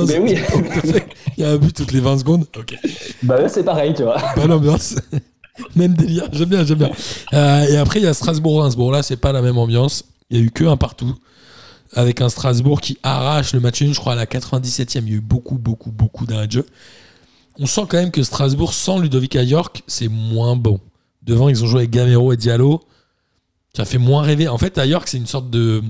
Mais 0.08 0.20
oui. 0.20 0.36
Il 1.38 1.42
y 1.42 1.48
a 1.48 1.52
un 1.52 1.56
but 1.56 1.74
toutes 1.74 1.94
les 1.94 2.02
20 2.02 2.18
secondes. 2.18 2.46
Ok. 2.58 2.76
Bah 3.24 3.38
eux, 3.42 3.48
c'est 3.48 3.64
pareil, 3.64 3.94
tu 3.94 4.04
vois. 4.04 4.18
Bonne 4.36 4.52
ambiance. 4.52 4.96
même 5.78 5.94
délire. 5.94 6.28
J'aime 6.34 6.50
bien, 6.50 6.66
j'aime 6.66 6.80
bien. 6.80 6.92
Euh, 7.34 7.64
et 7.70 7.78
après, 7.78 8.02
il 8.02 8.04
y 8.04 8.08
a 8.08 8.14
Strasbourg-Reims. 8.14 8.76
Bon, 8.76 8.92
là, 8.92 9.04
c'est 9.04 9.16
pas 9.16 9.32
la 9.32 9.42
même 9.42 9.58
ambiance. 9.58 10.04
Il 10.30 10.38
y 10.38 10.42
a 10.42 10.44
eu 10.44 10.52
que 10.52 10.66
un 10.66 10.76
partout. 10.76 11.16
Avec 11.96 12.22
un 12.22 12.30
Strasbourg 12.30 12.82
qui 12.82 12.98
arrache 13.04 13.54
le 13.54 13.60
match 13.62 13.82
nul, 13.82 13.94
je 13.94 14.00
crois, 14.00 14.14
à 14.14 14.16
la 14.16 14.26
97e. 14.26 15.02
Il 15.06 15.10
y 15.10 15.14
a 15.14 15.16
eu 15.18 15.22
beaucoup, 15.22 15.58
beaucoup, 15.58 15.92
beaucoup 15.92 16.26
d'arrêts 16.26 16.48
de 16.48 16.52
jeu. 16.52 16.66
On 17.58 17.66
sent 17.66 17.84
quand 17.88 17.98
même 17.98 18.12
que 18.12 18.22
Strasbourg, 18.22 18.74
sans 18.74 19.00
Ludovic 19.00 19.36
à 19.38 19.44
York, 19.44 19.84
c'est 19.88 20.10
moins 20.10 20.56
bon. 20.58 20.80
Devant, 21.24 21.48
ils 21.50 21.64
ont 21.64 21.68
joué 21.68 21.80
avec 21.82 21.92
Gamero 21.92 22.34
et 22.34 22.38
Diallo. 22.38 22.82
Ça 23.74 23.86
fait 23.86 23.98
moins 23.98 24.22
rêver. 24.24 24.48
En 24.50 24.58
fait, 24.58 24.78
ailleurs, 24.78 25.04
c'est 25.08 25.18
une 25.18 25.26
sorte 25.26 25.50
de, 25.50 25.82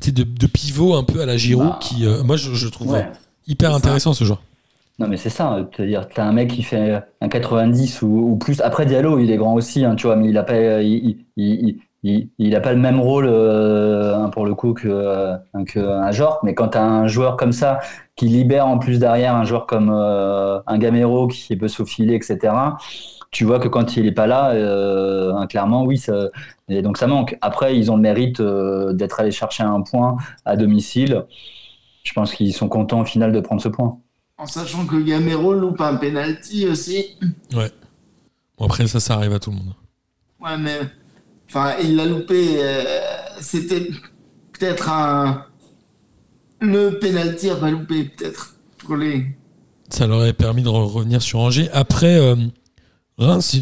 tu 0.00 0.06
sais, 0.06 0.12
de, 0.12 0.22
de 0.24 0.46
pivot 0.46 0.94
un 0.94 1.04
peu 1.04 1.20
à 1.20 1.26
la 1.26 1.36
Giroud 1.36 1.68
Bah, 1.68 1.78
qui, 1.80 2.06
euh, 2.06 2.22
moi, 2.22 2.36
je, 2.36 2.54
je 2.54 2.68
trouve 2.68 2.92
Ouais. 2.92 3.06
hyper 3.46 3.70
ça. 3.70 3.76
intéressant 3.76 4.14
ce 4.14 4.24
joueur. 4.24 4.42
Non, 4.98 5.08
mais 5.08 5.18
c'est 5.18 5.28
ça. 5.30 5.54
euh, 5.54 5.64
C'est-à-dire, 5.76 6.08
t'as 6.08 6.24
un 6.24 6.32
mec 6.32 6.48
qui 6.50 6.62
fait 6.62 7.02
un 7.20 7.28
90 7.28 8.00
ou, 8.02 8.06
ou 8.30 8.36
plus. 8.36 8.60
Après, 8.62 8.86
Diallo, 8.86 9.18
il 9.18 9.30
est 9.30 9.36
grand 9.36 9.54
aussi, 9.54 9.84
hein, 9.84 9.94
tu 9.94 10.06
vois, 10.06 10.16
mais 10.16 10.28
il 10.30 10.36
a 10.38 10.42
pas, 10.42 10.54
euh, 10.54 10.82
il, 10.82 11.26
il, 11.36 11.46
il, 11.68 11.78
il- 12.08 12.28
il 12.38 12.54
a 12.56 12.60
pas 12.60 12.72
le 12.72 12.78
même 12.78 13.00
rôle, 13.00 13.26
euh, 13.28 14.14
hein, 14.16 14.28
pour 14.30 14.46
le 14.46 14.54
coup, 14.54 14.72
que, 14.74 14.88
euh, 14.88 15.36
que 15.66 15.78
un 15.80 16.10
Jork. 16.12 16.42
Mais 16.42 16.54
quand 16.54 16.68
t'as 16.68 16.82
un 16.84 17.06
joueur 17.06 17.36
comme 17.36 17.52
ça, 17.52 17.80
qui 18.16 18.26
libère 18.28 18.66
en 18.66 18.78
plus 18.78 18.98
derrière 18.98 19.34
un 19.34 19.44
joueur 19.44 19.66
comme 19.66 19.90
euh, 19.92 20.60
un 20.66 20.78
Gamero 20.78 21.26
qui 21.28 21.56
peut 21.56 21.68
se 21.68 21.76
faufiler, 21.76 22.14
etc., 22.14 22.54
tu 23.32 23.44
vois 23.44 23.58
que 23.58 23.68
quand 23.68 23.96
il 23.96 24.06
est 24.06 24.12
pas 24.12 24.26
là, 24.26 24.50
euh, 24.52 25.34
hein, 25.34 25.46
clairement, 25.46 25.84
oui, 25.84 25.98
ça, 25.98 26.14
et 26.68 26.80
donc 26.80 26.96
ça 26.96 27.06
manque. 27.06 27.36
Après, 27.42 27.76
ils 27.76 27.90
ont 27.90 27.96
le 27.96 28.02
mérite 28.02 28.40
euh, 28.40 28.92
d'être 28.92 29.20
allés 29.20 29.32
chercher 29.32 29.64
un 29.64 29.82
point 29.82 30.16
à 30.44 30.56
domicile. 30.56 31.24
Je 32.04 32.12
pense 32.12 32.32
qu'ils 32.34 32.54
sont 32.54 32.68
contents 32.68 33.00
au 33.00 33.04
final 33.04 33.32
de 33.32 33.40
prendre 33.40 33.60
ce 33.60 33.68
point. 33.68 33.98
En 34.38 34.46
sachant 34.46 34.86
que 34.86 34.96
Gamero 34.96 35.52
loupe 35.54 35.80
un 35.80 35.96
penalty 35.96 36.66
aussi. 36.68 37.18
Ouais. 37.54 37.70
Bon, 38.58 38.66
après, 38.66 38.86
ça, 38.86 39.00
ça 39.00 39.14
arrive 39.14 39.32
à 39.34 39.38
tout 39.38 39.50
le 39.50 39.56
monde. 39.56 39.74
Ouais, 40.40 40.56
mais. 40.58 40.78
Enfin, 41.48 41.74
il 41.82 41.96
l'a 41.96 42.06
loupé. 42.06 42.56
euh, 42.62 42.84
C'était 43.40 43.90
peut-être 44.52 44.88
un. 44.90 45.46
Le 46.60 46.98
penalty 46.98 47.50
à 47.50 47.56
pas 47.56 47.70
loupé, 47.70 48.04
peut-être. 48.04 48.54
Pour 48.78 48.96
les. 48.96 49.26
Ça 49.90 50.06
leur 50.06 50.18
aurait 50.18 50.32
permis 50.32 50.62
de 50.62 50.68
re- 50.68 50.90
revenir 50.90 51.22
sur 51.22 51.38
Angers. 51.40 51.70
Après, 51.72 52.18
euh, 52.18 52.34
Reims, 53.18 53.54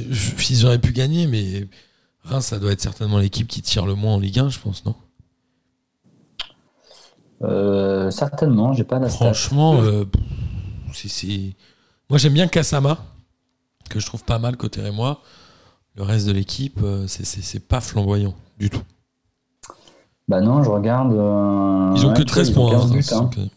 ils 0.50 0.64
auraient 0.66 0.78
pu 0.80 0.92
gagner, 0.92 1.26
mais 1.26 1.68
Reims, 2.22 2.46
ça 2.46 2.58
doit 2.58 2.72
être 2.72 2.80
certainement 2.80 3.18
l'équipe 3.18 3.46
qui 3.46 3.60
tire 3.62 3.84
le 3.86 3.94
moins 3.94 4.14
en 4.14 4.18
Ligue 4.20 4.38
1, 4.38 4.48
je 4.48 4.58
pense, 4.58 4.84
non? 4.84 4.94
Euh, 7.42 8.10
certainement, 8.10 8.72
j'ai 8.72 8.84
pas 8.84 8.98
la. 8.98 9.08
Franchement, 9.08 9.80
euh, 9.82 10.04
c'est-. 10.94 11.54
Moi, 12.08 12.18
j'aime 12.18 12.32
bien 12.34 12.46
Kasama, 12.48 12.98
que 13.90 14.00
je 14.00 14.06
trouve 14.06 14.24
pas 14.24 14.38
mal 14.38 14.56
côté 14.56 14.80
et 14.82 14.90
moi. 14.90 15.20
Le 15.96 16.02
reste 16.02 16.26
de 16.26 16.32
l'équipe, 16.32 16.80
euh, 16.82 17.04
c'est- 17.06 17.60
pas 17.60 17.80
flamboyant 17.80 18.34
du 18.58 18.68
tout. 18.70 18.82
Bah 20.26 20.40
non, 20.40 20.62
je 20.62 20.70
regarde. 20.70 21.12
euh, 21.12 21.92
Ils 21.96 22.04
ont 22.06 22.08
ouais, 22.08 22.14
que 22.14 22.18
tu 22.20 22.24
13 22.26 22.52
vois, 22.52 22.64
ils 22.64 22.66
ont 22.66 22.70
points. 22.70 22.80
15 22.80 22.90
hein, 22.90 22.94
buts, 22.94 23.04
hein. 23.12 23.30
c'est- 23.34 23.50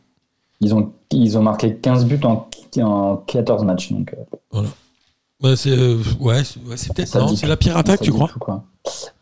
Ils, 0.60 0.73
ont, 0.76 0.91
ils 1.12 1.38
ont 1.38 1.41
marqué 1.41 1.76
15 1.76 2.06
buts 2.06 2.19
en, 2.23 2.47
en 2.82 3.15
14 3.17 3.63
matchs. 3.63 3.91
Donc, 3.91 4.13
euh, 4.54 4.63
Ouais, 5.43 5.56
c'est 5.56 5.69
euh, 5.71 5.97
ouais, 6.19 6.43
c'est 6.43 6.93
peut-être 6.93 7.19
non, 7.19 7.28
c'est 7.36 7.45
la 7.45 7.58
pire 7.58 7.78
attaque, 7.78 8.00
ça 8.00 8.06
tu 8.06 8.12
crois 8.12 8.28
tout, 8.28 8.39
quoi. 8.39 8.63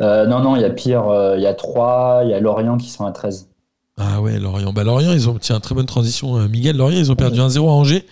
Euh, 0.01 0.25
Non, 0.25 0.39
non, 0.39 0.55
il 0.55 0.61
y 0.61 0.65
a 0.65 0.69
pire. 0.69 1.07
euh, 1.09 1.35
Il 1.37 1.43
y 1.43 1.45
a 1.45 1.53
3, 1.53 2.21
il 2.23 2.29
y 2.29 2.33
a 2.33 2.39
Lorient 2.39 2.77
qui 2.77 2.89
sont 2.89 3.05
à 3.05 3.11
13. 3.11 3.49
Ah 3.97 4.21
ouais, 4.21 4.39
Lorient. 4.39 4.71
Bah 4.71 4.83
Lorient, 4.85 5.11
ils 5.11 5.29
ont 5.29 5.37
tiens 5.39 5.59
très 5.59 5.75
bonne 5.75 5.85
transition. 5.85 6.37
euh, 6.37 6.47
Miguel, 6.47 6.77
Lorient, 6.77 6.99
ils 6.99 7.11
ont 7.11 7.15
perdu 7.15 7.39
1-0 7.41 7.67
à 7.67 7.71
Angers. 7.73 8.05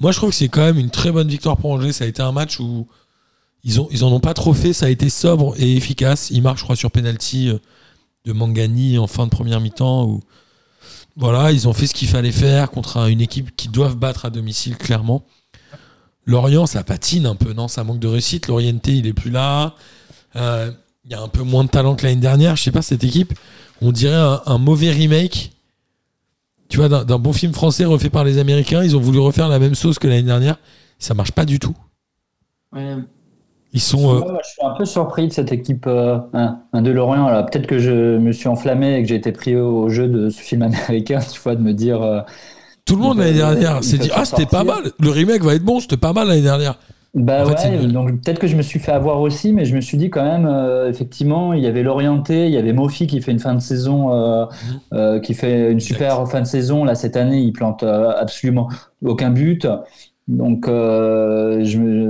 Moi, 0.00 0.10
je 0.10 0.16
trouve 0.18 0.30
que 0.30 0.36
c'est 0.36 0.48
quand 0.48 0.62
même 0.62 0.78
une 0.78 0.90
très 0.90 1.12
bonne 1.12 1.28
victoire 1.28 1.56
pour 1.56 1.70
Angers. 1.70 1.92
Ça 1.92 2.04
a 2.04 2.06
été 2.08 2.22
un 2.22 2.32
match 2.32 2.58
où 2.58 2.88
ils 3.64 3.80
ont 3.80 3.88
ils 3.90 4.04
en 4.04 4.12
ont 4.12 4.20
pas 4.20 4.34
trop 4.34 4.52
fait. 4.54 4.72
Ça 4.72 4.86
a 4.86 4.88
été 4.88 5.08
sobre 5.08 5.54
et 5.58 5.76
efficace. 5.76 6.30
Ils 6.30 6.42
marquent, 6.42 6.58
je 6.58 6.64
crois, 6.64 6.76
sur 6.76 6.90
penalty 6.90 7.48
euh, 7.48 7.58
de 8.24 8.32
Mangani 8.32 8.98
en 8.98 9.06
fin 9.06 9.24
de 9.24 9.30
première 9.30 9.60
mi-temps. 9.60 10.20
Voilà, 11.16 11.52
ils 11.52 11.68
ont 11.68 11.72
fait 11.72 11.86
ce 11.86 11.94
qu'il 11.94 12.08
fallait 12.08 12.32
faire 12.32 12.70
contre 12.70 12.96
un- 12.96 13.06
une 13.06 13.20
équipe 13.20 13.54
qui 13.56 13.68
doivent 13.68 13.96
battre 13.96 14.24
à 14.24 14.30
domicile 14.30 14.76
clairement. 14.76 15.24
Lorient, 16.26 16.66
ça 16.66 16.82
patine 16.82 17.26
un 17.26 17.34
peu, 17.36 17.52
non? 17.52 17.68
Ça 17.68 17.84
manque 17.84 17.98
de 18.00 18.08
réussite. 18.08 18.48
L'Orienté, 18.48 18.92
il 18.96 19.06
est 19.06 19.12
plus 19.12 19.30
là. 19.30 19.74
Euh, 20.36 20.70
Il 21.06 21.12
y 21.12 21.14
a 21.14 21.20
un 21.20 21.28
peu 21.28 21.42
moins 21.42 21.64
de 21.64 21.68
talent 21.68 21.96
que 21.96 22.04
l'année 22.06 22.20
dernière. 22.20 22.56
Je 22.56 22.62
sais 22.62 22.70
pas, 22.72 22.80
cette 22.80 23.04
équipe, 23.04 23.34
on 23.82 23.92
dirait 23.92 24.16
un, 24.16 24.40
un 24.46 24.56
mauvais 24.56 24.90
remake. 24.90 25.52
Tu 26.70 26.78
vois, 26.78 26.88
d'un 27.04 27.18
bon 27.18 27.34
film 27.34 27.52
français 27.52 27.84
refait 27.84 28.08
par 28.08 28.24
les 28.24 28.38
Américains. 28.38 28.82
Ils 28.82 28.96
ont 28.96 29.00
voulu 29.00 29.18
refaire 29.18 29.48
la 29.50 29.58
même 29.58 29.74
sauce 29.74 29.98
que 29.98 30.08
l'année 30.08 30.22
dernière. 30.22 30.56
Ça 30.98 31.12
marche 31.12 31.32
pas 31.32 31.44
du 31.44 31.58
tout. 31.58 31.76
Ouais. 32.72 32.96
Ils 33.74 33.80
sont. 33.80 34.14
euh, 34.14 34.20
Moi, 34.20 34.38
je 34.42 34.48
suis 34.48 34.62
un 34.64 34.70
peu 34.70 34.84
surpris 34.86 35.28
de 35.28 35.32
cette 35.32 35.52
équipe 35.52 35.86
euh, 35.86 36.18
un 36.32 36.80
de 36.82 36.90
Lorient. 36.90 37.26
Alors, 37.26 37.44
Peut-être 37.46 37.66
que 37.66 37.78
je 37.78 38.16
me 38.18 38.32
suis 38.32 38.48
enflammé 38.48 38.94
et 38.96 39.02
que 39.02 39.08
j'ai 39.08 39.16
été 39.16 39.32
pris 39.32 39.56
au 39.56 39.88
jeu 39.90 40.08
de 40.08 40.30
ce 40.30 40.40
film 40.40 40.62
américain, 40.62 41.18
tu 41.32 41.40
vois, 41.40 41.56
de 41.56 41.60
me 41.62 41.72
dire. 41.74 42.00
euh, 42.00 42.20
tout 42.86 42.96
le 42.96 43.02
monde 43.02 43.18
l'année 43.18 43.34
dernière 43.34 43.82
s'est 43.82 43.98
dit 43.98 44.10
Ah, 44.14 44.24
c'était 44.24 44.46
pas 44.46 44.64
mal. 44.64 44.92
Le 45.00 45.10
remake 45.10 45.42
va 45.42 45.54
être 45.54 45.64
bon. 45.64 45.80
C'était 45.80 45.96
pas 45.96 46.12
mal 46.12 46.28
l'année 46.28 46.42
dernière. 46.42 46.78
Bah 47.14 47.44
En 47.44 47.48
ouais, 47.48 47.86
donc 47.86 48.10
peut-être 48.22 48.40
que 48.40 48.48
je 48.48 48.56
me 48.56 48.62
suis 48.62 48.80
fait 48.80 48.90
avoir 48.90 49.20
aussi, 49.20 49.52
mais 49.52 49.64
je 49.64 49.76
me 49.76 49.80
suis 49.80 49.96
dit 49.96 50.10
quand 50.10 50.24
même, 50.24 50.46
euh, 50.46 50.90
effectivement, 50.90 51.52
il 51.52 51.62
y 51.62 51.68
avait 51.68 51.84
l'orienté, 51.84 52.46
il 52.46 52.52
y 52.52 52.56
avait 52.56 52.72
Mofi 52.72 53.06
qui 53.06 53.20
fait 53.22 53.30
une 53.30 53.38
fin 53.38 53.54
de 53.54 53.60
saison, 53.60 54.12
euh, 54.12 54.46
euh, 54.92 55.20
qui 55.20 55.32
fait 55.32 55.70
une 55.70 55.78
super 55.78 56.28
fin 56.28 56.40
de 56.40 56.46
saison. 56.46 56.84
Là, 56.84 56.96
cette 56.96 57.16
année, 57.16 57.38
il 57.40 57.52
plante 57.52 57.84
absolument 57.84 58.68
aucun 59.04 59.30
but. 59.30 59.64
Donc, 60.26 60.68
euh, 60.68 61.64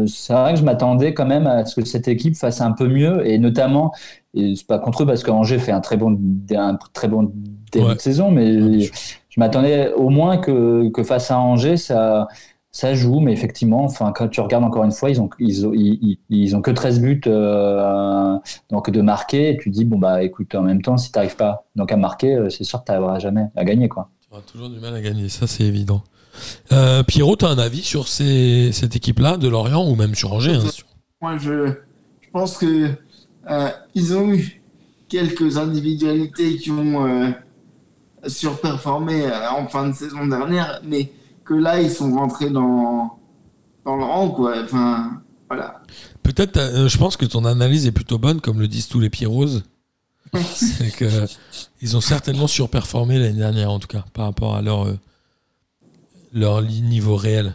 c'est 0.07 0.33
vrai 0.33 0.53
que 0.55 0.61
je 0.61 0.65
m'attendais 0.65 1.15
quand 1.15 1.27
même 1.27 1.47
à 1.49 1.65
ce 1.67 1.81
que 1.81 1.85
cette 1.87 2.07
équipe 2.09 2.37
fasse 2.37 2.61
un 2.61 2.73
peu 2.73 2.87
mieux, 2.89 3.27
et 3.27 3.39
notamment, 3.39 3.93
et 4.35 4.55
c'est 4.55 4.67
pas 4.67 4.79
contre 4.79 5.03
eux 5.03 5.07
parce 5.07 5.23
qu'Angers 5.25 5.59
fait 5.59 5.73
un 5.73 5.81
très 5.81 5.97
bon, 5.97 6.17
un 6.55 6.79
très 6.93 7.09
bon 7.09 7.33
début 7.73 7.87
Ouais. 7.87 7.95
de 7.97 8.01
saison, 8.01 8.31
mais 8.31 8.57
Ouais, 8.57 8.89
je 9.31 9.41
m'attendais 9.41 9.93
au 9.95 10.11
moins 10.11 10.37
que, 10.37 10.89
que 10.91 11.03
face 11.03 11.33
à 11.33 11.41
Angers, 11.41 11.77
ça, 11.77 12.29
ça 12.71 12.95
joue, 12.95 13.19
mais 13.19 13.33
effectivement, 13.33 13.83
enfin, 13.85 14.13
quand 14.15 14.29
tu 14.29 14.41
regardes 14.41 14.63
encore 14.65 14.85
une 14.85 14.93
fois, 14.93 15.11
ils 15.11 15.21
ont, 15.21 15.29
ils 15.41 15.67
ont, 15.67 15.73
ils, 15.75 15.99
ils- 16.03 16.19
ils 16.31 16.55
ont 16.57 16.63
que 16.63 16.71
13 16.71 17.01
buts 17.01 17.21
euh, 17.27 18.39
donc 18.71 18.91
de 18.91 19.01
marquer, 19.01 19.51
et 19.51 19.57
tu 19.59 19.71
dis, 19.71 19.85
bon, 19.85 19.99
bah 19.99 20.23
écoute, 20.23 20.55
en 20.55 20.63
même 20.63 20.83
temps, 20.83 20.97
si 20.97 21.11
tu 21.11 21.19
n'arrives 21.19 21.35
pas 21.37 21.65
donc 21.75 21.91
à 21.91 21.97
marquer, 21.97 22.35
euh, 22.35 22.49
c'est 22.49 22.63
sûr 22.65 22.79
que 22.81 22.85
tu 22.87 22.93
n'arriveras 22.93 23.19
jamais 23.19 23.47
à 23.57 23.65
gagner. 23.65 23.89
Quoi. 23.89 24.09
Tu 24.23 24.29
auras 24.33 24.43
toujours 24.43 24.71
du 24.71 24.79
mal 24.79 24.95
à 24.95 25.01
gagner. 25.01 25.29
Ça, 25.29 25.47
c'est 25.49 25.65
évident. 25.65 26.03
Euh, 26.73 27.03
Pierrot, 27.03 27.37
tu 27.37 27.45
as 27.45 27.49
un 27.49 27.59
avis 27.59 27.83
sur 27.83 28.09
ces- 28.09 28.71
cette 28.73 28.97
équipe-là 28.97 29.37
de 29.37 29.49
Lorient 29.49 29.89
ou 29.89 29.95
même 29.95 30.15
sur 30.15 30.33
Angers 30.33 30.57
hein, 30.57 30.71
Moi, 31.23 31.39
je, 31.39 31.69
je 32.21 32.31
pense 32.33 32.59
que 32.59 32.91
euh, 33.51 33.69
ils 33.95 34.15
ont 34.15 34.33
eu 34.33 34.63
quelques 35.09 35.59
individualités 35.59 36.57
qui 36.57 36.71
ont 36.71 37.07
euh, 37.07 37.31
surperformé 38.27 39.25
en 39.51 39.67
fin 39.69 39.89
de 39.89 39.95
saison 39.95 40.27
dernière, 40.27 40.81
mais 40.85 41.13
que 41.45 41.55
là, 41.55 41.81
ils 41.81 41.91
sont 41.91 42.13
rentrés 42.15 42.51
dans, 42.51 43.19
dans 43.85 43.97
le 43.97 44.05
rang, 44.05 44.31
quoi. 44.31 44.55
Enfin, 44.65 45.21
voilà. 45.49 45.83
Peut-être, 46.23 46.59
je 46.89 46.99
pense 46.99 47.17
que 47.17 47.27
ton 47.27 47.45
analyse 47.45 47.87
est 47.87 47.93
plutôt 47.93 48.19
bonne, 48.19 48.41
comme 48.41 48.61
le 48.61 48.69
disent 48.69 48.89
tous 48.89 49.01
les 49.01 49.11
c'est 50.55 50.91
que 50.97 51.07
ils 51.81 51.97
ont 51.97 52.01
certainement 52.01 52.47
surperformé 52.47 53.19
l'année 53.19 53.39
dernière, 53.39 53.71
en 53.71 53.79
tout 53.79 53.87
cas, 53.87 54.05
par 54.15 54.25
rapport 54.25 54.57
à 54.57 54.63
leur, 54.63 54.87
leur 56.35 56.61
niveau 56.63 57.17
réel. 57.17 57.55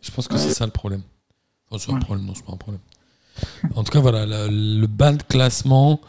Je 0.00 0.10
pense 0.12 0.28
que 0.28 0.38
c'est 0.38 0.54
ça 0.54 0.64
le 0.64 0.72
problème. 0.72 1.02
Enfin, 1.68 1.82
c'est 1.84 1.90
un 1.90 1.94
Ouais. 1.96 2.00
problème, 2.00 2.26
non, 2.26 2.34
c'est 2.34 2.44
pas 2.44 2.52
un 2.52 2.56
problème. 2.56 2.80
En 3.74 3.82
tout 3.84 3.90
cas, 3.92 4.00
voilà, 4.00 4.24
le, 4.24 4.80
le 4.80 4.86
bas 4.86 5.12
de 5.12 5.22
classement, 5.22 6.00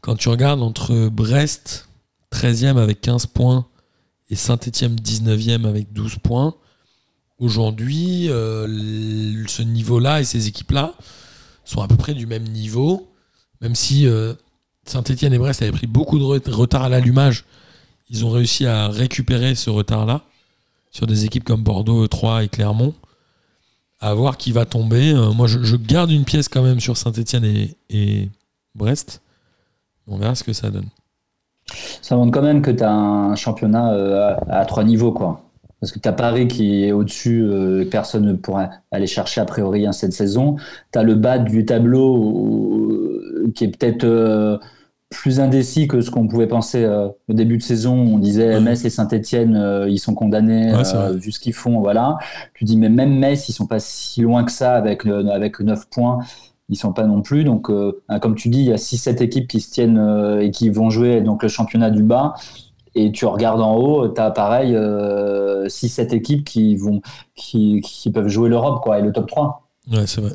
quand 0.00 0.14
tu 0.16 0.28
regardes 0.28 0.62
entre 0.62 1.08
Brest, 1.08 1.88
13e 2.30 2.78
avec 2.78 3.00
15 3.00 3.26
points, 3.26 3.66
et 4.30 4.36
Saint-Etienne, 4.36 4.94
19e 4.96 5.66
avec 5.66 5.92
12 5.92 6.16
points, 6.22 6.54
aujourd'hui, 7.38 8.28
euh, 8.30 8.64
l- 8.66 9.44
ce 9.48 9.62
niveau-là 9.62 10.20
et 10.20 10.24
ces 10.24 10.46
équipes-là 10.46 10.94
sont 11.64 11.82
à 11.82 11.88
peu 11.88 11.96
près 11.96 12.14
du 12.14 12.26
même 12.26 12.44
niveau, 12.44 13.12
même 13.60 13.74
si 13.74 14.06
euh, 14.06 14.34
Saint-Etienne 14.86 15.32
et 15.34 15.38
Brest 15.38 15.60
avaient 15.62 15.72
pris 15.72 15.86
beaucoup 15.86 16.18
de 16.18 16.24
re- 16.24 16.50
retard 16.50 16.84
à 16.84 16.88
l'allumage. 16.88 17.44
Ils 18.08 18.24
ont 18.24 18.30
réussi 18.30 18.66
à 18.66 18.88
récupérer 18.88 19.54
ce 19.54 19.68
retard-là 19.70 20.24
sur 20.92 21.06
des 21.06 21.24
équipes 21.24 21.42
comme 21.42 21.62
Bordeaux, 21.62 22.06
3 22.06 22.44
et 22.44 22.48
Clermont. 22.48 22.94
À 24.00 24.14
voir 24.14 24.36
qui 24.36 24.52
va 24.52 24.66
tomber. 24.66 25.12
Euh, 25.12 25.32
moi, 25.32 25.46
je, 25.46 25.76
garde 25.76 26.10
une 26.10 26.24
pièce 26.24 26.48
quand 26.48 26.62
même 26.62 26.80
sur 26.80 26.96
Saint-Etienne 26.96 27.44
et, 27.88 28.28
Brest. 28.74 29.22
On 30.06 30.16
verra 30.18 30.34
ce 30.34 30.44
que 30.44 30.52
ça 30.52 30.70
donne. 30.70 30.88
Ça 32.02 32.16
montre 32.16 32.32
quand 32.32 32.42
même 32.42 32.62
que 32.62 32.70
tu 32.70 32.82
as 32.82 32.92
un 32.92 33.34
championnat 33.36 33.92
euh, 33.92 34.34
à, 34.48 34.64
trois 34.66 34.84
niveaux. 34.84 35.12
Quoi. 35.12 35.42
Parce 35.80 35.92
que 35.92 35.98
tu 35.98 36.08
as 36.08 36.12
Paris 36.12 36.48
qui 36.48 36.84
est 36.84 36.92
au-dessus, 36.92 37.42
euh, 37.42 37.84
personne 37.88 38.26
ne 38.26 38.32
pourra 38.34 38.70
aller 38.90 39.06
chercher 39.06 39.40
a 39.40 39.44
priori 39.44 39.86
hein, 39.86 39.92
cette 39.92 40.12
saison. 40.12 40.56
Tu 40.92 40.98
as 40.98 41.04
le 41.04 41.14
bas 41.14 41.38
du 41.38 41.64
tableau 41.64 43.20
qui 43.54 43.64
est 43.64 43.76
peut-être 43.76 44.58
plus 45.12 45.40
indécis 45.40 45.86
que 45.86 46.00
ce 46.00 46.10
qu'on 46.10 46.26
pouvait 46.26 46.46
penser 46.46 46.84
euh, 46.84 47.08
au 47.28 47.32
début 47.32 47.58
de 47.58 47.62
saison. 47.62 47.94
On 47.94 48.18
disait. 48.18 48.60
Metz 48.60 48.84
et 48.84 48.90
Saint-Etienne, 48.90 49.86
ils 49.88 49.98
sont 49.98 50.14
condamnés, 50.14 50.74
Ouais, 50.74 50.82
euh, 50.94 51.12
vu 51.12 51.32
ce 51.32 51.40
qu'ils 51.40 51.52
font. 51.52 51.80
Voilà. 51.80 52.18
Tu 52.54 52.64
dis, 52.64 52.76
mais 52.76 52.88
même 52.88 53.18
Metz, 53.18 53.48
ils 53.48 53.52
sont 53.52 53.66
pas 53.66 53.80
si 53.80 54.22
loin 54.22 54.44
que 54.44 54.52
ça 54.52 54.74
avec, 54.74 55.06
euh, 55.06 55.26
avec 55.28 55.60
9 55.60 55.88
points. 55.88 56.18
Ils 56.68 56.76
sont 56.76 56.92
pas 56.92 57.04
non 57.04 57.22
plus. 57.22 57.44
Donc, 57.44 57.70
euh, 57.70 58.00
comme 58.20 58.34
tu 58.34 58.48
dis, 58.48 58.60
il 58.60 58.66
y 58.66 58.72
a 58.72 58.78
6-7 58.78 59.22
équipes 59.22 59.48
qui 59.48 59.60
se 59.60 59.70
tiennent 59.70 59.98
euh, 59.98 60.40
et 60.40 60.50
qui 60.50 60.70
vont 60.70 60.90
jouer 60.90 61.20
donc, 61.20 61.42
le 61.42 61.48
championnat 61.48 61.90
du 61.90 62.02
bas. 62.02 62.34
Et 62.94 63.10
tu 63.10 63.24
regardes 63.24 63.60
en 63.60 63.74
haut, 63.74 64.08
tu 64.08 64.20
as 64.20 64.30
pareil 64.30 64.74
6-7 64.74 66.14
équipes 66.14 66.44
qui, 66.44 66.76
vont, 66.76 67.00
qui, 67.34 67.80
qui 67.80 68.10
peuvent 68.10 68.28
jouer 68.28 68.50
l'Europe 68.50 68.82
quoi, 68.82 68.98
et 68.98 69.02
le 69.02 69.12
top 69.12 69.28
3. 69.28 69.66
Ouais, 69.90 70.06
c'est 70.06 70.20
vrai. 70.20 70.32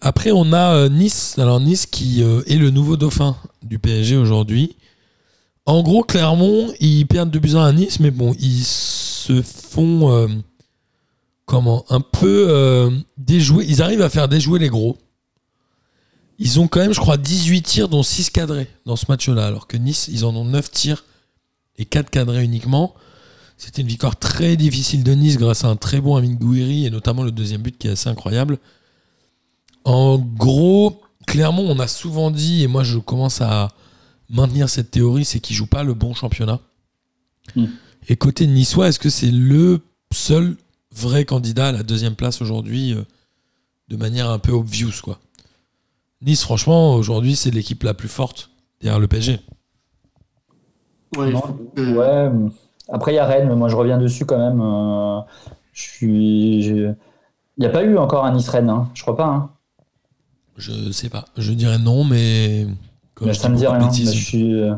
Après, 0.00 0.30
on 0.32 0.52
a 0.52 0.74
euh, 0.74 0.88
Nice. 0.88 1.38
Alors, 1.38 1.60
Nice 1.60 1.86
qui 1.86 2.22
euh, 2.22 2.42
est 2.46 2.56
le 2.56 2.70
nouveau 2.70 2.96
dauphin 2.96 3.36
du 3.62 3.78
PSG 3.78 4.16
aujourd'hui. 4.16 4.76
En 5.66 5.82
gros, 5.82 6.02
Clermont, 6.02 6.72
ils 6.80 7.06
perdent 7.06 7.30
2 7.30 7.38
buts 7.38 7.56
à 7.56 7.72
Nice, 7.72 8.00
mais 8.00 8.10
bon, 8.10 8.34
ils 8.38 8.64
se 8.64 9.42
font. 9.42 10.10
euh, 10.12 10.28
comment 11.44 11.84
Un 11.90 12.00
peu 12.00 12.90
déjouer. 13.18 13.66
Ils 13.68 13.82
arrivent 13.82 14.02
à 14.02 14.08
faire 14.08 14.28
déjouer 14.28 14.58
les 14.58 14.68
gros. 14.68 14.96
Ils 16.38 16.58
ont 16.58 16.68
quand 16.68 16.80
même, 16.80 16.94
je 16.94 17.00
crois, 17.00 17.18
18 17.18 17.62
tirs, 17.62 17.88
dont 17.88 18.02
6 18.02 18.30
cadrés 18.30 18.68
dans 18.86 18.96
ce 18.96 19.04
match-là. 19.08 19.46
Alors 19.46 19.66
que 19.66 19.76
Nice, 19.76 20.08
ils 20.10 20.24
en 20.24 20.34
ont 20.34 20.44
9 20.44 20.70
tirs 20.70 21.04
et 21.76 21.84
4 21.84 22.08
cadrés 22.08 22.44
uniquement. 22.44 22.94
C'était 23.58 23.82
une 23.82 23.88
victoire 23.88 24.16
très 24.18 24.56
difficile 24.56 25.04
de 25.04 25.12
Nice 25.12 25.36
grâce 25.36 25.64
à 25.64 25.68
un 25.68 25.76
très 25.76 26.00
bon 26.00 26.16
Amin 26.16 26.32
Gouiri 26.32 26.86
et 26.86 26.90
notamment 26.90 27.22
le 27.22 27.30
deuxième 27.30 27.60
but 27.60 27.76
qui 27.76 27.88
est 27.88 27.90
assez 27.90 28.08
incroyable. 28.08 28.58
En 29.84 30.18
gros, 30.18 31.00
Clermont, 31.26 31.66
on 31.68 31.78
a 31.78 31.86
souvent 31.88 32.30
dit, 32.30 32.62
et 32.62 32.66
moi 32.66 32.82
je 32.84 32.98
commence 32.98 33.40
à 33.40 33.68
maintenir 34.28 34.68
cette 34.68 34.90
théorie, 34.90 35.24
c'est 35.24 35.40
qu'ils 35.40 35.56
jouent 35.56 35.66
pas 35.66 35.82
le 35.82 35.94
bon 35.94 36.14
championnat. 36.14 36.60
Mm. 37.56 37.64
Et 38.08 38.16
côté 38.16 38.46
niçois, 38.46 38.88
est-ce 38.88 38.98
que 38.98 39.10
c'est 39.10 39.30
le 39.30 39.80
seul 40.12 40.56
vrai 40.94 41.24
candidat 41.24 41.68
à 41.68 41.72
la 41.72 41.82
deuxième 41.82 42.14
place 42.16 42.42
aujourd'hui 42.42 42.94
euh, 42.94 43.02
de 43.88 43.96
manière 43.96 44.28
un 44.30 44.38
peu 44.38 44.52
obvious 44.52 44.92
quoi? 45.02 45.18
Nice, 46.22 46.42
franchement, 46.42 46.94
aujourd'hui, 46.94 47.34
c'est 47.34 47.50
l'équipe 47.50 47.82
la 47.82 47.94
plus 47.94 48.08
forte 48.08 48.50
derrière 48.82 49.00
le 49.00 49.08
PSG. 49.08 49.40
Ouais, 51.16 51.32
Ouais. 51.76 52.30
Après, 52.92 53.12
il 53.12 53.16
y 53.16 53.18
a 53.18 53.24
Rennes, 53.26 53.48
mais 53.48 53.54
moi 53.56 53.68
je 53.68 53.76
reviens 53.76 53.98
dessus 53.98 54.26
quand 54.26 54.38
même. 54.38 54.60
euh, 54.60 55.20
je 55.72 55.82
suis. 55.82 56.62
je- 56.62 56.92
Il 57.56 57.60
n'y 57.60 57.66
a 57.66 57.70
pas 57.70 57.84
eu 57.84 57.96
encore 57.98 58.24
un 58.24 58.32
Nice-Rennes, 58.32 58.68
hein, 58.70 58.90
je 58.94 59.02
crois 59.02 59.16
pas. 59.16 59.26
Hein. 59.26 59.50
Je 60.60 60.92
sais 60.92 61.08
pas. 61.08 61.24
Je 61.36 61.52
dirais 61.52 61.78
non, 61.78 62.04
mais. 62.04 62.66
comme 63.14 63.28
Mais 63.28 63.34
je 63.34 63.38
ça 63.40 63.48
me 63.48 63.56
dit 63.56 63.66
rien. 63.66 63.78
bêtises. 63.78 64.08
mais 64.10 64.14
je 64.14 64.24
suis. 64.24 64.54
euh, 64.54 64.74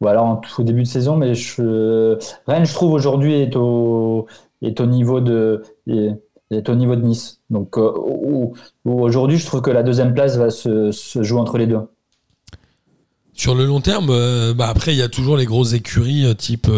Ou 0.00 0.08
alors 0.08 0.26
en 0.26 0.36
tout 0.36 0.62
début 0.62 0.82
de 0.82 0.88
saison, 0.88 1.16
mais 1.16 1.34
je... 1.34 2.18
Rennes, 2.46 2.66
je 2.66 2.74
trouve 2.74 2.92
aujourd'hui 2.92 3.34
est 3.34 3.56
au 3.56 4.26
est 4.62 4.80
au 4.80 4.86
niveau 4.86 5.20
de 5.20 5.62
est, 5.86 6.68
au 6.68 6.74
niveau 6.74 6.96
de 6.96 7.02
Nice. 7.02 7.40
Donc 7.50 7.78
euh, 7.78 7.92
aujourd'hui, 8.84 9.38
je 9.38 9.46
trouve 9.46 9.62
que 9.62 9.70
la 9.70 9.82
deuxième 9.82 10.14
place 10.14 10.36
va 10.36 10.50
se, 10.50 10.92
se 10.92 11.22
jouer 11.22 11.40
entre 11.40 11.58
les 11.58 11.66
deux. 11.66 11.80
Sur 13.34 13.54
le 13.54 13.66
long 13.66 13.80
terme, 13.80 14.08
euh, 14.10 14.54
bah 14.54 14.68
après, 14.68 14.94
il 14.94 14.98
y 14.98 15.02
a 15.02 15.08
toujours 15.08 15.36
les 15.36 15.44
grosses 15.46 15.72
écuries 15.74 16.24
euh, 16.24 16.34
type 16.34 16.68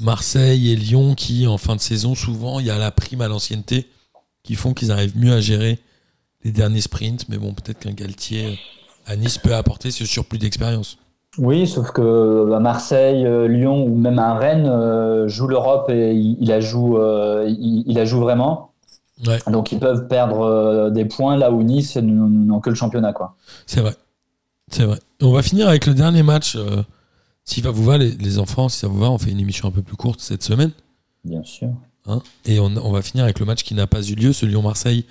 Marseille 0.00 0.72
et 0.72 0.76
Lyon 0.76 1.14
qui, 1.14 1.46
en 1.46 1.58
fin 1.58 1.76
de 1.76 1.80
saison, 1.80 2.14
souvent, 2.14 2.60
il 2.60 2.66
y 2.66 2.70
a 2.70 2.78
la 2.78 2.90
prime 2.90 3.20
à 3.20 3.28
l'ancienneté 3.28 3.86
qui 4.42 4.54
font 4.54 4.74
qu'ils 4.74 4.92
arrivent 4.92 5.16
mieux 5.18 5.32
à 5.32 5.40
gérer 5.40 5.78
les 6.46 6.52
derniers 6.52 6.80
sprints. 6.80 7.28
Mais 7.28 7.36
bon, 7.38 7.52
peut-être 7.52 7.78
qu'un 7.80 7.92
Galtier 7.92 8.46
euh, 8.46 9.12
à 9.12 9.16
Nice 9.16 9.38
peut 9.38 9.54
apporter 9.54 9.90
ce 9.90 10.04
surplus 10.06 10.38
d'expérience. 10.38 10.96
Oui, 11.38 11.66
sauf 11.66 11.90
que 11.90 12.52
à 12.54 12.60
Marseille, 12.60 13.26
euh, 13.26 13.46
Lyon 13.46 13.84
ou 13.84 13.94
même 13.96 14.18
à 14.18 14.34
Rennes 14.34 14.66
euh, 14.66 15.28
joue 15.28 15.48
l'Europe 15.48 15.90
et 15.90 16.14
il, 16.14 16.48
la 16.48 16.60
joue, 16.60 16.98
il, 17.46 17.84
il 17.86 17.94
la 17.94 18.04
joue 18.06 18.20
vraiment. 18.20 18.72
Ouais. 19.26 19.38
Donc 19.50 19.72
ils 19.72 19.78
peuvent 19.78 20.08
perdre 20.08 20.90
des 20.90 21.04
points 21.04 21.36
là 21.36 21.50
où 21.50 21.62
Nice 21.62 21.96
n'ont 21.96 22.60
que 22.60 22.70
le 22.70 22.76
championnat 22.76 23.12
quoi. 23.12 23.34
C'est 23.66 23.80
vrai. 23.80 23.94
C'est 24.70 24.84
vrai. 24.84 24.98
On 25.22 25.32
va 25.32 25.42
finir 25.42 25.68
avec 25.68 25.86
le 25.86 25.94
dernier 25.94 26.22
match. 26.22 26.56
euh, 26.56 26.82
si 27.44 27.60
ça 27.62 27.70
vous 27.70 27.84
va, 27.84 27.96
les, 27.96 28.10
les 28.10 28.38
enfants, 28.38 28.68
si 28.68 28.78
ça 28.78 28.88
vous 28.88 28.98
va, 28.98 29.10
on 29.10 29.18
fait 29.18 29.30
une 29.30 29.38
émission 29.40 29.68
un 29.68 29.70
peu 29.70 29.80
plus 29.82 29.96
courte 29.96 30.20
cette 30.20 30.42
semaine. 30.42 30.72
Bien 31.24 31.42
sûr. 31.44 31.68
hein. 32.06 32.20
et 32.44 32.58
on, 32.60 32.66
on 32.82 32.90
va 32.92 33.02
finir 33.02 33.24
avec 33.24 33.38
le 33.38 33.46
match 33.46 33.62
qui 33.62 33.74
n'a 33.74 33.86
pas 33.86 34.02
eu 34.02 34.14
lieu, 34.16 34.32
ce 34.32 34.44
Lyon-Marseille, 34.46 35.06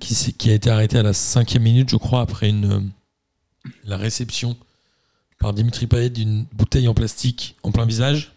qui, 0.00 0.50
a 0.50 0.54
été 0.54 0.70
arrêté 0.70 0.98
à 0.98 1.02
la 1.02 1.12
cinquième 1.12 1.62
minute, 1.62 1.90
je 1.90 1.96
crois, 1.96 2.20
après 2.20 2.48
une, 2.48 2.90
la 3.84 3.96
réception 3.96 4.56
par 5.38 5.52
Dimitri 5.52 5.86
Payet 5.86 6.10
d'une 6.10 6.46
bouteille 6.52 6.88
en 6.88 6.94
plastique 6.94 7.56
en 7.62 7.70
plein 7.70 7.86
visage. 7.86 8.32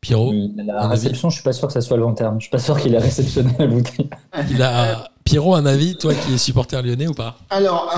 Pierrot, 0.00 0.32
La 0.56 0.74
un 0.74 0.90
avis 0.90 0.90
réception, 0.90 1.28
je 1.28 1.34
suis 1.34 1.42
pas 1.42 1.52
sûr 1.52 1.66
que 1.66 1.72
ça 1.72 1.80
soit 1.80 1.96
le 1.96 2.04
long 2.04 2.14
terme. 2.14 2.36
Je 2.38 2.44
suis 2.44 2.50
pas 2.50 2.60
sûr 2.60 2.78
qu'il 2.80 2.94
ait 2.94 2.98
réceptionné 2.98 3.52
la 3.58 3.66
bouteille. 3.66 4.08
il 4.50 4.62
a, 4.62 5.10
Pierrot, 5.24 5.54
un 5.54 5.66
avis, 5.66 5.96
toi 5.96 6.14
qui 6.14 6.32
es 6.32 6.38
supporter 6.38 6.82
lyonnais 6.82 7.08
ou 7.08 7.14
pas? 7.14 7.38
Alors, 7.50 7.92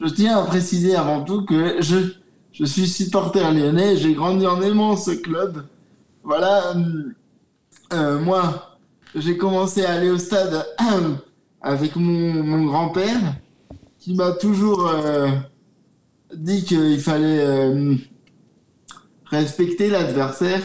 je 0.00 0.08
tiens 0.08 0.38
à 0.38 0.46
préciser 0.46 0.96
avant 0.96 1.22
tout 1.22 1.44
que 1.44 1.82
je, 1.82 2.14
je 2.52 2.64
suis 2.64 2.88
supporter 2.88 3.52
lyonnais, 3.52 3.96
j'ai 3.96 4.14
grandi 4.14 4.46
en 4.46 4.60
aimant 4.62 4.96
ce 4.96 5.10
club. 5.10 5.66
Voilà, 6.24 6.74
euh, 6.74 7.14
euh, 7.92 8.18
moi, 8.18 8.78
j'ai 9.14 9.36
commencé 9.36 9.84
à 9.84 9.92
aller 9.92 10.10
au 10.10 10.18
stade 10.18 10.66
avec 11.60 11.96
mon, 11.96 12.42
mon 12.44 12.66
grand-père, 12.66 13.34
qui 13.98 14.14
m'a 14.14 14.30
toujours 14.32 14.86
euh, 14.86 15.28
dit 16.32 16.64
qu'il 16.64 17.00
fallait 17.00 17.40
euh, 17.40 17.96
respecter 19.24 19.90
l'adversaire, 19.90 20.62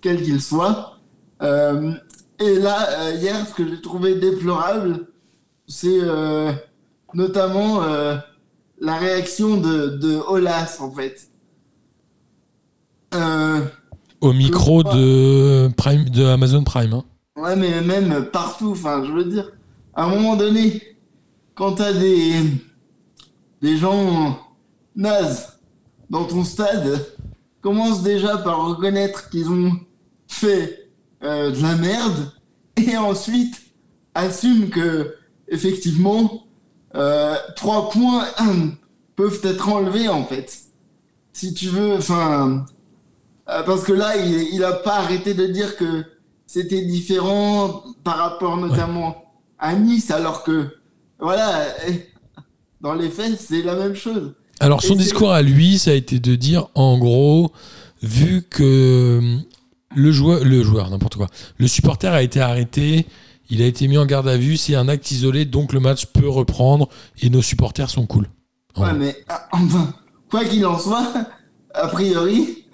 quel 0.00 0.22
qu'il 0.22 0.40
soit. 0.40 0.98
Euh, 1.42 1.92
et 2.38 2.54
là, 2.54 3.12
hier, 3.14 3.46
ce 3.48 3.54
que 3.54 3.68
j'ai 3.68 3.80
trouvé 3.80 4.14
déplorable, 4.14 5.08
c'est 5.66 6.00
notamment 7.14 7.80
la 8.80 8.96
réaction 8.96 9.56
de, 9.56 9.88
de 9.96 10.14
Olas, 10.28 10.78
en 10.78 10.92
fait. 10.92 11.32
Au 14.20 14.32
micro 14.32 14.84
de, 14.84 15.68
Prime, 15.76 16.04
de 16.04 16.26
Amazon 16.26 16.62
Prime. 16.62 16.92
hein. 16.92 17.04
ouais, 17.36 17.56
mais 17.56 17.80
même 17.80 18.26
partout, 18.26 18.70
enfin, 18.70 19.02
je 19.04 19.10
veux 19.10 19.24
dire, 19.24 19.50
à 19.98 20.04
un 20.04 20.10
moment 20.10 20.36
donné, 20.36 20.80
quand 21.56 21.72
t'as 21.72 21.92
des, 21.92 22.40
des 23.60 23.76
gens 23.76 24.38
nazes 24.94 25.58
dans 26.08 26.24
ton 26.24 26.44
stade, 26.44 27.04
commence 27.62 28.04
déjà 28.04 28.38
par 28.38 28.64
reconnaître 28.68 29.28
qu'ils 29.28 29.50
ont 29.50 29.72
fait 30.28 30.88
euh, 31.24 31.50
de 31.50 31.60
la 31.60 31.74
merde, 31.74 32.32
et 32.76 32.96
ensuite 32.96 33.60
assume 34.14 34.70
que, 34.70 35.16
effectivement, 35.48 36.44
euh, 36.94 37.34
trois 37.56 37.90
points 37.90 38.24
peuvent 39.16 39.40
être 39.42 39.68
enlevés, 39.68 40.08
en 40.08 40.24
fait. 40.24 40.56
Si 41.32 41.54
tu 41.54 41.66
veux, 41.70 41.96
enfin... 41.96 42.66
euh, 43.50 43.64
parce 43.64 43.82
que 43.82 43.92
là, 43.92 44.16
il, 44.16 44.54
il 44.54 44.62
a 44.62 44.74
pas 44.74 44.98
arrêté 44.98 45.34
de 45.34 45.46
dire 45.46 45.76
que 45.76 46.04
c'était 46.46 46.82
différent 46.82 47.82
par 48.04 48.18
rapport 48.18 48.56
notamment 48.58 49.27
à 49.58 49.74
Nice, 49.74 50.10
alors 50.10 50.44
que, 50.44 50.76
voilà, 51.18 51.66
eh, 51.88 52.06
dans 52.80 52.94
les 52.94 53.08
faits, 53.08 53.38
c'est 53.38 53.62
la 53.62 53.74
même 53.74 53.94
chose. 53.94 54.34
Alors 54.60 54.82
son 54.82 54.94
Et 54.94 54.98
discours 54.98 55.32
à 55.32 55.42
lui, 55.42 55.78
ça 55.78 55.92
a 55.92 55.94
été 55.94 56.18
de 56.18 56.34
dire, 56.34 56.68
en 56.74 56.98
gros, 56.98 57.52
vu 58.02 58.42
que 58.42 59.20
euh, 59.20 59.36
le 59.94 60.12
joueur, 60.12 60.44
le 60.44 60.62
joueur, 60.62 60.90
n'importe 60.90 61.16
quoi, 61.16 61.28
le 61.58 61.66
supporter 61.68 62.12
a 62.12 62.22
été 62.22 62.40
arrêté, 62.40 63.06
il 63.50 63.62
a 63.62 63.66
été 63.66 63.88
mis 63.88 63.98
en 63.98 64.06
garde 64.06 64.28
à 64.28 64.36
vue, 64.36 64.56
c'est 64.56 64.74
un 64.74 64.88
acte 64.88 65.10
isolé, 65.10 65.44
donc 65.44 65.72
le 65.72 65.80
match 65.80 66.06
peut 66.06 66.28
reprendre 66.28 66.88
et 67.22 67.30
nos 67.30 67.42
supporters 67.42 67.88
sont 67.88 68.06
cool. 68.06 68.28
Ouais, 68.76 68.92
mais 68.92 69.16
ah, 69.28 69.48
enfin, 69.52 69.92
quoi 70.30 70.44
qu'il 70.44 70.64
en 70.66 70.78
soit, 70.78 71.12
a 71.74 71.88
priori, 71.88 72.64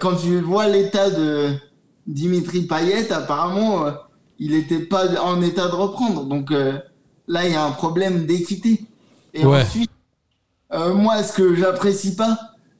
quand 0.00 0.16
tu 0.16 0.40
vois 0.40 0.68
l'état 0.68 1.10
de 1.10 1.54
Dimitri 2.06 2.62
Payet, 2.62 3.10
apparemment, 3.12 3.86
euh, 3.86 3.92
il 4.40 4.52
n'était 4.52 4.80
pas 4.80 5.06
en 5.22 5.40
état 5.42 5.68
de 5.68 5.74
reprendre. 5.74 6.24
Donc 6.24 6.50
euh, 6.50 6.78
là, 7.28 7.46
il 7.46 7.52
y 7.52 7.56
a 7.56 7.64
un 7.64 7.70
problème 7.70 8.26
d'équité. 8.26 8.84
Et 9.34 9.46
Ouais. 9.46 9.62
ensuite, 9.62 9.90
euh, 10.72 10.94
moi, 10.94 11.22
ce 11.22 11.32
que 11.34 11.54
j'apprécie 11.54 12.16
pas, 12.16 12.36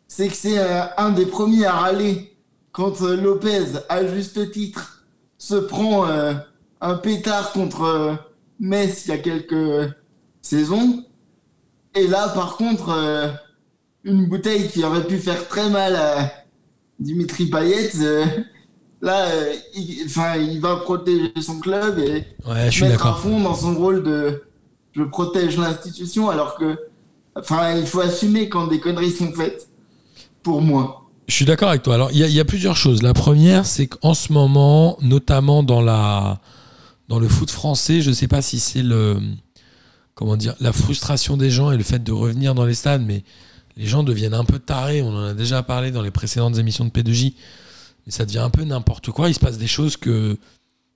c'est 0.08 0.28
que 0.28 0.34
c'est 0.34 0.58
euh, 0.58 0.82
un 0.96 1.10
des 1.10 1.26
premiers 1.26 1.66
à 1.66 1.72
râler 1.72 2.36
quand 2.72 3.00
Lopez, 3.02 3.66
à 3.88 4.06
juste 4.06 4.50
titre, 4.52 5.04
se 5.38 5.54
prend 5.56 6.06
un 6.80 6.94
pétard 6.98 7.50
contre 7.52 8.16
Metz 8.60 9.06
il 9.06 9.08
y 9.08 9.12
a 9.12 9.18
quelques 9.18 9.90
saisons. 10.40 11.04
Et 11.96 12.06
là, 12.06 12.28
par 12.28 12.56
contre, 12.56 12.90
une 14.04 14.26
bouteille 14.26 14.68
qui 14.68 14.84
aurait 14.84 15.04
pu 15.04 15.18
faire 15.18 15.48
très 15.48 15.68
mal 15.68 15.96
à 15.96 16.32
Dimitri 17.00 17.46
Payet, 17.46 17.90
là, 19.00 19.26
euh, 19.26 19.54
il, 19.74 20.02
enfin, 20.06 20.36
il 20.36 20.60
va 20.60 20.76
protéger 20.76 21.32
son 21.40 21.58
club 21.60 21.98
et 21.98 22.24
Ouais, 22.46 22.66
je 22.66 22.70
suis 22.70 22.84
mettre 22.84 23.06
à 23.06 23.14
fond 23.14 23.40
dans 23.40 23.54
son 23.54 23.74
rôle 23.74 24.02
de 24.02 24.42
je 24.92 25.02
protège 25.02 25.56
l'institution, 25.56 26.30
alors 26.30 26.56
que, 26.56 26.76
enfin, 27.36 27.76
il 27.76 27.86
faut 27.86 28.00
assumer 28.00 28.48
quand 28.48 28.66
des 28.66 28.80
conneries 28.80 29.12
sont 29.12 29.32
faites. 29.32 29.68
Pour 30.42 30.62
moi. 30.62 31.08
Je 31.28 31.34
suis 31.34 31.44
d'accord 31.44 31.68
avec 31.68 31.82
toi. 31.82 31.94
Alors, 31.94 32.10
il 32.12 32.26
y, 32.26 32.32
y 32.32 32.40
a 32.40 32.44
plusieurs 32.46 32.76
choses. 32.76 33.02
La 33.02 33.12
première, 33.12 33.66
c'est 33.66 33.86
qu'en 33.86 34.14
ce 34.14 34.32
moment, 34.32 34.96
notamment 35.02 35.62
dans 35.62 35.82
la 35.82 36.40
dans 37.08 37.18
le 37.18 37.28
foot 37.28 37.50
français, 37.50 38.00
je 38.00 38.08
ne 38.10 38.14
sais 38.14 38.28
pas 38.28 38.40
si 38.40 38.58
c'est 38.58 38.82
le 38.82 39.18
comment 40.14 40.36
dire 40.36 40.54
la 40.60 40.72
frustration 40.72 41.36
des 41.36 41.50
gens 41.50 41.72
et 41.72 41.76
le 41.76 41.82
fait 41.82 42.02
de 42.02 42.12
revenir 42.12 42.54
dans 42.54 42.64
les 42.64 42.74
stades, 42.74 43.02
mais 43.04 43.24
les 43.76 43.86
gens 43.86 44.02
deviennent 44.02 44.34
un 44.34 44.44
peu 44.44 44.58
tarés. 44.58 45.02
On 45.02 45.14
en 45.14 45.24
a 45.24 45.34
déjà 45.34 45.62
parlé 45.62 45.90
dans 45.90 46.02
les 46.02 46.10
précédentes 46.10 46.56
émissions 46.56 46.84
de 46.84 46.90
P2J, 46.90 47.34
mais 48.10 48.16
ça 48.16 48.26
devient 48.26 48.38
un 48.40 48.50
peu 48.50 48.64
n'importe 48.64 49.12
quoi. 49.12 49.28
Il 49.28 49.34
se 49.34 49.38
passe 49.38 49.56
des 49.56 49.68
choses 49.68 49.96
que 49.96 50.36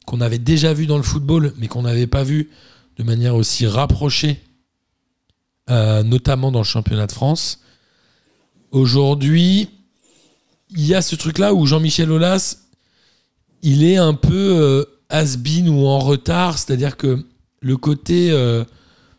qu'on 0.05 0.21
avait 0.21 0.41
déjà 0.41 0.75
vues 0.75 0.89
dans 0.89 0.97
le 0.97 1.05
football, 1.05 1.55
mais 1.59 1.69
qu'on 1.69 1.83
n'avait 1.83 2.09
pas 2.09 2.25
vues 2.25 2.51
de 2.99 3.05
manière 3.05 3.37
aussi 3.37 3.69
rapprochée 3.69 4.41
euh, 5.71 6.03
notamment 6.03 6.51
dans 6.51 6.59
le 6.59 6.65
championnat 6.65 7.07
de 7.07 7.13
France. 7.13 7.61
Aujourd'hui, 8.73 9.69
il 10.71 10.85
y 10.85 10.93
a 10.93 11.03
ce 11.03 11.15
truc-là 11.15 11.55
où 11.55 11.67
Jean-Michel 11.67 12.11
Aulas, 12.11 12.57
il 13.63 13.85
est 13.85 13.97
un 13.97 14.15
peu 14.15 14.35
euh, 14.35 14.85
has-been 15.09 15.69
ou 15.69 15.87
en 15.87 16.01
retard, 16.01 16.59
c'est-à-dire 16.59 16.97
que 16.97 17.25
le 17.61 17.77
côté 17.77 18.33
euh, 18.33 18.65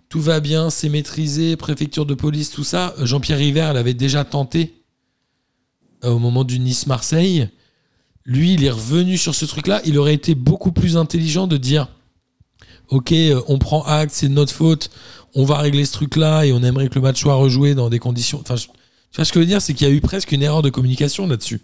tout 0.10 0.20
va 0.20 0.41
bien, 0.41 0.70
c'est 0.70 0.89
maîtrisé, 0.89 1.56
préfecture 1.56 2.06
de 2.06 2.14
police, 2.14 2.52
tout 2.52 2.66
ça, 2.66 2.93
Jean-Pierre 3.02 3.38
River 3.38 3.72
l'avait 3.74 3.93
déjà 3.93 4.26
tenté 4.26 4.84
euh, 6.04 6.10
au 6.10 6.20
moment 6.20 6.43
du 6.43 6.60
Nice-Marseille. 6.60 7.50
Lui, 8.26 8.53
il 8.55 8.63
est 8.63 8.71
revenu 8.71 9.17
sur 9.17 9.36
ce 9.36 9.45
truc-là. 9.45 9.82
Il 9.86 9.97
aurait 9.99 10.13
été 10.13 10.34
beaucoup 10.36 10.71
plus 10.71 10.97
intelligent 10.97 11.47
de 11.47 11.57
dire 11.57 11.88
Ok, 12.89 13.11
euh, 13.11 13.41
on 13.47 13.57
prend 13.57 13.84
acte, 13.84 14.11
c'est 14.13 14.28
de 14.30 14.34
notre 14.34 14.53
faute, 14.53 14.89
on 15.34 15.43
va 15.43 15.57
régler 15.57 15.86
ce 15.86 15.93
truc-là 15.93 16.45
et 16.45 16.53
on 16.53 16.61
aimerait 16.63 16.88
que 16.88 16.95
le 16.95 17.01
match 17.01 17.21
soit 17.21 17.34
rejoué 17.36 17.73
dans 17.76 17.89
des 17.89 17.99
conditions. 17.99 18.39
Enfin, 18.41 18.55
je- 18.55 18.67
tu 18.67 18.71
vois 19.17 19.26
ce 19.26 19.32
que 19.32 19.39
je 19.39 19.45
veux 19.45 19.49
dire 19.49 19.61
C'est 19.61 19.73
qu'il 19.73 19.88
y 19.88 19.91
a 19.91 19.93
eu 19.93 20.01
presque 20.01 20.32
une 20.32 20.43
erreur 20.43 20.61
de 20.61 20.69
communication 20.69 21.28
là-dessus. 21.28 21.61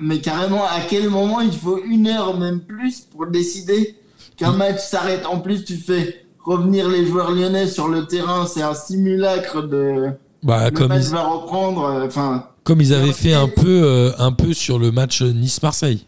Mais 0.00 0.20
carrément, 0.20 0.64
à 0.64 0.80
quel 0.88 1.08
moment 1.10 1.40
il 1.40 1.52
faut 1.52 1.82
une 1.84 2.06
heure, 2.08 2.38
même 2.38 2.60
plus, 2.60 3.00
pour 3.00 3.26
décider 3.26 3.96
qu'un 4.36 4.52
match 4.52 4.80
s'arrête? 4.80 5.26
En 5.26 5.38
plus, 5.40 5.64
tu 5.64 5.76
fais 5.76 6.24
revenir 6.44 6.88
les 6.88 7.06
joueurs 7.06 7.30
lyonnais 7.32 7.66
sur 7.68 7.88
le 7.88 8.06
terrain, 8.06 8.46
c'est 8.46 8.62
un 8.62 8.74
simulacre 8.74 9.62
de. 9.62 10.10
Bah, 10.42 10.70
le 10.70 10.76
comme, 10.76 10.88
match 10.88 11.04
ils, 11.06 11.10
va 11.12 11.22
reprendre. 11.22 11.84
euh, 11.84 12.06
Enfin, 12.06 12.46
comme 12.64 12.80
ils 12.80 12.92
avaient 12.94 13.12
fait 13.12 13.34
un 13.34 13.48
peu, 13.48 13.82
euh, 13.84 14.10
un 14.18 14.32
peu 14.32 14.52
sur 14.52 14.78
le 14.78 14.90
match 14.92 15.22
Nice-Marseille. 15.22 16.06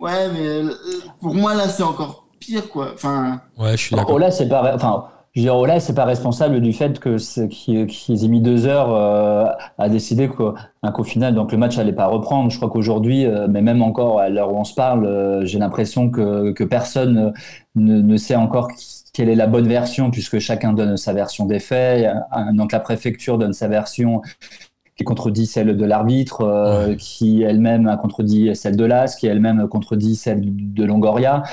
ouais, 0.00 0.28
mais 0.32 0.46
euh, 0.46 0.70
pour 1.20 1.34
moi, 1.34 1.54
là, 1.54 1.68
c'est 1.68 1.82
encore 1.82 2.26
pire, 2.40 2.68
quoi. 2.68 2.90
Enfin, 2.94 3.40
Ouais, 3.58 3.72
je 3.72 3.76
suis 3.82 3.96
d'accord. 3.96 4.14
Ola, 4.16 4.30
c'est 4.30 4.48
pas, 4.48 4.74
enfin, 4.74 5.06
je 5.32 5.40
veux 5.40 5.44
dire, 5.46 5.56
Ola, 5.56 5.80
c'est 5.80 5.94
pas 5.94 6.04
responsable 6.04 6.60
du 6.60 6.72
fait 6.72 6.98
que 6.98 7.16
qu'ils 7.48 7.86
qu'ils 7.86 8.24
aient 8.24 8.28
mis 8.28 8.40
deux 8.40 8.66
heures 8.66 8.92
euh, 8.94 9.46
à 9.78 9.88
décider 9.88 10.28
qu'au 10.28 10.54
hein, 10.82 11.04
final, 11.04 11.34
donc 11.34 11.52
le 11.52 11.58
match 11.58 11.76
allait 11.78 11.92
pas 11.92 12.06
reprendre. 12.06 12.50
Je 12.50 12.56
crois 12.56 12.70
qu'aujourd'hui, 12.70 13.26
euh, 13.26 13.46
mais 13.48 13.60
même 13.62 13.82
encore 13.82 14.18
à 14.20 14.28
l'heure 14.28 14.52
où 14.52 14.56
on 14.58 14.64
se 14.64 14.74
parle, 14.74 15.04
euh, 15.04 15.44
j'ai 15.44 15.58
l'impression 15.58 16.10
que, 16.10 16.52
que 16.52 16.64
personne 16.64 17.18
euh, 17.18 17.30
ne, 17.74 18.00
ne 18.00 18.16
sait 18.16 18.36
encore 18.36 18.68
qui- 18.72 18.95
quelle 19.16 19.30
est 19.30 19.34
la 19.34 19.46
bonne 19.46 19.66
version 19.66 20.10
puisque 20.10 20.38
chacun 20.40 20.74
donne 20.74 20.98
sa 20.98 21.14
version 21.14 21.46
des 21.46 21.58
faits. 21.58 22.06
Donc 22.52 22.72
la 22.72 22.80
préfecture 22.80 23.38
donne 23.38 23.54
sa 23.54 23.66
version 23.66 24.20
qui 24.94 25.04
contredit 25.04 25.46
celle 25.46 25.74
de 25.74 25.84
l'arbitre, 25.86 26.42
euh, 26.42 26.94
qui 26.96 27.42
elle-même 27.42 27.86
a 27.86 27.96
contredit 27.96 28.54
celle 28.54 28.76
de 28.76 28.84
l'AS, 28.84 29.16
qui 29.16 29.26
elle-même 29.26 29.68
contredit 29.68 30.16
celle 30.16 30.40
de 30.44 30.84
Longoria. 30.84 31.44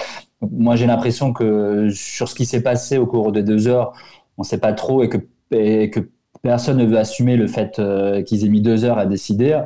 Moi, 0.41 0.75
j'ai 0.75 0.87
l'impression 0.87 1.31
que 1.31 1.87
sur 1.89 2.27
ce 2.27 2.35
qui 2.35 2.45
s'est 2.45 2.63
passé 2.63 2.97
au 2.97 3.05
cours 3.05 3.31
des 3.31 3.43
deux 3.43 3.67
heures, 3.67 3.93
on 4.37 4.41
ne 4.41 4.45
sait 4.45 4.57
pas 4.57 4.73
trop 4.73 5.01
et 5.01 5.09
que, 5.09 5.17
et 5.51 5.89
que 5.89 6.09
personne 6.41 6.77
ne 6.77 6.85
veut 6.85 6.97
assumer 6.97 7.37
le 7.37 7.47
fait 7.47 7.79
euh, 7.79 8.23
qu'ils 8.23 8.45
aient 8.45 8.49
mis 8.49 8.61
deux 8.61 8.83
heures 8.83 8.97
à 8.97 9.05
décider. 9.05 9.61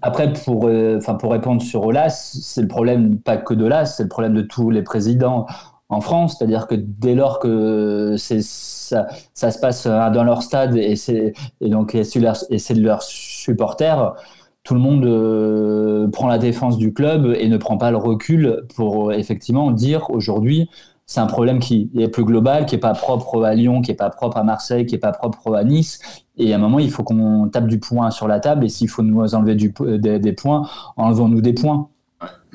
Après, 0.00 0.32
pour, 0.32 0.66
euh, 0.66 0.98
pour 1.18 1.32
répondre 1.32 1.60
sur 1.60 1.84
Olas, 1.84 2.32
c'est 2.40 2.62
le 2.62 2.68
problème 2.68 3.18
pas 3.18 3.36
que 3.36 3.52
de 3.52 3.64
Olas, 3.64 3.86
c'est 3.86 4.04
le 4.04 4.08
problème 4.08 4.34
de 4.34 4.42
tous 4.42 4.70
les 4.70 4.82
présidents 4.82 5.46
en 5.90 6.00
France. 6.00 6.36
C'est-à-dire 6.38 6.66
que 6.66 6.74
dès 6.76 7.14
lors 7.14 7.38
que 7.38 8.14
ça, 8.16 9.06
ça 9.34 9.50
se 9.50 9.58
passe 9.58 9.86
euh, 9.86 10.10
dans 10.10 10.24
leur 10.24 10.42
stade 10.42 10.76
et 10.76 10.96
c'est, 10.96 11.34
donc, 11.60 11.94
et 11.94 12.04
c'est 12.04 12.20
de 12.20 12.82
leurs 12.82 13.02
supporters, 13.02 14.14
tout 14.62 14.74
le 14.74 14.80
monde 14.80 15.04
euh, 15.04 16.08
prend 16.08 16.28
la 16.28 16.38
défense 16.38 16.78
du 16.78 16.92
club 16.92 17.34
et 17.38 17.48
ne 17.48 17.56
prend 17.56 17.76
pas 17.76 17.90
le 17.90 17.96
recul 17.96 18.62
pour 18.76 19.10
euh, 19.10 19.12
effectivement 19.14 19.70
dire 19.70 20.10
aujourd'hui 20.10 20.68
c'est 21.06 21.18
un 21.18 21.26
problème 21.26 21.58
qui 21.58 21.90
est 21.98 22.06
plus 22.06 22.24
global, 22.24 22.66
qui 22.66 22.76
est 22.76 22.78
pas 22.78 22.92
propre 22.92 23.42
à 23.42 23.52
Lyon, 23.56 23.82
qui 23.82 23.90
est 23.90 23.96
pas 23.96 24.10
propre 24.10 24.36
à 24.36 24.44
Marseille, 24.44 24.86
qui 24.86 24.94
est 24.94 24.98
pas 24.98 25.10
propre 25.10 25.56
à 25.56 25.64
Nice. 25.64 25.98
Et 26.36 26.52
à 26.52 26.54
un 26.54 26.60
moment, 26.60 26.78
il 26.78 26.88
faut 26.88 27.02
qu'on 27.02 27.48
tape 27.48 27.66
du 27.66 27.80
poing 27.80 28.12
sur 28.12 28.28
la 28.28 28.38
table. 28.38 28.64
Et 28.64 28.68
s'il 28.68 28.88
faut 28.88 29.02
nous 29.02 29.34
enlever 29.34 29.56
du, 29.56 29.74
des, 29.98 30.20
des 30.20 30.32
points, 30.32 30.68
enlevons-nous 30.96 31.40
des 31.40 31.52
points. 31.52 31.88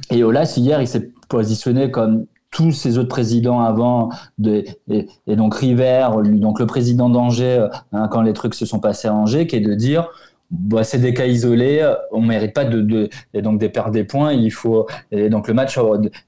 Et 0.09 0.23
Olas, 0.23 0.53
hier, 0.55 0.81
il 0.81 0.88
s'est 0.88 1.11
positionné 1.27 1.91
comme 1.91 2.27
tous 2.56 2.72
ces 2.72 2.97
autres 2.97 3.10
présidents 3.10 3.60
avant, 3.60 4.10
de, 4.38 4.64
et, 4.89 5.36
donc 5.36 5.56
River, 5.56 6.08
donc 6.24 6.62
le 6.62 6.66
président 6.66 7.10
d'Angers, 7.10 7.60
euh, 7.60 7.68
hein, 7.91 8.08
quand 8.08 8.22
les 8.22 8.32
trucs 8.32 8.56
se 8.56 8.66
sont 8.66 8.80
passés 8.80 9.10
à 9.10 9.14
Angers, 9.14 9.45
qui 9.45 9.58
est 9.58 9.60
de 9.62 9.74
dire 9.74 10.08
bah, 10.51 10.86
c'est 10.86 10.99
des 10.99 11.14
cas 11.14 11.26
isolés, 11.26 11.86
on 12.14 12.22
ne 12.22 12.28
mérite 12.28 12.53
pas 12.53 12.64
de, 12.64 12.80
de, 12.80 13.10
donc 13.41 13.60
de 13.60 13.68
perdre 13.68 13.91
des 13.91 14.06
points, 14.06 14.32
il 14.32 14.51
faut, 14.51 14.88
et 15.12 15.28
donc 15.28 15.49
le 15.49 15.53
match 15.53 15.78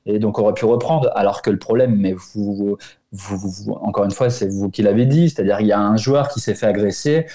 et 0.05 0.19
donc 0.19 0.37
aurait 0.37 0.53
pu 0.53 0.65
reprendre, 0.65 1.09
alors 1.15 1.41
que 1.41 1.49
le 1.49 1.59
problème, 1.59 1.95
mais 1.95 2.13
vous, 2.13 2.77
vous, 3.13 3.37
vous- 3.37 3.73
encore 3.75 4.03
une 4.03 4.11
fois, 4.11 4.29
c'est 4.29 4.49
vous 4.49 4.69
qui 4.69 4.81
l'avez 4.81 5.05
dit, 5.05 5.29
c'est-à-dire 5.29 5.61
il 5.61 5.67
y 5.67 5.71
a 5.71 5.79
un 5.79 5.95
joueur 5.95 6.27
qui 6.27 6.41
s'est 6.41 6.55
fait 6.55 6.65
agresser, 6.65 7.25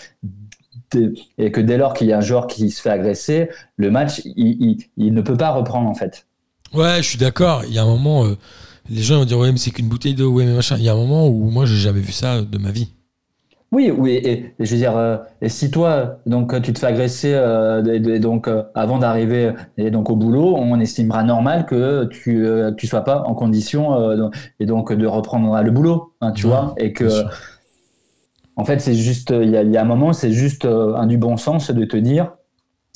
et 1.39 1.51
que 1.51 1.63
dès 1.63 1.79
lors 1.79 1.95
qu'il 1.95 2.09
y 2.09 2.13
a 2.13 2.19
un 2.19 2.21
joueur 2.21 2.47
qui 2.47 2.69
se 2.71 2.83
fait 2.83 2.91
agresser, 2.91 3.49
le 3.77 3.91
match, 3.91 4.21
il, 4.25 4.57
il, 4.61 4.77
il 4.99 5.15
ne 5.15 5.23
peut 5.23 5.39
pas 5.39 5.51
reprendre 5.51 5.89
en 5.89 5.95
fait. 5.95 6.27
Ouais, 6.75 6.99
je 6.99 7.09
suis 7.09 7.19
d'accord. 7.19 7.65
Il 7.67 7.73
y 7.73 7.79
a 7.79 7.83
un 7.83 7.87
moment, 7.87 8.27
euh, 8.27 8.37
les 8.89 9.03
gens 9.03 9.19
vont 9.19 9.25
dire 9.25 9.39
ouais, 9.39 9.51
mais 9.53 9.59
c'est 9.59 9.71
qu'une 9.73 9.89
bouteille 9.89 10.15
d'eau, 10.15 10.31
ouais, 10.33 10.45
mais 10.47 10.55
machin. 10.55 10.77
Il 10.79 10.85
y 10.85 10.89
a 10.89 10.93
un 10.93 10.97
moment 10.97 11.27
où 11.29 11.51
moi, 11.51 11.67
j'ai 11.67 11.77
jamais 11.77 12.01
vu 12.01 12.13
ça 12.13 12.43
de 12.43 12.59
ma 12.59 12.71
vie. 12.71 12.89
Oui, 13.71 13.91
oui, 13.91 14.11
et, 14.23 14.55
et 14.59 14.65
je 14.67 14.71
veux 14.73 14.77
dire, 14.77 14.95
euh, 14.99 15.17
et 15.41 15.49
si 15.49 15.71
toi, 15.71 16.19
donc 16.27 16.61
tu 16.61 16.75
te 16.75 16.79
fais 16.79 16.89
agresser, 16.89 17.33
euh, 17.33 17.83
et- 17.87 17.97
et 18.17 18.19
donc 18.19 18.47
euh, 18.47 18.65
avant 18.75 18.99
d'arriver 18.99 19.53
et 19.79 19.91
donc 19.91 20.11
au 20.11 20.17
boulot, 20.17 20.55
on 20.59 20.79
estimera 20.79 21.23
normal 21.23 21.65
que 21.65 22.05
tu 22.05 22.45
tu 22.77 22.87
sois 22.87 23.01
pas 23.03 23.23
en 23.23 23.35
condition 23.35 24.21
et 24.61 24.67
donc 24.67 24.93
de 24.93 25.07
reprendre 25.07 25.59
le 25.63 25.71
boulot, 25.71 26.13
hein, 26.21 26.33
tu 26.33 26.47
Ouais, 26.47 26.49
vois, 26.49 26.75
et 26.77 26.93
que 26.93 27.25
en 28.57 28.65
fait 28.65 28.81
c'est 28.81 28.95
juste, 28.95 29.31
il 29.31 29.51
y 29.51 29.57
a, 29.57 29.63
il 29.63 29.71
y 29.73 29.77
a 29.77 29.83
un 29.83 29.85
moment, 29.85 30.13
c'est 30.13 30.33
juste 30.33 30.65
un 30.67 31.07
du 31.07 31.17
bon 31.19 31.37
sens 31.37 31.71
de 31.71 31.85
te 31.85 31.97
dire. 31.97 32.33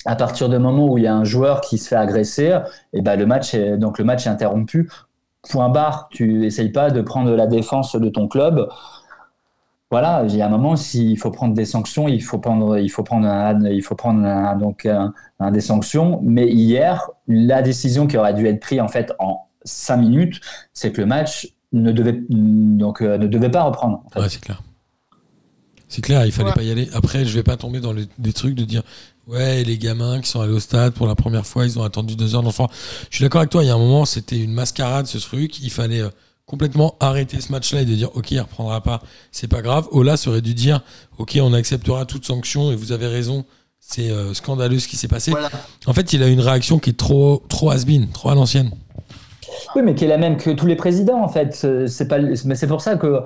À 0.07 0.17
partir 0.17 0.49
du 0.49 0.59
moment 0.59 0.89
où 0.93 0.99
il 0.99 1.05
y 1.05 1.09
a 1.09 1.15
un 1.17 1.25
joueur 1.25 1.61
qui 1.63 1.79
se 1.79 1.89
fait 1.89 1.97
agresser, 1.97 2.59
et 2.93 3.03
ben 3.03 3.17
le 3.17 3.27
match 3.27 3.55
est 3.55 3.77
donc 3.79 3.99
le 3.99 4.05
match 4.05 4.27
est 4.27 4.31
interrompu. 4.31 4.91
Point 5.51 5.69
barre. 5.69 6.09
Tu 6.11 6.45
essayes 6.47 6.71
pas 6.73 6.91
de 6.91 7.01
prendre 7.03 7.31
la 7.35 7.47
défense 7.47 7.95
de 7.97 8.09
ton 8.09 8.29
club 8.29 8.69
voilà, 9.89 10.25
il 10.29 10.35
y 10.35 10.43
a 10.43 10.47
un 10.47 10.49
moment, 10.51 10.75
s'il 10.75 11.17
faut 11.17 11.31
prendre 11.31 11.55
des 11.55 11.65
sanctions, 11.65 12.09
il 12.09 12.21
faut 12.21 12.41
prendre, 12.41 12.77
il 12.77 12.89
faut 12.89 13.05
prendre, 13.05 13.29
un, 13.29 13.65
il 13.71 13.83
faut 13.83 13.95
prendre 13.95 14.27
un- 14.27 14.57
donc 14.57 14.85
un, 14.85 15.15
un 15.39 15.51
des 15.53 15.61
sanctions. 15.61 16.19
Mais 16.25 16.49
hier, 16.49 17.09
la 17.29 17.63
décision 17.63 18.09
qui 18.09 18.17
aurait 18.17 18.35
dû 18.35 18.49
être 18.49 18.59
prise 18.59 18.81
en 18.81 18.89
fait 18.89 19.13
en 19.21 19.47
cinq 19.65 19.99
minutes, 19.99 20.41
c'est 20.73 20.91
que 20.91 21.01
le 21.01 21.07
match 21.07 21.55
ne 21.73 21.93
devait 21.93 22.21
donc 22.29 23.01
euh, 23.01 23.17
ne 23.17 23.29
devait 23.29 23.49
pas 23.49 23.63
reprendre. 23.63 24.03
en 24.05 24.09
fait. 24.11 24.21
Ouais, 24.21 24.29
c'est 24.29 24.41
clair. 24.41 24.61
C'est 25.87 26.03
clair, 26.03 26.27
il 26.27 26.33
fallait 26.33 26.49
Ouais. 26.49 26.55
pas 26.55 26.63
y 26.65 26.71
aller. 26.73 26.89
Après, 26.93 27.25
je 27.25 27.33
vais 27.37 27.45
pas 27.45 27.57
tomber 27.57 27.79
dans 27.79 27.93
le- 27.93 28.07
des 28.19 28.33
trucs 28.33 28.57
de 28.57 28.65
dire 28.65 28.83
ouais, 29.27 29.65
les 29.65 29.79
gamins 29.79 30.21
qui 30.21 30.29
sont 30.29 30.41
allés 30.41 30.53
au 30.53 30.61
stade 30.61 30.93
pour 30.93 31.07
la 31.07 31.15
première 31.15 31.47
fois, 31.47 31.65
ils 31.65 31.79
ont 31.79 31.85
attendu 31.85 32.17
deux 32.17 32.35
heures 32.35 32.43
d'enfant. 32.43 32.69
Je 33.11 33.17
suis 33.17 33.25
d'accord 33.25 33.41
avec 33.41 33.51
toi. 33.51 33.63
Il 33.63 33.67
y 33.67 33.71
a 33.71 33.75
un 33.75 33.79
moment, 33.79 34.05
c'était 34.05 34.39
une 34.39 34.53
mascarade 34.53 35.07
ce 35.07 35.19
truc. 35.19 35.61
Il 35.61 35.71
fallait 35.71 36.01
euh, 36.01 36.09
complètement 36.47 36.95
arrêter 37.01 37.41
ce 37.41 37.53
match-là 37.53 37.83
et 37.83 37.85
de 37.85 37.95
dire 37.95 38.11
ok, 38.15 38.31
il 38.31 38.41
reprendra 38.41 38.81
pas, 38.83 39.03
c'est 39.33 39.49
pas 39.49 39.63
grave. 39.63 39.89
Ola 39.91 40.15
aurait 40.27 40.41
dû 40.41 40.55
dire 40.55 40.81
ok, 41.19 41.39
on 41.41 41.53
acceptera 41.53 42.07
toute 42.07 42.25
sanction 42.25 42.71
et 42.71 42.77
vous 42.77 42.93
avez 42.93 43.07
raison. 43.07 43.45
C'est 43.81 44.11
euh, 44.11 44.35
scandaleux 44.35 44.81
ce 44.81 44.89
qui 44.89 44.97
s'est 44.97 45.09
passé. 45.09 45.31
voilà. 45.31 45.51
En 45.87 45.93
fait, 45.93 46.13
il 46.13 46.23
a 46.23 46.27
une 46.27 46.41
réaction 46.41 46.79
qui 46.79 46.91
est 46.91 46.99
trop, 46.99 47.45
trop 47.49 47.71
has-been, 47.71 48.09
trop 48.09 48.31
à 48.31 48.35
l'ancienne. 48.35 48.71
Oui, 49.77 49.83
mais 49.85 49.95
qui 49.95 50.05
est 50.05 50.09
la 50.09 50.19
même 50.19 50.37
que 50.37 50.51
tous 50.51 50.67
les 50.67 50.77
présidents 50.77 51.23
en 51.23 51.29
fait. 51.29 51.55
C'est 51.55 51.87
c'est 51.87 52.09
pas, 52.09 52.19
mais 52.19 52.55
c'est 52.55 52.67
pour 52.67 52.81
ça 52.81 52.97
que 52.97 53.21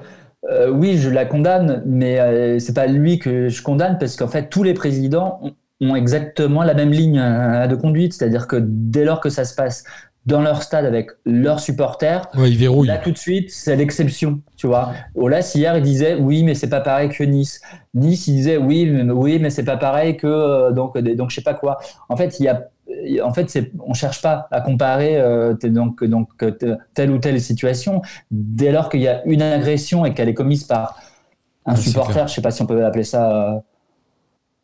euh, 0.51 0.70
oui, 0.70 0.98
je 0.98 1.09
la 1.11 1.26
condamne, 1.26 1.82
mais 1.86 2.18
euh, 2.18 2.59
c'est 2.59 2.74
pas 2.74 2.86
lui 2.86 3.18
que 3.18 3.48
je 3.48 3.62
condamne 3.62 3.98
parce 3.98 4.16
qu'en 4.16 4.28
fait 4.28 4.48
tous 4.48 4.62
les 4.62 4.74
présidents 4.74 5.38
ont, 5.42 5.53
ont 5.81 5.97
exactement 5.97 6.62
la 6.62 6.74
même 6.74 6.91
ligne 6.93 7.18
euh, 7.18 7.66
de 7.66 7.74
conduite, 7.74 8.12
c'est-à-dire 8.12 8.47
que 8.47 8.57
dès 8.61 9.05
lors 9.05 9.20
que 9.20 9.31
ça 9.31 9.45
se 9.45 9.55
passe 9.55 9.85
dans 10.26 10.43
leur 10.43 10.62
stade 10.62 10.85
avec 10.85 11.11
leurs 11.24 11.61
supporters, 11.61 12.28
Ouais, 12.37 12.51
il 12.51 12.59
verrouille. 12.59 12.89
Là, 12.89 12.99
tout 12.99 13.11
de 13.11 13.16
suite, 13.18 13.51
c'est 13.51 13.74
l'exception, 13.76 14.41
tu 14.57 14.66
vois. 14.66 14.93
Olas, 15.14 15.53
hier, 15.55 15.76
il 15.78 15.83
disait 15.83 16.14
oui, 16.14 16.43
mais 16.43 16.55
c'est 16.55 16.68
pas 16.68 16.81
pareil 16.81 17.09
que 17.09 17.24
Nice. 17.24 17.61
Nice, 17.95 18.26
il 18.26 18.35
disait 18.35 18.59
oui, 18.59 18.85
mais, 18.87 19.11
oui, 19.11 19.39
mais 19.41 19.49
c'est 19.49 19.64
pas 19.64 19.78
pareil 19.78 20.16
que 20.18 20.26
euh, 20.26 20.72
donc, 20.72 20.99
donc 20.99 21.31
je 21.31 21.37
sais 21.37 21.43
pas 21.43 21.55
quoi. 21.55 21.78
En 22.11 22.16
fait, 22.16 22.39
il 22.39 22.45
y 22.45 22.49
a, 22.49 22.68
en 23.24 23.33
fait, 23.33 23.59
on 23.87 23.95
cherche 23.95 24.20
pas 24.20 24.47
à 24.51 24.61
comparer 24.61 25.16
euh, 25.18 25.55
donc, 25.55 26.05
donc 26.05 26.28
telle 26.95 27.11
ou 27.11 27.18
telle 27.18 27.41
situation. 27.41 28.03
Dès 28.31 28.72
lors 28.72 28.89
qu'il 28.91 29.01
y 29.01 29.09
a 29.09 29.24
une 29.26 29.43
agression 29.43 30.05
et 30.05 30.12
qu'elle 30.12 30.28
est 30.28 30.35
commise 30.35 30.64
par 30.64 31.01
un 31.66 31.74
Ouais, 31.74 31.76
supporter, 31.76 32.28
je 32.28 32.35
sais 32.35 32.43
pas 32.43 32.51
si 32.51 32.62
on 32.62 32.66
peut 32.66 32.85
appeler 32.85 33.05
ça 33.05 33.62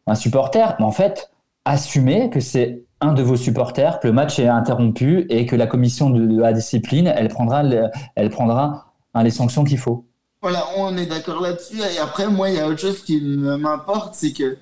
un 0.07 0.15
supporter, 0.15 0.77
mais 0.79 0.85
en 0.85 0.93
fait, 0.93 1.31
assumez 1.65 2.31
que 2.31 2.41
c'est 2.41 2.85
un 3.01 3.13
de 3.13 3.23
vos 3.23 3.37
supporters, 3.37 4.01
que 4.01 4.07
le 4.07 4.13
match 4.13 4.39
est 4.39 4.49
interrompu 4.49 5.27
et 5.29 5.47
que 5.47 5.57
la 5.57 5.67
commission 5.67 6.11
de, 6.11 6.41
la 6.41 6.53
discipline, 6.53 7.07
elle 7.15 7.29
prendra, 7.29 7.63
le- 7.63 7.89
elle 8.15 8.31
prendra 8.31 8.93
les 9.23 9.31
sanctions 9.31 9.65
qu'il 9.65 9.79
faut. 9.79 10.05
Voilà, 10.43 10.65
on 10.77 10.97
est 10.97 11.07
d'accord 11.07 11.41
là-dessus. 11.41 11.79
Et 11.81 11.99
après, 11.99 12.29
moi, 12.29 12.51
il 12.51 12.57
y 12.57 12.61
a 12.61 12.69
autre 12.69 12.81
chose 12.81 13.03
qui 13.03 13.21
m'importe, 13.21 14.15
c'est 14.15 14.33
que 14.33 14.57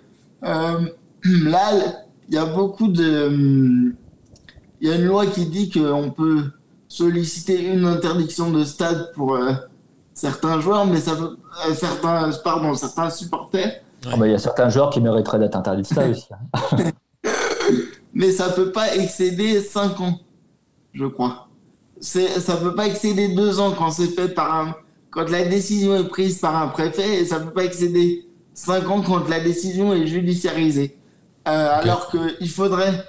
euh, 0.45 0.81
là, 1.25 1.71
il 2.29 2.35
y 2.35 2.39
a 2.39 2.47
beaucoup 2.47 2.89
de. 2.89 3.27
hum, 3.27 3.95
Il 4.81 4.89
y 4.89 4.93
a 4.93 4.97
une 4.97 5.05
loi 5.05 5.27
qui 5.27 5.47
dit 5.47 5.71
qu'on 5.71 6.11
peut 6.11 6.45
solliciter 6.89 7.63
une 7.67 7.85
interdiction 7.87 8.51
de 8.51 8.65
stade 8.65 9.13
pour, 9.15 9.35
euh, 9.37 9.53
certains 10.15 10.61
joueurs, 10.61 10.87
mais 10.87 11.01
euh, 11.09 11.75
certains, 11.75 12.31
pardon, 12.43 12.75
certains 12.75 13.11
supporters. 13.11 13.81
Ah 14.07 14.17
Il 14.25 14.31
y 14.31 14.35
a 14.35 14.39
certains 14.39 14.69
joueurs 14.69 14.91
qui 14.91 15.01
mériteraient 15.01 15.39
d'être 15.39 15.57
interdits 15.57 15.83
de 15.83 15.87
stade 15.87 16.11
aussi. 16.11 16.29
hein. 16.33 16.77
mais 18.15 18.31
ça 18.33 18.51
peut 18.51 18.71
pas 18.73 18.95
excéder 18.97 19.61
5 19.61 20.01
ans, 20.01 20.21
je 20.93 21.07
crois. 21.07 21.49
C'est, 22.01 22.29
ça 22.41 22.57
peut 22.57 22.75
pas 22.75 22.87
excéder 22.87 23.29
2 23.35 23.61
ans 23.61 23.73
quand 23.77 23.91
c'est 23.91 24.09
fait 24.09 24.29
par 24.29 24.55
un, 24.55 24.75
quand 25.11 25.31
la 25.31 25.45
décision 25.45 25.95
est 25.97 26.09
prise 26.09 26.39
par 26.39 26.57
un 26.57 26.69
préfet, 26.69 27.21
et 27.23 27.25
ça 27.25 27.41
peut 27.41 27.53
pas 27.53 27.65
excéder 27.65 28.27
5 28.53 28.89
ans 28.91 29.01
quand 29.03 29.29
la 29.29 29.41
décision 29.41 29.93
est 29.95 30.07
judiciarisée. 30.07 30.99
Euh, 31.49 31.69
Alors 31.81 32.11
qu'il 32.11 32.49
faudrait, 32.51 33.05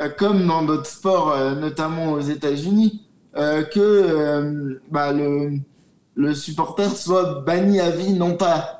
euh, 0.00 0.08
comme 0.18 0.46
dans 0.46 0.62
d'autres 0.62 0.86
sports, 0.86 1.32
euh, 1.32 1.54
notamment 1.54 2.12
aux 2.12 2.20
États-Unis, 2.20 3.06
euh, 3.36 3.62
que 3.62 3.78
euh, 3.80 4.80
bah, 4.90 5.12
le, 5.12 5.52
le 6.16 6.34
supporter 6.34 6.94
soit 6.96 7.42
banni 7.46 7.78
à 7.80 7.90
vie, 7.90 8.12
non 8.14 8.36
pas 8.36 8.79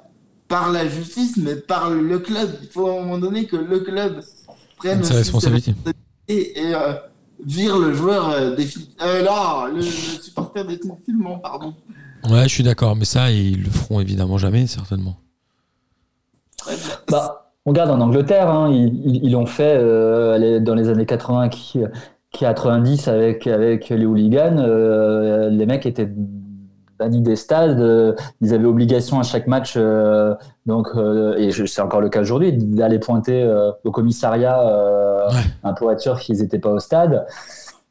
par 0.51 0.71
la 0.71 0.87
justice, 0.87 1.39
mais 1.39 1.55
par 1.55 1.89
le 1.89 2.19
club. 2.19 2.51
Il 2.63 2.69
faut 2.69 2.89
à 2.89 2.93
un 2.99 3.01
moment 3.05 3.19
donné 3.19 3.47
que 3.47 3.57
le 3.57 3.81
club 3.81 4.21
prenne 4.77 5.03
Sa 5.03 5.15
responsabilité. 5.15 5.75
et, 6.29 6.53
euh, 6.75 6.93
vire 7.47 7.79
le 7.79 7.95
joueur 7.95 8.29
euh, 8.31 8.55
défi- 8.57 8.89
euh, 9.03 9.23
là, 9.23 9.69
le, 9.69 9.77
le 9.77 9.83
supporter 9.83 10.67
définitivement, 10.67 11.39
pardon. 11.39 11.73
Ouais, 12.29 12.43
je 12.43 12.49
suis 12.49 12.63
d'accord, 12.65 12.97
mais 12.97 13.07
ça, 13.07 13.31
ils 13.31 13.63
le 13.63 13.71
feront 13.71 14.01
évidemment 14.01 14.37
jamais, 14.37 14.67
certainement. 14.67 15.17
Bah, 17.09 17.53
on 17.65 17.71
regarde 17.71 17.91
en 17.91 18.01
Angleterre, 18.01 18.51
hein, 18.51 18.71
ils 18.71 19.31
l'ont 19.33 19.47
fait 19.47 19.77
euh, 19.79 20.61
dans 20.61 20.75
les 20.75 20.89
années 20.89 21.07
80, 21.07 21.49
qui, 21.49 21.81
90 22.33 23.09
avec, 23.09 23.47
avec 23.47 23.89
les 23.89 24.05
hooligans. 24.05 24.59
euh, 24.59 25.49
les 25.51 25.67
mecs 25.67 25.87
étaient 25.87 26.09
bannis 27.01 27.21
des 27.23 27.35
stades. 27.35 27.81
euh, 27.81 28.15
ils 28.41 28.55
avaient 28.55 28.67
obligation 28.67 29.19
à 29.19 29.23
chaque 29.25 29.47
match, 29.49 29.75
euh, 29.77 30.35
donc, 30.67 30.89
euh, 30.95 31.35
et 31.39 31.51
c'est 31.51 31.81
encore 31.83 32.01
le 32.01 32.09
cas 32.11 32.21
aujourd'hui, 32.21 32.53
d'aller 32.53 32.99
pointer 33.01 33.45
au 33.85 33.91
commissariat 33.91 34.59
Ouais. 35.31 35.37
hein, 35.65 35.75
pour 35.75 35.93
être 35.93 36.01
sûr 36.01 36.19
qu'ils 36.19 36.39
n'étaient 36.41 36.59
pas 36.59 36.71
au 36.71 36.79
stade. 36.79 37.27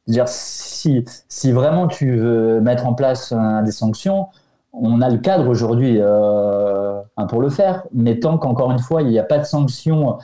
Dire, 0.08 0.28
si, 0.28 1.06
si 1.28 1.52
vraiment 1.52 1.88
tu 1.88 2.18
veux 2.18 2.60
mettre 2.62 2.86
en 2.88 2.94
place 2.94 3.34
des 3.64 3.72
sanctions, 3.72 4.28
on 4.74 5.02
a 5.02 5.10
le 5.10 5.18
cadre 5.20 5.48
aujourd'hui 5.48 6.02
hein, 6.02 7.26
pour 7.28 7.42
le 7.42 7.50
faire, 7.50 7.84
mais 7.94 8.20
tant 8.20 8.38
qu'encore 8.38 8.72
une 8.72 8.80
fois, 8.80 9.02
il 9.04 9.10
n'y 9.10 9.20
a 9.20 9.24
pas 9.24 9.38
de 9.38 9.46
sanctions 9.46 10.18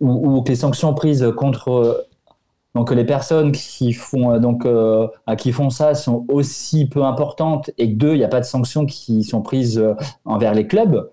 ou, 0.00 0.36
ou 0.36 0.42
que 0.42 0.48
les 0.50 0.56
sanctions 0.56 0.92
prises 0.94 1.26
contre 1.36 2.06
donc 2.74 2.90
les 2.90 3.04
personnes 3.04 3.52
qui 3.52 3.92
font 3.92 4.32
euh, 4.32 4.38
donc 4.38 4.64
euh, 4.64 5.08
qui 5.38 5.52
font 5.52 5.70
ça 5.70 5.94
sont 5.94 6.24
aussi 6.28 6.88
peu 6.88 7.04
importantes 7.04 7.70
et 7.78 7.86
deux, 7.86 8.14
il 8.14 8.18
n'y 8.18 8.24
a 8.24 8.28
pas 8.28 8.40
de 8.40 8.46
sanctions 8.46 8.86
qui 8.86 9.24
sont 9.24 9.42
prises 9.42 9.78
euh, 9.78 9.94
envers 10.24 10.54
les 10.54 10.66
clubs. 10.66 11.10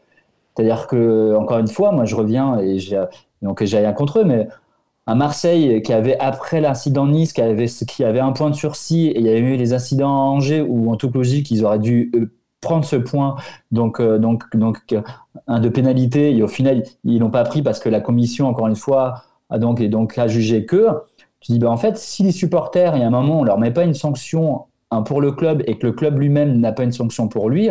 C'est-à-dire 0.56 0.88
que 0.88 1.36
encore 1.36 1.60
une 1.60 1.68
fois, 1.68 1.92
moi 1.92 2.06
je 2.06 2.16
reviens 2.16 2.60
et 2.60 2.80
j'ai 2.80 3.04
donc 3.42 3.64
j'ai 3.64 3.78
rien 3.78 3.94
contre 3.94 4.20
eux, 4.20 4.24
mais 4.26 4.48
à 5.10 5.16
Marseille 5.16 5.82
qui 5.82 5.92
avait 5.92 6.20
après 6.20 6.62
l'incident 6.62 7.08
de 7.08 7.12
Nice 7.12 7.34
qui 7.34 7.42
avait 7.42 7.66
qui 7.66 8.04
avait 8.04 8.20
un 8.20 8.32
point 8.32 8.52
de 8.52 8.56
sursis 8.56 9.08
et 9.08 9.20
il 9.20 9.26
y 9.26 9.30
avait 9.30 9.40
eu 9.40 9.58
les 9.58 9.74
incidents 9.74 10.10
à 10.10 10.26
Angers 10.26 10.62
où 10.62 10.92
en 10.92 10.98
toute 10.98 11.16
logique 11.16 11.50
ils 11.50 11.66
auraient 11.66 11.80
dû 11.80 12.12
euh, 12.14 12.32
prendre 12.62 12.86
ce 12.86 12.96
point 12.96 13.36
donc 13.72 14.00
euh, 14.00 14.20
donc 14.20 14.56
donc 14.56 14.78
un 15.48 15.60
de 15.60 15.70
pénalité 15.70 16.36
et 16.36 16.44
au 16.44 16.48
final 16.48 16.84
ils 17.04 17.20
l'ont 17.20 17.32
pas 17.32 17.44
pris 17.44 17.64
parce 17.64 17.80
que 17.80 17.90
la 17.90 18.02
commission 18.02 18.48
encore 18.48 18.68
une 18.68 18.76
fois 18.76 19.24
a 19.50 19.58
donc 19.58 19.82
et 19.82 19.88
donc 19.90 20.16
a 20.20 20.28
jugé 20.28 20.68
que 20.68 20.90
tu 21.42 21.52
dis 21.54 21.60
bah 21.60 21.70
en 21.70 21.78
fait 21.78 21.98
si 21.98 22.24
les 22.24 22.32
supporters 22.32 22.96
il 22.96 23.02
y 23.02 23.04
a 23.04 23.08
un 23.08 23.12
moment 23.12 23.40
on 23.40 23.44
leur 23.44 23.58
met 23.60 23.72
pas 23.72 23.84
une 23.84 23.94
sanction 23.94 24.66
hein, 24.92 25.02
pour 25.04 25.22
le 25.22 25.32
club 25.32 25.64
et 25.68 25.78
que 25.78 25.88
le 25.88 25.94
club 25.94 26.18
lui-même 26.20 26.60
n'a 26.60 26.72
pas 26.72 26.84
une 26.84 26.92
sanction 26.92 27.28
pour 27.28 27.50
lui 27.50 27.70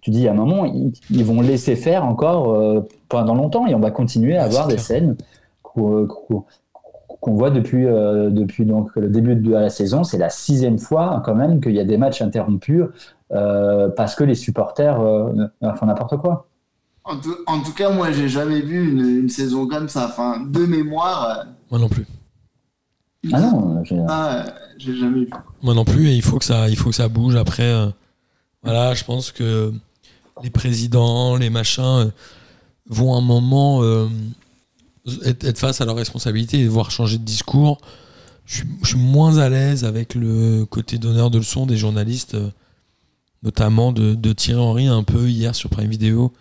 tu 0.00 0.10
dis 0.10 0.26
à 0.28 0.32
un 0.32 0.34
moment 0.34 0.64
ils, 0.64 0.92
ils 1.10 1.24
vont 1.24 1.40
laisser 1.40 1.76
faire 1.76 2.04
encore 2.04 2.52
euh, 2.54 2.80
pendant 3.08 3.34
longtemps 3.34 3.66
et 3.66 3.74
on 3.74 3.80
va 3.80 3.90
continuer 3.90 4.36
à 4.36 4.44
avoir 4.44 4.66
des 4.66 4.74
clair. 4.74 4.84
scènes 4.84 5.16
qu'on 5.62 6.06
qu'on- 6.06 6.44
qu'on 7.18 7.34
voit 7.34 7.50
depuis, 7.50 7.86
euh, 7.86 8.30
depuis 8.30 8.66
donc, 8.66 8.94
le 8.94 9.08
début 9.08 9.34
de 9.34 9.50
la 9.50 9.68
saison. 9.70 10.04
C'est 10.04 10.18
la 10.18 10.28
sixième 10.28 10.78
fois 10.78 11.22
quand 11.24 11.34
même 11.34 11.60
qu'il 11.60 11.72
y 11.74 11.80
a 11.80 11.84
des 11.84 11.96
matchs 11.96 12.20
interrompus 12.22 12.84
euh, 13.32 13.88
parce 13.88 14.14
que 14.14 14.22
les 14.22 14.34
supporters 14.36 15.00
euh, 15.00 15.32
font 15.76 15.86
n'importe 15.86 16.18
quoi. 16.18 16.46
En 17.04 17.16
tout, 17.18 17.34
en 17.46 17.60
tout 17.62 17.72
cas, 17.72 17.90
moi, 17.90 18.12
j'ai 18.12 18.28
jamais 18.28 18.60
vu 18.60 18.92
une, 18.92 19.22
une 19.22 19.28
saison 19.28 19.66
comme 19.66 19.88
ça. 19.88 20.06
Enfin, 20.08 20.40
de 20.46 20.66
mémoire, 20.66 21.46
Moi 21.70 21.80
non 21.80 21.88
plus. 21.88 22.06
Ah 23.32 23.40
non, 23.40 23.82
j'ai- 23.84 23.98
euh, 23.98 24.42
j'ai 24.78 24.96
jamais 24.96 25.20
vu. 25.20 25.30
Moi 25.62 25.74
non 25.74 25.84
plus, 25.84 26.08
et 26.08 26.14
il 26.14 26.22
faut 26.22 26.38
que 26.38 26.44
ça, 26.44 26.68
il 26.68 26.76
faut 26.76 26.90
que 26.90 26.96
ça 26.96 27.08
bouge. 27.08 27.34
Après, 27.36 27.64
euh, 27.64 27.88
voilà, 28.62 28.94
je 28.94 29.04
pense 29.04 29.32
que 29.32 29.72
les 30.42 30.50
présidents, 30.50 31.36
les 31.36 31.50
machins, 31.50 31.82
euh, 31.82 32.10
vont 32.88 33.16
un 33.16 33.20
moment 33.20 33.82
euh, 33.82 34.06
être, 35.24 35.44
être 35.44 35.58
face 35.58 35.80
à 35.80 35.84
leurs 35.84 35.96
responsabilités 35.96 36.60
et 36.60 36.64
devoir 36.64 36.90
changer 36.90 37.18
de 37.18 37.24
discours. 37.24 37.78
Je 38.44 38.56
suis, 38.58 38.68
je 38.82 38.88
suis 38.88 38.98
moins 38.98 39.38
à 39.38 39.48
l'aise 39.48 39.84
avec 39.84 40.14
le 40.14 40.64
côté 40.66 40.98
donneur 40.98 41.30
de 41.30 41.38
leçons 41.38 41.66
des 41.66 41.76
journalistes, 41.76 42.34
euh, 42.34 42.50
notamment 43.42 43.92
de, 43.92 44.14
de 44.14 44.32
Thierry 44.32 44.60
Henry 44.60 44.86
un 44.86 45.02
peu 45.02 45.28
hier 45.28 45.54
sur 45.54 45.68
Prime 45.68 45.88
Video, 45.90 46.32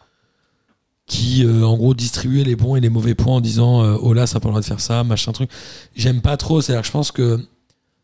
qui 1.08 1.46
euh, 1.46 1.64
en 1.66 1.78
gros 1.78 1.94
distribuait 1.94 2.44
les 2.44 2.56
bons 2.56 2.76
et 2.76 2.82
les 2.82 2.90
mauvais 2.90 3.14
points 3.16 3.36
en 3.36 3.42
disant 3.42 3.84
euh, 3.84 3.98
oh 4.02 4.14
là 4.14 4.26
ça 4.26 4.36
n'a 4.36 4.40
pas 4.40 4.48
le 4.50 4.54
droit 4.54 4.62
de 4.62 4.66
faire 4.66 4.80
ça, 4.80 5.04
machin 5.04 5.32
truc. 5.32 5.50
J'aime 5.96 6.22
pas 6.22 6.36
trop, 6.38 6.62
c'est-à-dire 6.62 6.82
que 6.82 6.88
je 6.88 6.92
pense 6.92 7.12
que 7.12 7.40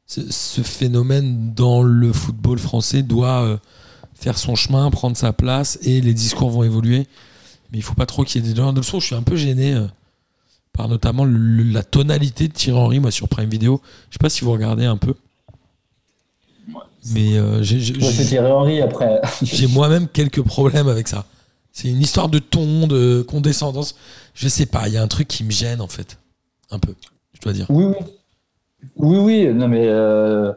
ce, 0.06 0.22
ce 0.32 0.62
phénomène 0.62 1.54
dans 1.56 1.82
le 1.84 2.12
football 2.14 2.60
français 2.60 3.02
doit 3.02 3.42
euh, 3.44 3.58
faire 4.14 4.38
son 4.38 4.56
chemin, 4.56 4.90
prendre 4.92 5.18
sa 5.18 5.34
place 5.34 5.80
et 5.82 6.00
les 6.02 6.14
discours 6.14 6.50
vont 6.52 6.64
évoluer. 6.64 7.08
Mais 7.72 7.78
il 7.80 7.82
faut 7.82 7.94
pas 7.96 8.06
trop 8.06 8.24
qu'il 8.24 8.42
y 8.42 8.46
ait 8.46 8.48
des 8.50 8.54
donneurs 8.54 8.74
de 8.74 8.80
leçons. 8.82 9.00
Je 9.00 9.06
suis 9.08 9.16
un 9.16 9.24
peu 9.24 9.36
gêné 9.36 9.74
euh, 9.74 9.88
par 10.74 10.88
notamment 10.90 11.26
le- 11.26 11.64
la 11.64 11.84
tonalité 11.84 12.48
de 12.50 12.54
Thierry 12.54 12.78
Henry, 12.78 13.00
moi 13.00 13.10
sur 13.12 13.28
Prime 13.30 13.50
Video. 13.50 13.82
Je 14.10 14.16
sais 14.16 14.20
pas 14.20 14.30
si 14.30 14.44
vous 14.44 14.52
regardez 14.52 14.86
un 14.86 14.98
peu. 14.98 15.16
Mais 17.14 17.38
euh, 17.38 17.60
Ouais, 17.60 17.64
c'est 17.66 17.80
j'ai 17.80 18.26
Thierry 18.26 18.52
Henry 18.52 18.82
après. 18.82 19.22
j'ai 19.42 19.66
moi-même 19.68 20.08
quelques 20.08 20.42
problèmes 20.44 20.88
avec 20.88 21.08
ça. 21.08 21.26
C'est 21.72 21.88
une 21.90 22.02
histoire 22.02 22.30
de 22.30 22.40
ton, 22.40 22.88
de 22.88 23.22
condescendance. 23.22 23.96
Je 24.34 24.48
sais 24.48 24.66
pas, 24.66 24.88
il 24.88 24.94
y 24.94 24.98
a 24.98 25.02
un 25.02 25.08
truc 25.08 25.28
qui 25.28 25.44
me 25.44 25.52
gêne 25.52 25.82
en 25.82 25.88
fait. 25.88 26.20
Un 26.70 26.80
peu, 26.80 26.94
je 27.34 27.42
dois 27.42 27.54
dire. 27.54 27.66
Oui, 27.70 27.86
oui. 27.86 27.96
Oui, 28.98 29.18
oui, 29.18 29.54
non, 29.54 29.68
mais 29.68 29.88
euh, 29.88 30.52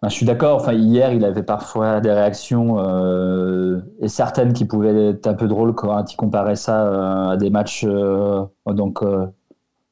enfin, 0.00 0.08
je 0.08 0.14
suis 0.14 0.26
d'accord. 0.26 0.56
Enfin, 0.60 0.72
hier, 0.72 1.12
il 1.12 1.24
avait 1.24 1.42
parfois 1.42 2.00
des 2.00 2.12
réactions 2.12 2.76
euh, 2.78 3.80
et 4.00 4.08
certaines 4.08 4.52
qui 4.52 4.64
pouvaient 4.64 5.10
être 5.10 5.26
un 5.26 5.34
peu 5.34 5.48
drôles 5.48 5.74
quand 5.74 6.12
il 6.12 6.16
comparait 6.16 6.56
ça 6.56 6.86
euh, 6.86 7.30
à 7.30 7.36
des 7.36 7.50
matchs 7.50 7.84
euh, 7.86 8.44
donc, 8.66 9.02
euh, 9.02 9.26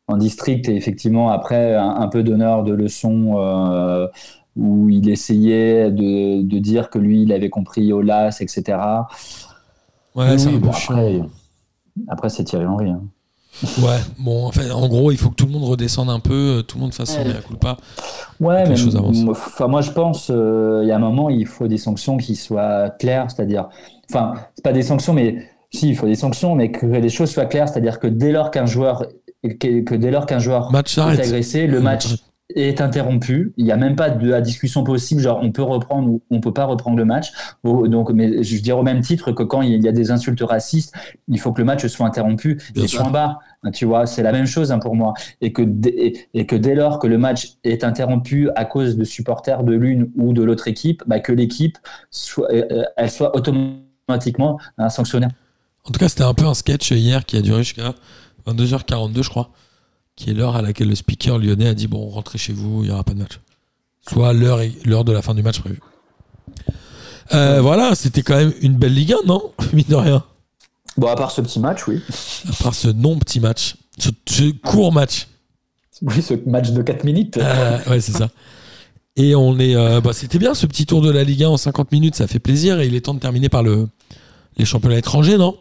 en 0.08 0.16
district 0.16 0.68
et 0.68 0.76
effectivement, 0.76 1.30
après, 1.30 1.74
un, 1.74 2.08
peu 2.08 2.22
d'honneur 2.22 2.62
de 2.62 2.72
leçons 2.72 3.34
euh, 3.38 4.06
où 4.56 4.88
il 4.88 5.08
essayait 5.08 5.90
de, 5.90 6.42
de 6.42 6.58
dire 6.58 6.90
que 6.90 6.98
lui, 6.98 7.22
il 7.22 7.32
avait 7.32 7.50
compris 7.50 7.92
Olas, 7.92 8.38
etc. 8.40 8.78
Ouais, 10.14 10.26
Oui, 10.34 10.42
un 10.42 10.52
peu 10.52 10.58
bon, 10.58 10.70
après, 10.70 11.20
après 12.08 12.28
c'est 12.30 12.44
Thierry 12.44 12.66
Henry. 12.66 12.90
hein. 12.90 13.02
Ouais, 13.78 14.00
bon, 14.18 14.46
en 14.46 14.50
fait, 14.52 14.70
en 14.72 14.88
gros, 14.88 15.12
il 15.12 15.16
faut 15.16 15.30
que 15.30 15.36
tout 15.36 15.46
le 15.46 15.52
monde 15.52 15.62
redescende 15.64 16.10
un 16.10 16.18
peu, 16.18 16.58
euh, 16.58 16.62
tout 16.62 16.76
le 16.76 16.82
monde 16.82 16.92
fasse 16.94 17.10
son 17.14 17.20
Ouais. 17.22 17.34
mea 17.34 17.40
culpa. 17.40 17.76
Ouais, 18.40 18.68
mais 18.68 18.74
enfin, 19.30 19.68
moi 19.68 19.80
je 19.80 19.92
pense 19.92 20.28
euh, 20.30 20.80
il 20.82 20.88
y 20.88 20.92
a 20.92 20.96
un 20.96 20.98
moment 20.98 21.30
il 21.30 21.46
faut 21.46 21.68
des 21.68 21.78
sanctions 21.78 22.16
qui 22.16 22.34
soient 22.34 22.90
claires, 22.90 23.30
c'est-à-dire, 23.30 23.68
enfin, 24.10 24.34
c'est 24.56 24.64
pas 24.64 24.72
des 24.72 24.82
sanctions, 24.82 25.12
mais 25.14 25.48
si 25.72 25.88
il 25.90 25.96
faut 25.96 26.06
des 26.06 26.16
sanctions, 26.16 26.56
mais 26.56 26.72
que 26.72 26.84
les 26.86 27.08
choses 27.08 27.30
soient 27.30 27.46
claires, 27.46 27.68
c'est-à-dire 27.68 28.00
que 28.00 28.08
dès 28.08 28.32
lors 28.32 28.50
qu'un 28.50 28.66
joueur 28.66 29.06
que, 29.44 29.80
que 29.82 29.94
dès 29.94 30.10
lors 30.10 30.26
qu'un 30.26 30.40
joueur 30.40 30.72
Match 30.72 30.92
est 30.92 30.94
s'arrête. 30.96 31.20
agressé, 31.20 31.66
le 31.68 31.80
match 31.80 32.06
est 32.50 32.80
interrompu. 32.80 33.52
Il 33.56 33.64
n'y 33.64 33.72
a 33.72 33.76
même 33.76 33.96
pas 33.96 34.10
de 34.10 34.28
la 34.28 34.40
discussion 34.40 34.84
possible, 34.84 35.20
genre 35.20 35.40
on 35.42 35.50
peut 35.50 35.62
reprendre 35.62 36.08
ou 36.08 36.22
on 36.30 36.40
peut 36.40 36.52
pas 36.52 36.66
reprendre 36.66 36.96
le 36.96 37.04
match. 37.04 37.32
Donc, 37.64 38.10
mais 38.10 38.42
je 38.42 38.56
veux 38.56 38.60
dire 38.60 38.78
au 38.78 38.82
même 38.82 39.00
titre 39.00 39.32
que 39.32 39.42
quand 39.42 39.62
il 39.62 39.82
y 39.82 39.88
a 39.88 39.92
des 39.92 40.10
insultes 40.10 40.42
racistes, 40.42 40.94
il 41.28 41.40
faut 41.40 41.52
que 41.52 41.60
le 41.60 41.64
match 41.64 41.86
soit 41.86 42.06
interrompu. 42.06 42.60
Bien 42.74 42.84
et 42.84 42.88
sûr. 42.88 43.02
point 43.02 43.10
barre. 43.10 43.40
Tu 43.72 43.86
vois, 43.86 44.06
c'est 44.06 44.22
la 44.22 44.32
même 44.32 44.46
chose 44.46 44.72
hein, 44.72 44.78
pour 44.78 44.94
moi. 44.94 45.14
Et 45.40 45.52
que, 45.52 45.62
dès, 45.62 46.28
et 46.34 46.46
que 46.46 46.56
dès 46.56 46.74
lors 46.74 46.98
que 46.98 47.06
le 47.06 47.16
match 47.16 47.54
est 47.64 47.82
interrompu 47.82 48.50
à 48.56 48.66
cause 48.66 48.96
de 48.96 49.04
supporters 49.04 49.64
de 49.64 49.72
l'une 49.72 50.10
ou 50.16 50.34
de 50.34 50.42
l'autre 50.42 50.68
équipe, 50.68 51.02
bah, 51.06 51.20
que 51.20 51.32
l'équipe 51.32 51.78
soit, 52.10 52.52
euh, 52.52 52.84
elle 52.96 53.10
soit 53.10 53.34
automatiquement 53.34 54.58
hein, 54.76 54.90
sanctionnée. 54.90 55.28
En 55.84 55.92
tout 55.92 55.98
cas, 55.98 56.08
c'était 56.08 56.24
un 56.24 56.34
peu 56.34 56.44
un 56.44 56.54
sketch 56.54 56.90
hier 56.90 57.24
qui 57.24 57.36
a 57.36 57.42
duré 57.42 57.62
jusqu'à 57.62 57.94
22h42, 58.46 59.22
je 59.22 59.30
crois, 59.30 59.50
qui 60.16 60.30
est 60.30 60.34
l'heure 60.34 60.56
à 60.56 60.62
laquelle 60.62 60.88
le 60.88 60.94
speaker 60.94 61.38
lyonnais 61.38 61.68
a 61.68 61.74
dit 61.74 61.86
Bon, 61.86 62.08
rentrez 62.08 62.38
chez 62.38 62.52
vous, 62.52 62.82
il 62.82 62.86
n'y 62.86 62.90
aura 62.90 63.04
pas 63.04 63.14
de 63.14 63.18
match. 63.18 63.40
Soit 64.08 64.32
l'heure 64.32 64.60
l'heure 64.84 65.04
de 65.04 65.12
la 65.12 65.22
fin 65.22 65.34
du 65.34 65.42
match 65.42 65.60
prévue. 65.60 65.80
Euh, 67.32 67.60
voilà, 67.60 67.94
c'était 67.94 68.22
quand 68.22 68.36
même 68.36 68.52
une 68.60 68.76
belle 68.76 68.94
Ligue 68.94 69.14
1, 69.14 69.26
non? 69.26 69.52
Mine 69.72 69.86
de 69.88 69.94
rien. 69.94 70.24
Bon, 70.96 71.08
à 71.08 71.16
part 71.16 71.30
ce 71.30 71.40
petit 71.40 71.58
match, 71.58 71.86
oui. 71.88 72.00
À 72.48 72.62
part 72.62 72.74
ce 72.74 72.88
non-petit 72.88 73.40
match, 73.40 73.76
ce, 73.98 74.10
ce 74.28 74.50
court 74.50 74.92
match. 74.92 75.26
Oui, 76.02 76.22
ce 76.22 76.34
match 76.46 76.70
de 76.70 76.82
4 76.82 77.04
minutes. 77.04 77.38
Euh, 77.38 77.78
ouais, 77.88 78.00
c'est 78.00 78.12
ça. 78.12 78.28
Et 79.16 79.34
on 79.34 79.58
est, 79.58 79.76
euh, 79.76 80.00
bah, 80.00 80.12
c'était 80.12 80.38
bien 80.38 80.54
ce 80.54 80.66
petit 80.66 80.86
tour 80.86 81.00
de 81.00 81.10
la 81.10 81.24
Ligue 81.24 81.44
1 81.44 81.48
en 81.50 81.56
50 81.56 81.92
minutes, 81.92 82.16
ça 82.16 82.26
fait 82.26 82.40
plaisir. 82.40 82.80
Et 82.80 82.86
il 82.86 82.94
est 82.94 83.00
temps 83.00 83.14
de 83.14 83.20
terminer 83.20 83.48
par 83.48 83.62
le, 83.62 83.88
les 84.56 84.64
championnats 84.64 84.98
étrangers, 84.98 85.38
non? 85.38 85.56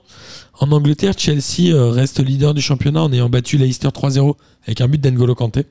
En 0.64 0.72
Angleterre, 0.72 1.14
Chelsea 1.18 1.74
euh, 1.74 1.90
reste 1.90 2.20
leader 2.24 2.54
du 2.54 2.62
championnat 2.62 3.04
en 3.04 3.12
ayant 3.12 3.28
battu 3.28 3.58
Leicester 3.58 3.90
3-0 3.90 4.36
avec 4.66 4.80
un 4.80 4.88
but 4.88 5.02
d'Engolo 5.02 5.36
Kanté. 5.36 5.66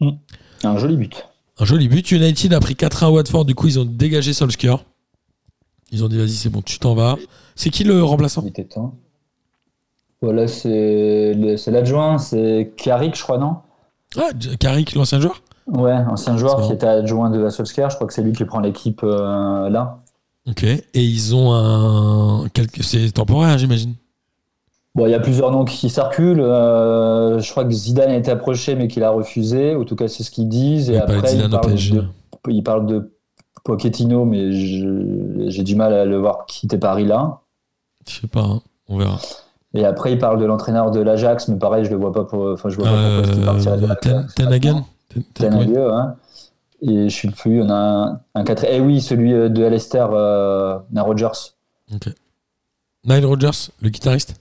Un 0.00 0.78
joli 0.78 0.96
but. 0.96 1.26
Un 1.58 1.66
joli 1.66 1.86
but. 1.86 2.10
United 2.10 2.54
a 2.54 2.60
pris 2.60 2.72
4-1 2.74 3.04
à 3.04 3.10
Watford, 3.10 3.44
du 3.44 3.54
coup 3.54 3.66
ils 3.66 3.78
ont 3.78 3.84
dégagé 3.84 4.32
Solskjaer. 4.32 4.78
Ils 5.92 6.02
ont 6.02 6.08
dit 6.08 6.16
vas-y 6.16 6.30
c'est 6.30 6.48
bon, 6.48 6.62
tu 6.62 6.78
t'en 6.78 6.94
vas. 6.94 7.16
C'est 7.56 7.68
qui 7.68 7.84
le 7.84 8.02
remplaçant? 8.02 8.40
Il 8.42 8.48
était 8.48 8.64
temps. 8.64 8.94
Voilà, 10.22 10.48
c'est 10.48 11.34
l'adjoint, 11.66 12.16
c'est 12.16 12.72
Carrick, 12.78 13.16
je 13.18 13.22
crois, 13.22 13.36
non? 13.36 13.56
Ah, 14.16 14.30
Carrick, 14.58 14.94
l'ancien 14.94 15.20
joueur? 15.20 15.42
Ouais, 15.66 15.92
ancien 15.92 16.38
joueur 16.38 16.66
qui 16.66 16.72
était 16.72 16.86
adjoint 16.86 17.28
de 17.28 17.38
la 17.38 17.50
Solskjaer. 17.50 17.90
Je 17.90 17.96
crois 17.96 18.06
que 18.06 18.14
c'est 18.14 18.22
lui 18.22 18.32
qui 18.32 18.46
prend 18.46 18.60
l'équipe 18.60 19.02
euh, 19.04 19.68
là. 19.68 19.98
Ok. 20.48 20.62
Et 20.64 20.80
ils 20.94 21.34
ont 21.34 21.52
un. 21.52 22.48
quelque- 22.48 22.82
C'est 22.82 23.10
temporaire, 23.12 23.58
j'imagine? 23.58 23.94
Bon, 24.96 25.06
il 25.06 25.10
y 25.10 25.14
a 25.14 25.20
plusieurs 25.20 25.50
noms 25.50 25.64
qui 25.66 25.90
circulent. 25.90 26.40
euh, 26.40 27.38
je 27.38 27.50
crois 27.50 27.64
que 27.64 27.70
Zidane 27.70 28.10
a 28.10 28.16
été 28.16 28.30
approché, 28.30 28.74
mais 28.74 28.88
qu'il 28.88 29.04
a 29.04 29.10
refusé. 29.10 29.76
En 29.76 29.84
tout 29.84 29.94
cas, 29.94 30.08
c'est 30.08 30.22
ce 30.22 30.30
qu'ils 30.30 30.48
disent. 30.48 30.88
Et 30.90 30.94
Il 30.94 30.98
après, 30.98 31.34
ils 31.34 31.48
parlent, 31.50 31.74
de, 31.74 32.04
ils 32.48 32.62
parlent 32.62 32.86
de 32.86 33.12
Pochettino, 33.62 34.24
mais 34.24 34.52
j'ai 34.52 35.62
du 35.62 35.76
mal 35.76 35.92
à 35.92 36.04
le 36.06 36.16
voir 36.16 36.46
quitter 36.46 36.78
Paris 36.78 37.04
là. 37.04 37.40
Je 38.08 38.20
sais 38.22 38.26
pas, 38.26 38.40
hein. 38.40 38.62
on 38.88 38.96
verra. 38.98 39.18
Et 39.74 39.84
après, 39.84 40.12
il 40.12 40.18
parle 40.18 40.40
de 40.40 40.46
l'entraîneur 40.46 40.90
de 40.90 41.00
l'Ajax, 41.00 41.48
mais 41.48 41.58
pareil, 41.58 41.84
je 41.84 41.90
le 41.90 41.96
vois 41.96 42.12
pas 42.12 42.24
pour. 42.24 42.46
Enfin, 42.52 42.70
je 42.70 42.76
vois 42.76 42.86
pas 42.86 43.16
pourquoi 43.18 43.34
qu'il 43.34 43.44
partirait 43.44 43.76
de 43.78 43.84
Euh, 43.84 43.94
Ten, 44.00 44.12
l'Ajax. 44.14 44.34
Ten 44.34 44.46
Hagen 44.52 44.84
Ten- 45.10 45.22
Ten- 45.34 45.50
Ten 45.50 45.54
oui. 45.58 45.76
Hag, 45.76 45.78
hein. 45.92 46.14
Et 46.82 47.08
je 47.08 47.14
suis 47.14 47.30
plus, 47.30 47.62
on 47.62 47.68
a 47.68 47.74
un, 47.74 48.20
un 48.34 48.44
4. 48.44 48.64
Eh 48.70 48.80
oui, 48.80 49.00
celui 49.02 49.34
euh, 49.34 49.48
de 49.50 49.62
Leicester, 49.64 50.06
euh, 50.10 50.78
Rogers. 50.96 51.28
Ok. 51.94 52.08
Nile 53.04 53.26
Rodgers, 53.26 53.70
le 53.82 53.88
guitariste? 53.90 54.36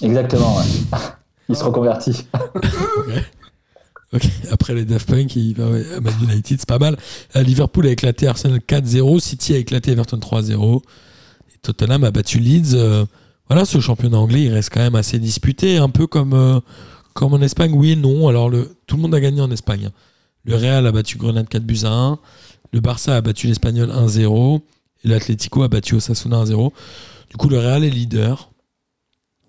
Exactement, 0.00 0.56
ouais. 0.58 0.64
Il 1.48 1.56
se 1.56 1.64
reconvertit. 1.64 2.26
Après 4.50 4.74
les 4.74 4.84
Daft 4.84 5.08
Punk, 5.08 5.36
il 5.36 5.54
va 5.54 5.66
à 5.66 6.00
Man 6.00 6.14
United, 6.22 6.60
c'est 6.60 6.68
pas 6.68 6.78
mal. 6.78 6.96
Euh, 7.36 7.42
Liverpool 7.42 7.86
a 7.86 7.90
éclaté 7.90 8.26
Arsenal 8.26 8.60
4-0, 8.60 9.20
City 9.20 9.54
a 9.54 9.58
éclaté 9.58 9.92
Everton 9.92 10.16
3-0, 10.16 10.80
et 10.80 11.58
Tottenham 11.60 12.04
a 12.04 12.10
battu 12.10 12.38
Leeds. 12.38 12.74
Euh, 12.74 13.04
voilà, 13.48 13.66
ce 13.66 13.80
championnat 13.80 14.18
anglais, 14.18 14.44
il 14.44 14.52
reste 14.52 14.70
quand 14.72 14.80
même 14.80 14.94
assez 14.94 15.18
disputé, 15.18 15.76
un 15.76 15.90
peu 15.90 16.06
comme, 16.06 16.32
euh, 16.32 16.60
comme 17.12 17.34
en 17.34 17.40
Espagne, 17.40 17.72
oui 17.74 17.92
et 17.92 17.96
non. 17.96 18.28
Alors, 18.28 18.50
tout 18.86 18.96
le 18.96 19.02
monde 19.02 19.14
a 19.14 19.20
gagné 19.20 19.42
en 19.42 19.50
Espagne. 19.50 19.90
Le 20.44 20.54
Real 20.54 20.86
a 20.86 20.92
battu 20.92 21.18
Grenade 21.18 21.48
4 21.48 21.62
buts 21.62 21.80
à 21.84 21.90
1, 21.90 22.18
le 22.72 22.80
Barça 22.80 23.16
a 23.16 23.20
battu 23.20 23.46
l'Espagnol 23.46 23.90
1-0, 23.90 24.60
et 25.04 25.08
l'Atlético 25.08 25.62
a 25.62 25.68
battu 25.68 25.94
Osasuna 25.96 26.44
1-0. 26.44 26.72
Du 27.30 27.36
coup, 27.36 27.50
le 27.50 27.58
Real 27.58 27.84
est 27.84 27.90
leader, 27.90 28.50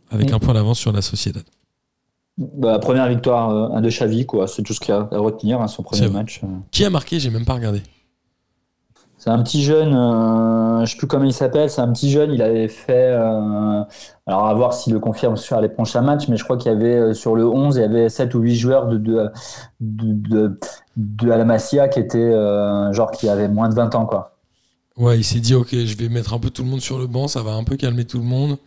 avec 0.09 0.31
Mm. 0.31 0.35
un 0.35 0.39
point 0.39 0.53
d'avance 0.53 0.79
sur 0.79 0.91
la 0.91 1.01
Sociedad. 1.01 1.43
Bah, 2.37 2.79
première 2.79 3.07
victoire 3.09 3.49
euh, 3.49 3.75
un 3.75 3.81
de 3.81 3.89
Xavi, 3.89 4.25
quoi. 4.25 4.47
C'est 4.47 4.63
tout 4.63 4.73
ce 4.73 4.79
qu'il 4.79 4.93
y 4.93 4.97
a 4.97 5.07
à 5.11 5.17
retenir, 5.19 5.59
hein, 5.61 5.67
son 5.67 5.83
premier 5.83 6.07
match. 6.09 6.41
euh. 6.43 6.47
Qui 6.71 6.85
a 6.85 6.89
marqué 6.89 7.19
J'ai 7.19 7.29
même 7.29 7.45
pas 7.45 7.53
regardé. 7.55 7.81
C'est 9.17 9.29
un 9.31 9.43
petit 9.43 9.61
jeune, 9.61 9.93
euh, 9.93 10.85
je 10.85 10.91
sais 10.91 10.97
plus 10.97 11.05
comment 11.07 11.25
il 11.25 11.33
s'appelle, 11.33 11.69
c'est 11.69 11.81
un 11.81 11.91
petit 11.91 12.09
jeune, 12.09 12.31
il 12.31 12.41
avait 12.41 12.69
fait, 12.69 12.93
euh, 13.11 13.83
alors 14.25 14.45
à 14.45 14.53
voir 14.53 14.73
s'il 14.73 14.93
le 14.93 15.01
confirme 15.01 15.35
sur 15.35 15.59
les 15.59 15.67
prochains 15.67 15.99
matchs, 16.01 16.29
mais 16.29 16.37
je 16.37 16.45
crois 16.45 16.55
qu'il 16.55 16.71
y 16.71 16.73
avait 16.73 16.95
euh, 16.95 17.13
sur 17.13 17.35
le 17.35 17.45
11, 17.45 17.75
il 17.75 17.81
y 17.81 17.83
avait 17.83 18.07
7 18.07 18.33
ou 18.35 18.39
8 18.39 18.55
joueurs 18.55 18.87
de, 18.87 18.95
de, 18.97 19.29
de, 19.81 20.13
de, 20.29 20.57
de 20.95 21.31
Alamacia 21.31 21.89
qui 21.89 21.99
étaient 21.99 22.17
euh, 22.17 22.93
genre 22.93 23.11
qui 23.11 23.27
avaient 23.27 23.49
moins 23.49 23.67
de 23.67 23.75
20 23.75 23.93
ans, 23.95 24.05
quoi. 24.05 24.37
Ouais, 24.95 25.17
il 25.19 25.25
s'est 25.25 25.41
dit, 25.41 25.53
ok, 25.53 25.67
je 25.71 25.97
vais 25.97 26.07
mettre 26.07 26.33
un 26.33 26.39
peu 26.39 26.49
tout 26.49 26.63
le 26.63 26.69
monde 26.69 26.79
sur 26.81 26.97
le 26.97 27.07
banc, 27.07 27.27
ça 27.27 27.43
va 27.43 27.51
un 27.55 27.65
peu 27.65 27.75
calmer 27.75 28.05
tout 28.05 28.19
le 28.19 28.23
monde. 28.25 28.57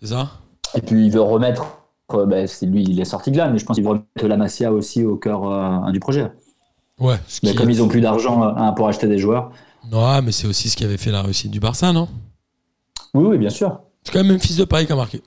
C'est 0.00 0.08
ça? 0.08 0.30
Et 0.74 0.80
puis 0.82 1.06
il 1.06 1.10
veut 1.12 1.20
remettre, 1.20 1.78
euh, 2.14 2.26
bah, 2.26 2.46
c'est 2.46 2.66
lui, 2.66 2.84
il 2.84 3.00
est 3.00 3.04
sorti 3.04 3.30
de 3.30 3.36
là, 3.36 3.48
mais 3.48 3.58
je 3.58 3.64
pense 3.64 3.76
qu'il 3.76 3.84
veut 3.84 3.90
remettre 3.90 4.26
la 4.26 4.36
Masia 4.36 4.72
aussi 4.72 5.04
au 5.04 5.16
cœur 5.16 5.50
euh, 5.50 5.90
du 5.92 6.00
projet. 6.00 6.30
Ouais. 6.98 7.16
Ce 7.26 7.40
Mais 7.42 7.50
qui 7.50 7.56
comme 7.56 7.70
ils 7.70 7.82
ont 7.82 7.88
plus 7.88 8.00
d'argent 8.00 8.42
euh, 8.56 8.72
pour 8.72 8.86
acheter 8.88 9.06
des 9.08 9.18
joueurs. 9.18 9.50
Non, 9.90 10.20
mais 10.22 10.32
c'est 10.32 10.46
aussi 10.46 10.68
ce 10.68 10.76
qui 10.76 10.84
avait 10.84 10.98
fait 10.98 11.10
la 11.10 11.22
réussite 11.22 11.50
du 11.50 11.60
Barça, 11.60 11.92
non? 11.92 12.08
Oui, 13.14 13.24
oui, 13.26 13.38
bien 13.38 13.50
sûr. 13.50 13.80
C'est 14.04 14.12
quand 14.12 14.22
même 14.22 14.32
Memphis 14.32 14.54
de 14.56 14.64
Paris 14.64 14.86
qui 14.86 14.92
a 14.92 14.96
marqué. 14.96 15.22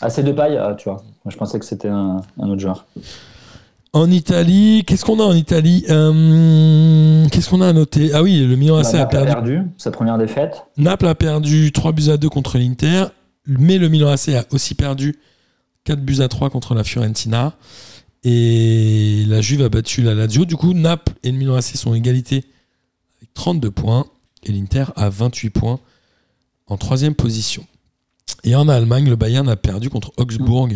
Assez 0.00 0.22
de 0.22 0.32
paille, 0.32 0.56
ah, 0.56 0.74
tu 0.76 0.88
vois. 0.88 1.02
Moi, 1.24 1.30
je 1.30 1.36
pensais 1.36 1.58
que 1.58 1.64
c'était 1.64 1.88
un, 1.88 2.22
un 2.40 2.48
autre 2.50 2.60
joueur. 2.60 2.86
En 3.92 4.10
Italie, 4.10 4.84
qu'est-ce 4.86 5.04
qu'on 5.04 5.20
a 5.20 5.24
en 5.24 5.34
Italie? 5.34 5.84
Qu'est-ce 5.86 7.48
qu'on 7.50 7.60
a 7.60 7.68
à 7.68 7.72
noter? 7.74 8.10
Ah 8.14 8.22
oui, 8.22 8.44
le 8.46 8.56
Milan 8.56 8.78
AC 8.78 8.92
Bah, 8.92 8.98
a 8.98 8.98
Naples 9.02 9.16
a 9.18 9.24
perdu. 9.26 9.52
perdu 9.54 9.70
sa 9.76 9.90
première 9.90 10.16
défaite. 10.18 10.64
Naples 10.78 11.06
a 11.06 11.14
perdu 11.14 11.70
3 11.72 11.92
buts 11.92 12.08
à 12.10 12.16
2 12.16 12.28
contre 12.30 12.56
l'Inter, 12.58 13.04
mais 13.46 13.78
le 13.78 13.88
Milan 13.88 14.08
AC 14.10 14.28
a 14.30 14.44
aussi 14.50 14.74
perdu 14.74 15.16
4 15.84 16.00
buts 16.00 16.20
à 16.20 16.28
3 16.28 16.50
contre 16.50 16.74
la 16.74 16.84
Fiorentina. 16.84 17.54
Et 18.24 19.24
la 19.26 19.40
Juve 19.40 19.62
a 19.62 19.68
battu 19.68 20.02
la 20.02 20.14
Lazio. 20.14 20.44
Du 20.44 20.56
coup, 20.56 20.74
Naples 20.74 21.14
et 21.24 21.32
le 21.32 21.38
Milan 21.38 21.54
AC 21.54 21.76
sont 21.76 21.94
égalité 21.94 22.44
avec 23.18 23.34
32 23.34 23.70
points. 23.70 24.06
Et 24.44 24.52
l'Inter 24.52 24.84
a 24.96 25.08
28 25.08 25.50
points 25.50 25.80
en 26.68 26.76
troisième 26.76 27.14
position. 27.14 27.66
Et 28.44 28.54
en 28.54 28.68
Allemagne, 28.68 29.08
le 29.08 29.16
Bayern 29.16 29.48
a 29.48 29.56
perdu 29.56 29.90
contre 29.90 30.12
Augsbourg. 30.16 30.68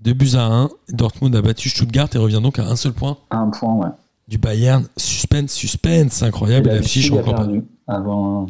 2 0.00 0.12
buts 0.12 0.34
à 0.34 0.44
1. 0.44 0.70
Dortmund 0.90 1.34
a 1.34 1.42
battu 1.42 1.70
Stuttgart 1.70 2.08
et 2.14 2.18
revient 2.18 2.40
donc 2.42 2.58
à 2.58 2.66
un 2.66 2.76
seul 2.76 2.92
point 2.92 3.16
Un 3.30 3.48
point, 3.48 3.74
ouais. 3.74 3.88
du 4.28 4.36
Bayern. 4.36 4.86
Suspense, 4.96 5.52
suspense, 5.52 6.22
incroyable. 6.22 6.68
Et 6.68 6.80
la 6.80 7.18
encore 7.18 7.34
pas. 7.34 7.44
perdu 7.44 7.64
avant. 7.86 8.46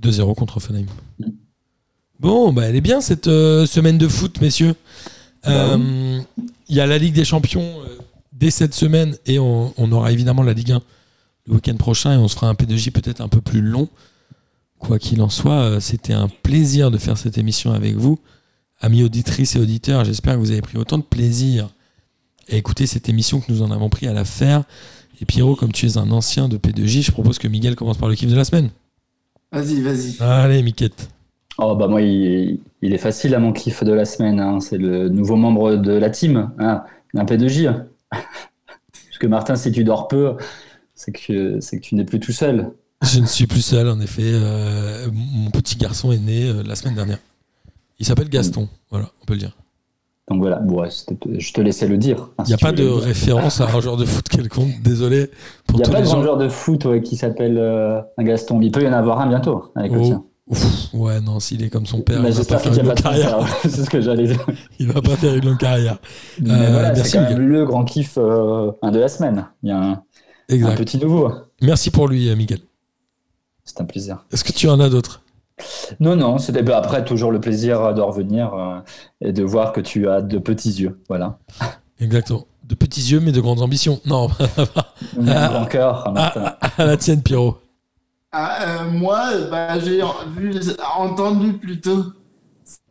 2-0 0.00 0.34
contre 0.34 0.58
Offenheim. 0.58 0.86
Mm. 1.18 1.26
Bon, 2.20 2.52
bah, 2.52 2.64
elle 2.66 2.76
est 2.76 2.80
bien 2.80 3.00
cette 3.00 3.26
euh, 3.26 3.66
semaine 3.66 3.98
de 3.98 4.08
foot, 4.08 4.40
messieurs. 4.40 4.74
Bah 5.44 5.50
Euh, 5.76 6.20
Il 6.68 6.76
y 6.76 6.80
a 6.80 6.86
la 6.86 6.96
Ligue 6.98 7.14
des 7.14 7.24
Champions 7.24 7.80
euh, 7.80 7.98
dès 8.32 8.50
cette 8.50 8.74
semaine 8.74 9.16
et 9.26 9.38
on, 9.38 9.74
on 9.76 9.92
aura 9.92 10.12
évidemment 10.12 10.42
la 10.42 10.54
Ligue 10.54 10.72
1 10.72 10.82
le 11.46 11.54
week-end 11.54 11.76
prochain 11.76 12.14
et 12.14 12.16
on 12.16 12.28
se 12.28 12.34
fera 12.34 12.48
un 12.48 12.54
P2J 12.54 12.90
peut-être 12.92 13.20
un 13.20 13.28
peu 13.28 13.40
plus 13.40 13.60
long. 13.60 13.88
Quoi 14.78 14.98
qu'il 14.98 15.20
en 15.22 15.28
soit, 15.28 15.60
euh, 15.60 15.80
c'était 15.80 16.12
un 16.14 16.28
plaisir 16.28 16.90
de 16.90 16.98
faire 16.98 17.18
cette 17.18 17.36
émission 17.38 17.72
avec 17.72 17.94
vous. 17.96 18.18
Amis 18.80 19.02
auditrices 19.02 19.56
et 19.56 19.60
auditeurs, 19.60 20.04
j'espère 20.04 20.34
que 20.34 20.40
vous 20.40 20.50
avez 20.50 20.62
pris 20.62 20.78
autant 20.78 20.98
de 20.98 21.02
plaisir 21.02 21.68
à 22.50 22.56
écouter 22.56 22.86
cette 22.86 23.08
émission 23.08 23.40
que 23.40 23.50
nous 23.50 23.62
en 23.62 23.70
avons 23.70 23.88
pris 23.88 24.06
à 24.06 24.12
la 24.12 24.24
faire. 24.24 24.64
Et 25.20 25.24
Pierrot, 25.24 25.56
comme 25.56 25.72
tu 25.72 25.86
es 25.86 25.96
un 25.96 26.10
ancien 26.10 26.48
de 26.48 26.56
P2J, 26.58 27.02
je 27.02 27.12
propose 27.12 27.38
que 27.38 27.48
Miguel 27.48 27.76
commence 27.76 27.96
par 27.98 28.08
le 28.08 28.14
kiff 28.14 28.30
de 28.30 28.36
la 28.36 28.44
semaine. 28.44 28.70
Vas-y, 29.52 29.80
vas-y. 29.80 30.16
Allez, 30.20 30.62
Miquette. 30.62 31.08
Oh, 31.58 31.76
bah, 31.76 31.86
moi, 31.86 32.02
il, 32.02 32.60
il 32.82 32.92
est 32.92 32.98
facile 32.98 33.34
à 33.34 33.38
mon 33.38 33.52
kiff 33.52 33.84
de 33.84 33.92
la 33.92 34.04
semaine. 34.04 34.40
hein. 34.40 34.58
C'est 34.60 34.78
le 34.78 35.08
nouveau 35.08 35.36
membre 35.36 35.76
de 35.76 35.92
la 35.92 36.10
team, 36.10 36.50
hein, 36.58 36.84
un 37.14 37.24
P2J. 37.24 37.68
hein. 37.68 37.86
Parce 38.12 39.18
que 39.20 39.26
Martin, 39.28 39.54
si 39.56 39.70
tu 39.70 39.84
dors 39.84 40.08
peu, 40.08 40.34
c'est 40.94 41.12
que, 41.12 41.60
c'est 41.60 41.76
que 41.78 41.82
tu 41.82 41.94
n'es 41.94 42.04
plus 42.04 42.18
tout 42.20 42.32
seul. 42.32 42.72
Je 43.02 43.20
ne 43.20 43.26
suis 43.26 43.46
plus 43.46 43.60
seul, 43.60 43.88
en 43.88 44.00
effet. 44.00 44.22
Euh, 44.24 45.06
mon 45.12 45.50
petit 45.50 45.76
garçon 45.76 46.10
est 46.10 46.18
né 46.18 46.48
euh, 46.48 46.62
la 46.66 46.74
semaine 46.74 46.94
dernière. 46.96 47.18
Il 48.00 48.06
s'appelle 48.06 48.28
Gaston, 48.28 48.68
voilà, 48.90 49.06
on 49.22 49.24
peut 49.24 49.34
le 49.34 49.38
dire. 49.40 49.56
Donc 50.28 50.40
voilà, 50.40 50.56
bon, 50.56 50.80
ouais, 50.80 50.90
c'était- 50.90 51.38
je 51.38 51.52
te 51.52 51.60
laissais 51.60 51.86
le 51.86 51.98
dire. 51.98 52.30
hein, 52.38 52.44
Il 52.44 52.48
n'y 52.48 52.54
a 52.54 52.56
si 52.56 52.64
pas 52.64 52.72
de 52.72 52.82
le 52.82 52.92
référence 52.94 53.60
à 53.60 53.66
un 53.68 53.80
joueur 53.80 53.96
de 53.96 54.04
foot 54.04 54.26
quelconque, 54.28 54.80
désolé 54.82 55.30
Il 55.68 55.76
n'y 55.76 55.82
a 55.82 55.84
tous 55.84 55.92
pas 55.92 56.00
de 56.00 56.06
joueur 56.06 56.36
de 56.38 56.48
foot 56.48 56.86
ouais, 56.86 57.02
qui 57.02 57.14
s'appelle 57.16 57.56
euh, 57.58 58.00
un 58.18 58.24
Gaston. 58.24 58.60
Il 58.62 58.72
peut 58.72 58.82
y 58.82 58.88
en 58.88 58.92
avoir 58.94 59.20
un 59.20 59.28
bientôt 59.28 59.70
avec 59.76 59.92
le 59.92 60.00
Oh, 60.00 60.04
tien. 60.04 60.24
Ouf, 60.46 60.92
ouais, 60.92 61.20
non, 61.22 61.40
s'il 61.40 61.64
est 61.64 61.70
comme 61.70 61.86
son 61.86 62.02
père, 62.02 62.20
Mais 62.20 62.30
il 62.34 62.36
va 62.36 62.44
pas 62.44 62.58
faire 62.58 62.72
une 62.74 62.86
longue 62.86 62.94
carrière. 62.96 63.46
C'est 63.62 63.84
ce 63.84 63.90
que 63.90 64.00
j'allais 64.00 64.26
dire. 64.26 64.46
Il 64.78 64.92
va 64.92 65.00
pas 65.00 65.16
faire 65.16 65.34
une 65.34 65.44
longue 65.44 65.58
carrière. 65.58 65.98
Euh, 66.40 66.70
voilà, 66.70 66.92
merci, 66.92 67.12
c'est 67.12 67.18
quand 67.18 67.30
même 67.30 67.48
le 67.48 67.64
grand 67.64 67.84
kiff 67.84 68.18
euh, 68.18 68.70
un 68.82 68.90
de 68.90 68.98
la 68.98 69.08
semaine. 69.08 69.46
Il 69.62 69.70
y 69.70 69.72
a 69.72 70.68
un, 70.68 70.74
petit 70.74 70.98
nouveau. 70.98 71.32
Merci 71.62 71.90
pour 71.90 72.08
lui, 72.08 72.28
euh, 72.28 72.36
Miguel. 72.36 72.60
C'est 73.64 73.80
un 73.80 73.86
plaisir. 73.86 74.26
Est-ce 74.32 74.44
que 74.44 74.52
tu 74.52 74.68
en 74.68 74.78
as 74.80 74.90
d'autres? 74.90 75.22
Non, 76.00 76.16
non, 76.16 76.38
c'était 76.38 76.62
bah, 76.62 76.78
après 76.78 77.04
toujours 77.04 77.30
le 77.30 77.40
plaisir 77.40 77.94
de 77.94 78.00
revenir 78.00 78.52
euh, 78.54 78.80
et 79.20 79.32
de 79.32 79.42
voir 79.42 79.72
que 79.72 79.80
tu 79.80 80.08
as 80.08 80.20
de 80.20 80.38
petits 80.38 80.72
yeux. 80.72 81.00
Voilà. 81.08 81.38
Exactement. 82.00 82.46
De 82.64 82.74
petits 82.74 83.12
yeux, 83.12 83.20
mais 83.20 83.32
de 83.32 83.40
grandes 83.40 83.60
ambitions. 83.60 84.00
Non, 84.04 84.28
grand 85.16 85.66
cœur. 85.66 86.12
Martin. 86.12 86.54
à 86.78 86.84
la 86.84 86.96
tienne, 86.96 87.22
Pierrot. 87.22 87.58
Ah, 88.36 88.62
euh, 88.62 88.90
moi, 88.90 89.30
bah, 89.48 89.78
j'ai 89.78 90.00
vu, 90.36 90.52
entendu 90.98 91.52
plutôt 91.52 92.06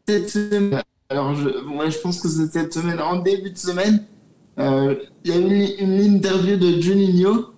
cette 0.08 0.30
semaine. 0.30 0.82
Alors, 1.10 1.36
je, 1.36 1.50
moi, 1.66 1.90
je 1.90 1.98
pense 1.98 2.22
que 2.22 2.30
c'est 2.30 2.48
cette 2.48 2.74
semaine, 2.74 3.00
en 3.02 3.18
début 3.18 3.52
de 3.52 3.58
semaine. 3.58 4.06
euh, 4.58 4.96
Il 5.26 5.32
y 5.32 5.34
a 5.34 5.38
eu 5.40 5.76
une, 5.82 5.92
une 6.00 6.16
interview 6.16 6.56
de 6.58 6.80
Juninho 6.82 7.50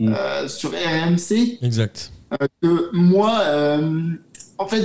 Mm. 0.00 0.12
euh, 0.12 0.48
sur 0.48 0.70
RMC. 0.72 1.58
Exact. 1.62 2.12
que 2.60 2.90
moi, 2.92 3.42
en 4.58 4.66
fait, 4.66 4.84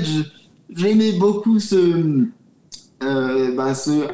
j'aimais 0.70 1.14
beaucoup 1.14 1.60
ce, 1.60 2.24
bah, 3.58 3.74
ce, 3.74 4.08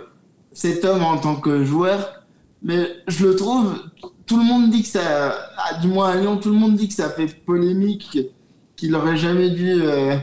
cet 0.54 0.86
homme 0.86 1.04
en 1.04 1.18
tant 1.18 1.36
que 1.36 1.64
joueur, 1.66 2.24
mais 2.64 2.88
je 3.08 3.28
le 3.28 3.36
trouve 3.36 3.76
tout 4.26 4.38
le 4.38 4.44
monde 4.44 4.70
dit 4.70 4.82
que 4.82 4.88
ça, 4.88 5.50
ah, 5.58 5.76
du 5.80 5.88
moins 5.88 6.10
à 6.10 6.16
Lyon, 6.16 6.38
tout 6.38 6.50
le 6.50 6.56
monde 6.56 6.76
dit 6.76 6.88
que 6.88 6.94
ça 6.94 7.10
fait 7.10 7.28
polémique, 7.28 8.18
qu'il 8.76 8.96
aurait 8.96 9.18
jamais 9.18 9.50
dû 9.52 9.74
euh, 9.74 10.16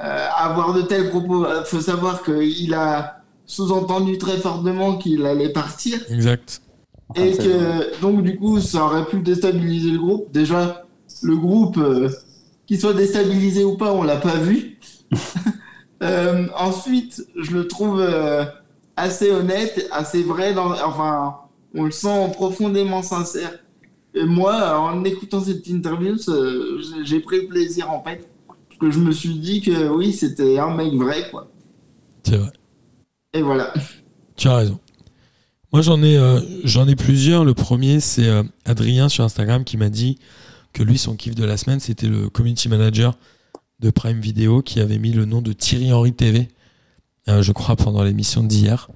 euh, 0.00 0.28
avoir 0.36 0.72
de 0.72 0.82
tels 0.82 1.10
propos. 1.10 1.46
Il 1.46 1.66
faut 1.66 1.80
savoir 1.80 2.22
qu'il 2.22 2.74
a 2.74 3.20
sous-entendu 3.46 4.18
très 4.18 4.38
fortement 4.38 4.96
qu'il 4.96 5.26
allait 5.26 5.52
partir. 5.52 5.98
Exact. 6.08 6.62
Et 7.16 7.36
que 7.36 8.00
donc 8.00 8.22
du 8.22 8.36
coup 8.36 8.60
ça 8.60 8.86
aurait 8.86 9.04
pu 9.04 9.20
déstabiliser 9.20 9.90
le 9.90 9.98
groupe. 9.98 10.32
Déjà 10.32 10.84
le 11.22 11.36
groupe 11.36 11.76
euh, 11.78 12.08
qu'il 12.66 12.80
soit 12.80 12.94
déstabilisé 12.94 13.64
ou 13.64 13.76
pas, 13.76 13.92
on 13.92 14.02
l'a 14.02 14.16
pas 14.16 14.36
vu. 14.36 14.78
Euh, 16.02 16.48
ensuite, 16.58 17.24
je 17.40 17.52
le 17.52 17.66
trouve 17.66 17.98
euh, 17.98 18.44
assez 18.94 19.30
honnête, 19.30 19.88
assez 19.90 20.22
vrai. 20.22 20.52
Dans, 20.52 20.72
enfin, 20.72 21.36
on 21.74 21.84
le 21.84 21.90
sent 21.90 22.30
profondément 22.32 23.02
sincère. 23.02 23.52
Et 24.14 24.24
moi, 24.24 24.78
en 24.78 25.04
écoutant 25.04 25.40
cette 25.40 25.66
interview, 25.66 26.16
j'ai 27.04 27.20
pris 27.20 27.46
plaisir 27.46 27.90
en 27.90 28.02
fait, 28.02 28.28
parce 28.46 28.78
que 28.78 28.90
je 28.90 29.00
me 29.00 29.10
suis 29.10 29.34
dit 29.38 29.60
que 29.60 29.88
oui, 29.88 30.12
c'était 30.12 30.58
un 30.58 30.74
mec 30.74 30.92
vrai 30.94 31.28
quoi. 31.30 31.50
C'est 32.22 32.36
vrai. 32.36 32.52
Et 33.32 33.42
voilà. 33.42 33.72
Tu 34.36 34.48
as 34.48 34.56
raison. 34.56 34.78
Moi, 35.72 35.82
j'en 35.82 36.00
ai, 36.04 36.16
euh, 36.16 36.40
j'en 36.62 36.86
ai 36.86 36.94
plusieurs. 36.94 37.44
Le 37.44 37.52
premier, 37.52 37.98
c'est 37.98 38.28
euh, 38.28 38.44
Adrien 38.64 39.08
sur 39.08 39.24
Instagram 39.24 39.64
qui 39.64 39.76
m'a 39.76 39.88
dit 39.88 40.18
que 40.72 40.84
lui, 40.84 40.98
son 40.98 41.16
kiff 41.16 41.34
de 41.34 41.44
la 41.44 41.56
semaine, 41.56 41.80
c'était 41.80 42.06
le 42.06 42.28
community 42.28 42.68
manager 42.68 43.18
de 43.80 43.90
Prime 43.90 44.20
Video 44.20 44.62
qui 44.62 44.78
avait 44.78 44.98
mis 44.98 45.10
le 45.10 45.24
nom 45.24 45.42
de 45.42 45.52
Thierry 45.52 45.92
Henry 45.92 46.12
TV, 46.12 46.46
euh, 47.28 47.42
je 47.42 47.50
crois, 47.50 47.74
pendant 47.74 48.04
l'émission 48.04 48.44
d'hier. 48.44 48.88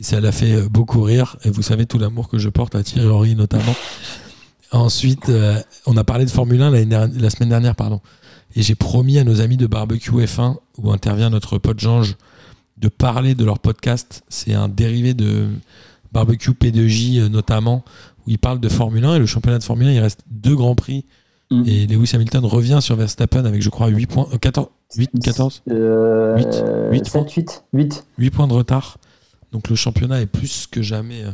Et 0.00 0.02
ça 0.02 0.20
l'a 0.20 0.32
fait 0.32 0.52
euh, 0.54 0.68
beaucoup 0.68 1.02
rire. 1.02 1.36
Et 1.44 1.50
vous 1.50 1.62
savez 1.62 1.86
tout 1.86 1.98
l'amour 1.98 2.28
que 2.28 2.38
je 2.38 2.48
porte 2.48 2.74
à 2.74 2.82
Thierry 2.82 3.06
Henry, 3.08 3.34
notamment. 3.36 3.74
Ensuite, 4.72 5.28
euh, 5.28 5.60
on 5.86 5.96
a 5.96 6.04
parlé 6.04 6.24
de 6.24 6.30
Formule 6.30 6.62
1 6.62 6.70
l'année 6.70 6.86
dernière- 6.86 7.20
la 7.20 7.30
semaine 7.30 7.48
dernière, 7.48 7.74
pardon. 7.74 8.00
Et 8.56 8.62
j'ai 8.62 8.74
promis 8.74 9.18
à 9.18 9.24
nos 9.24 9.40
amis 9.40 9.56
de 9.56 9.66
Barbecue 9.66 10.12
F1, 10.12 10.56
où 10.78 10.90
intervient 10.92 11.30
notre 11.30 11.58
pote 11.58 11.78
Jange, 11.80 12.16
de 12.78 12.88
parler 12.88 13.34
de 13.34 13.44
leur 13.44 13.58
podcast. 13.58 14.22
C'est 14.28 14.54
un 14.54 14.68
dérivé 14.68 15.12
de 15.14 15.48
Barbecue 16.12 16.52
P2J 16.52 17.20
euh, 17.20 17.28
notamment, 17.28 17.84
où 18.26 18.30
ils 18.30 18.38
parlent 18.38 18.60
de 18.60 18.68
Formule 18.68 19.04
1 19.04 19.16
et 19.16 19.18
le 19.18 19.26
championnat 19.26 19.58
de 19.58 19.64
Formule 19.64 19.88
1, 19.88 19.92
il 19.92 20.00
reste 20.00 20.20
deux 20.30 20.54
grands 20.56 20.74
prix. 20.76 21.04
Mm. 21.50 21.62
Et 21.66 21.86
Lewis 21.88 22.10
Hamilton 22.14 22.44
revient 22.44 22.78
sur 22.80 22.94
Verstappen 22.96 23.44
avec, 23.44 23.60
je 23.62 23.70
crois, 23.70 23.88
8 23.88 24.06
points, 24.06 24.28
euh, 24.32 24.38
14, 24.38 24.68
8, 24.96 25.10
14, 25.22 25.62
Euh, 25.68 26.36
Huit. 26.36 26.64
Huit 26.92 27.06
7, 27.06 27.30
8, 27.36 27.64
8. 27.72 28.04
8 28.18 28.30
points 28.30 28.46
de 28.46 28.52
retard. 28.52 28.98
Donc 29.52 29.68
le 29.68 29.76
championnat 29.76 30.20
est 30.20 30.26
plus 30.26 30.66
que 30.66 30.82
jamais 30.82 31.24
euh, 31.24 31.32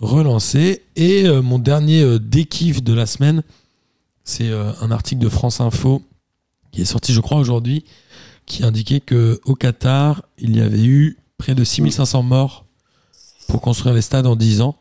relancé. 0.00 0.82
Et 0.96 1.26
euh, 1.26 1.42
mon 1.42 1.58
dernier 1.58 2.02
euh, 2.02 2.18
dékiff 2.18 2.82
de 2.82 2.92
la 2.92 3.06
semaine, 3.06 3.42
c'est 4.24 4.48
euh, 4.50 4.72
un 4.80 4.90
article 4.90 5.20
de 5.20 5.28
France 5.28 5.60
Info 5.60 6.02
qui 6.72 6.82
est 6.82 6.86
sorti, 6.86 7.12
je 7.12 7.20
crois, 7.20 7.38
aujourd'hui, 7.38 7.84
qui 8.46 8.64
indiquait 8.64 9.00
que 9.00 9.40
au 9.44 9.54
Qatar, 9.54 10.22
il 10.38 10.56
y 10.56 10.60
avait 10.60 10.84
eu 10.84 11.18
près 11.38 11.54
de 11.54 11.64
6500 11.64 12.22
morts 12.22 12.66
pour 13.48 13.60
construire 13.60 13.94
les 13.94 14.02
stades 14.02 14.26
en 14.26 14.36
10 14.36 14.60
ans, 14.60 14.76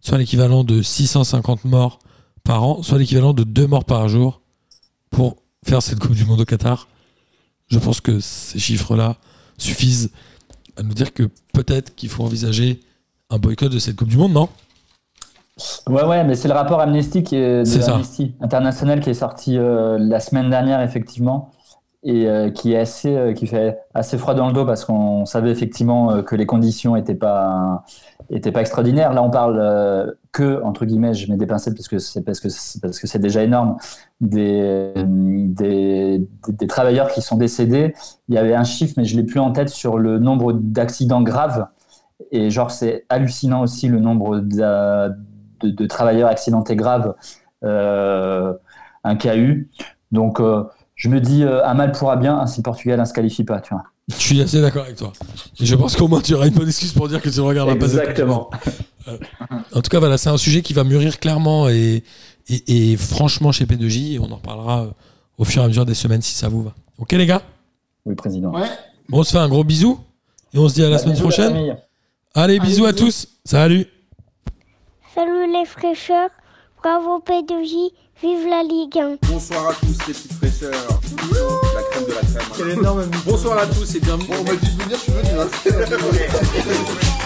soit 0.00 0.18
l'équivalent 0.18 0.64
de 0.64 0.82
650 0.82 1.64
morts 1.64 1.98
par 2.42 2.64
an, 2.64 2.82
soit 2.82 2.98
l'équivalent 2.98 3.32
de 3.32 3.44
2 3.44 3.66
morts 3.66 3.84
par 3.84 4.08
jour 4.08 4.40
pour 5.10 5.36
faire 5.64 5.82
cette 5.82 5.98
Coupe 5.98 6.14
du 6.14 6.24
Monde 6.24 6.40
au 6.40 6.44
Qatar. 6.44 6.88
Je 7.68 7.78
pense 7.78 8.00
que 8.00 8.20
ces 8.20 8.58
chiffres-là 8.58 9.16
suffisent 9.58 10.10
à 10.76 10.82
nous 10.82 10.94
dire 10.94 11.12
que 11.12 11.24
peut-être 11.52 11.94
qu'il 11.94 12.08
faut 12.08 12.24
envisager 12.24 12.80
un 13.30 13.38
boycott 13.38 13.72
de 13.72 13.78
cette 13.78 13.96
Coupe 13.96 14.08
du 14.08 14.16
Monde, 14.16 14.32
non? 14.32 14.48
Ouais, 15.86 16.04
ouais, 16.04 16.22
mais 16.24 16.34
c'est 16.34 16.48
le 16.48 16.54
rapport 16.54 16.80
Amnesty, 16.80 17.22
qui 17.22 17.36
est, 17.36 17.64
de. 17.64 17.90
Amnesty 17.90 18.34
International 18.40 19.00
qui 19.00 19.10
est 19.10 19.14
sorti 19.14 19.56
euh, 19.56 19.96
la 19.98 20.20
semaine 20.20 20.50
dernière, 20.50 20.82
effectivement, 20.82 21.50
et 22.06 22.28
euh, 22.28 22.50
qui, 22.50 22.72
est 22.72 22.78
assez, 22.78 23.16
euh, 23.16 23.32
qui 23.32 23.48
fait 23.48 23.80
assez 23.92 24.16
froid 24.16 24.34
dans 24.34 24.46
le 24.46 24.52
dos 24.52 24.64
parce 24.64 24.84
qu'on 24.84 25.26
savait 25.26 25.50
effectivement 25.50 26.12
euh, 26.12 26.22
que 26.22 26.36
les 26.36 26.46
conditions 26.46 26.94
n'étaient 26.94 27.16
pas, 27.16 27.84
pas 28.28 28.60
extraordinaires. 28.60 29.12
Là, 29.12 29.24
on 29.24 29.30
parle 29.30 30.14
que, 30.30 30.62
entre 30.62 30.84
guillemets, 30.84 31.14
je 31.14 31.28
mets 31.28 31.36
des 31.36 31.46
pincettes 31.46 31.74
parce 31.74 31.88
que 31.88 31.98
c'est 31.98 32.22
parce 32.22 32.38
que 32.38 32.46
parce 32.80 33.00
que 33.00 33.08
c'est 33.08 33.18
déjà 33.18 33.42
énorme, 33.42 33.76
des, 34.20 34.92
des, 34.96 36.66
travailleurs 36.68 37.08
qui 37.08 37.22
sont 37.22 37.36
décédés. 37.36 37.92
Il 38.28 38.36
y 38.36 38.38
avait 38.38 38.54
un 38.54 38.64
chiffre, 38.64 38.94
mais 38.98 39.04
je 39.04 39.16
l'ai 39.16 39.24
plus 39.24 39.40
en 39.40 39.50
tête, 39.50 39.68
sur 39.68 39.98
le 39.98 40.20
nombre 40.20 40.52
d'accidents 40.52 41.22
graves. 41.22 41.66
Et 42.30 42.50
genre, 42.50 42.70
c'est 42.70 43.04
hallucinant 43.08 43.62
aussi 43.62 43.88
le 43.88 43.98
nombre 43.98 44.38
de, 44.38 45.86
travailleurs 45.86 46.28
accidentés 46.28 46.76
graves 46.76 47.16
un 47.62 49.16
cas 49.16 49.36
eu. 49.36 49.70
Donc, 50.12 50.40
je 50.96 51.08
me 51.08 51.20
dis, 51.20 51.44
euh, 51.44 51.64
un 51.64 51.74
mal 51.74 51.92
pourra 51.92 52.16
bien 52.16 52.36
hein, 52.38 52.46
si 52.46 52.58
le 52.58 52.62
Portugal 52.64 52.98
ne 52.98 53.04
se 53.04 53.12
qualifie 53.12 53.44
pas. 53.44 53.60
Tu 53.60 53.72
vois. 53.74 53.84
Je 54.08 54.14
suis 54.14 54.40
assez 54.40 54.60
d'accord 54.60 54.84
avec 54.84 54.96
toi. 54.96 55.12
Et 55.60 55.66
je 55.66 55.74
pense 55.76 55.94
qu'au 55.96 56.08
moins 56.08 56.20
tu 56.20 56.34
auras 56.34 56.46
une 56.48 56.54
bonne 56.54 56.66
excuse 56.68 56.92
pour 56.92 57.08
dire 57.08 57.20
que 57.22 57.28
tu 57.28 57.38
ne 57.38 57.44
regarderas 57.44 57.76
pas 57.76 57.86
du 57.86 58.24
Monde. 58.24 58.46
En 59.72 59.82
tout 59.82 59.88
cas, 59.90 59.98
voilà, 60.00 60.18
c'est 60.18 60.30
un 60.30 60.36
sujet 60.36 60.62
qui 60.62 60.72
va 60.72 60.82
mûrir 60.84 61.18
clairement 61.20 61.68
et, 61.68 62.02
et, 62.48 62.92
et 62.92 62.96
franchement 62.96 63.52
chez 63.52 63.64
P2J. 63.66 64.14
Et 64.14 64.18
on 64.18 64.30
en 64.32 64.36
reparlera 64.36 64.82
euh, 64.84 64.90
au 65.38 65.44
fur 65.44 65.62
et 65.62 65.64
à 65.64 65.68
mesure 65.68 65.84
des 65.86 65.94
semaines 65.94 66.22
si 66.22 66.34
ça 66.34 66.48
vous 66.48 66.62
va. 66.62 66.72
Ok, 66.98 67.12
les 67.12 67.26
gars? 67.26 67.42
Oui, 68.04 68.14
président. 68.14 68.50
Ouais. 68.52 68.66
Bon, 69.08 69.18
On 69.20 69.22
se 69.22 69.30
fait 69.32 69.38
un 69.38 69.48
gros 69.48 69.64
bisou 69.64 70.00
et 70.54 70.58
on 70.58 70.68
se 70.68 70.74
dit 70.74 70.82
à 70.82 70.88
la 70.88 70.96
Bah, 70.96 70.98
semaine 71.02 71.14
bisous, 71.14 71.24
prochaine. 71.28 71.76
Allez, 72.34 72.58
bisous 72.60 72.86
à 72.86 72.92
bisous. 72.92 73.04
tous. 73.06 73.28
Salut. 73.44 73.86
Salut 75.14 75.52
les 75.52 75.64
fraîcheurs, 75.64 76.30
bravo 76.82 77.22
P2J, 77.26 77.90
vive 78.22 78.46
la 78.48 78.62
Ligue 78.62 78.98
1. 78.98 79.16
Bonsoir 79.28 79.68
à 79.70 79.74
tous 79.74 79.86
les 79.86 80.14
petites 80.14 80.32
fraîcheurs. 80.34 80.72
La 80.72 81.82
crème 81.90 82.04
de 82.06 82.12
la 82.12 82.20
crème. 82.22 83.10
Bonsoir 83.26 83.58
à 83.58 83.66
tous 83.66 83.94
et 83.94 84.00
bienvenue. 84.00 84.28
On 84.38 84.44
m'a 84.44 84.54
dit 84.56 84.74
de 84.76 84.82
venir, 84.82 84.96
je 84.98 85.02
suis 85.02 85.12
venu. 85.12 85.28
hein. 85.38 85.48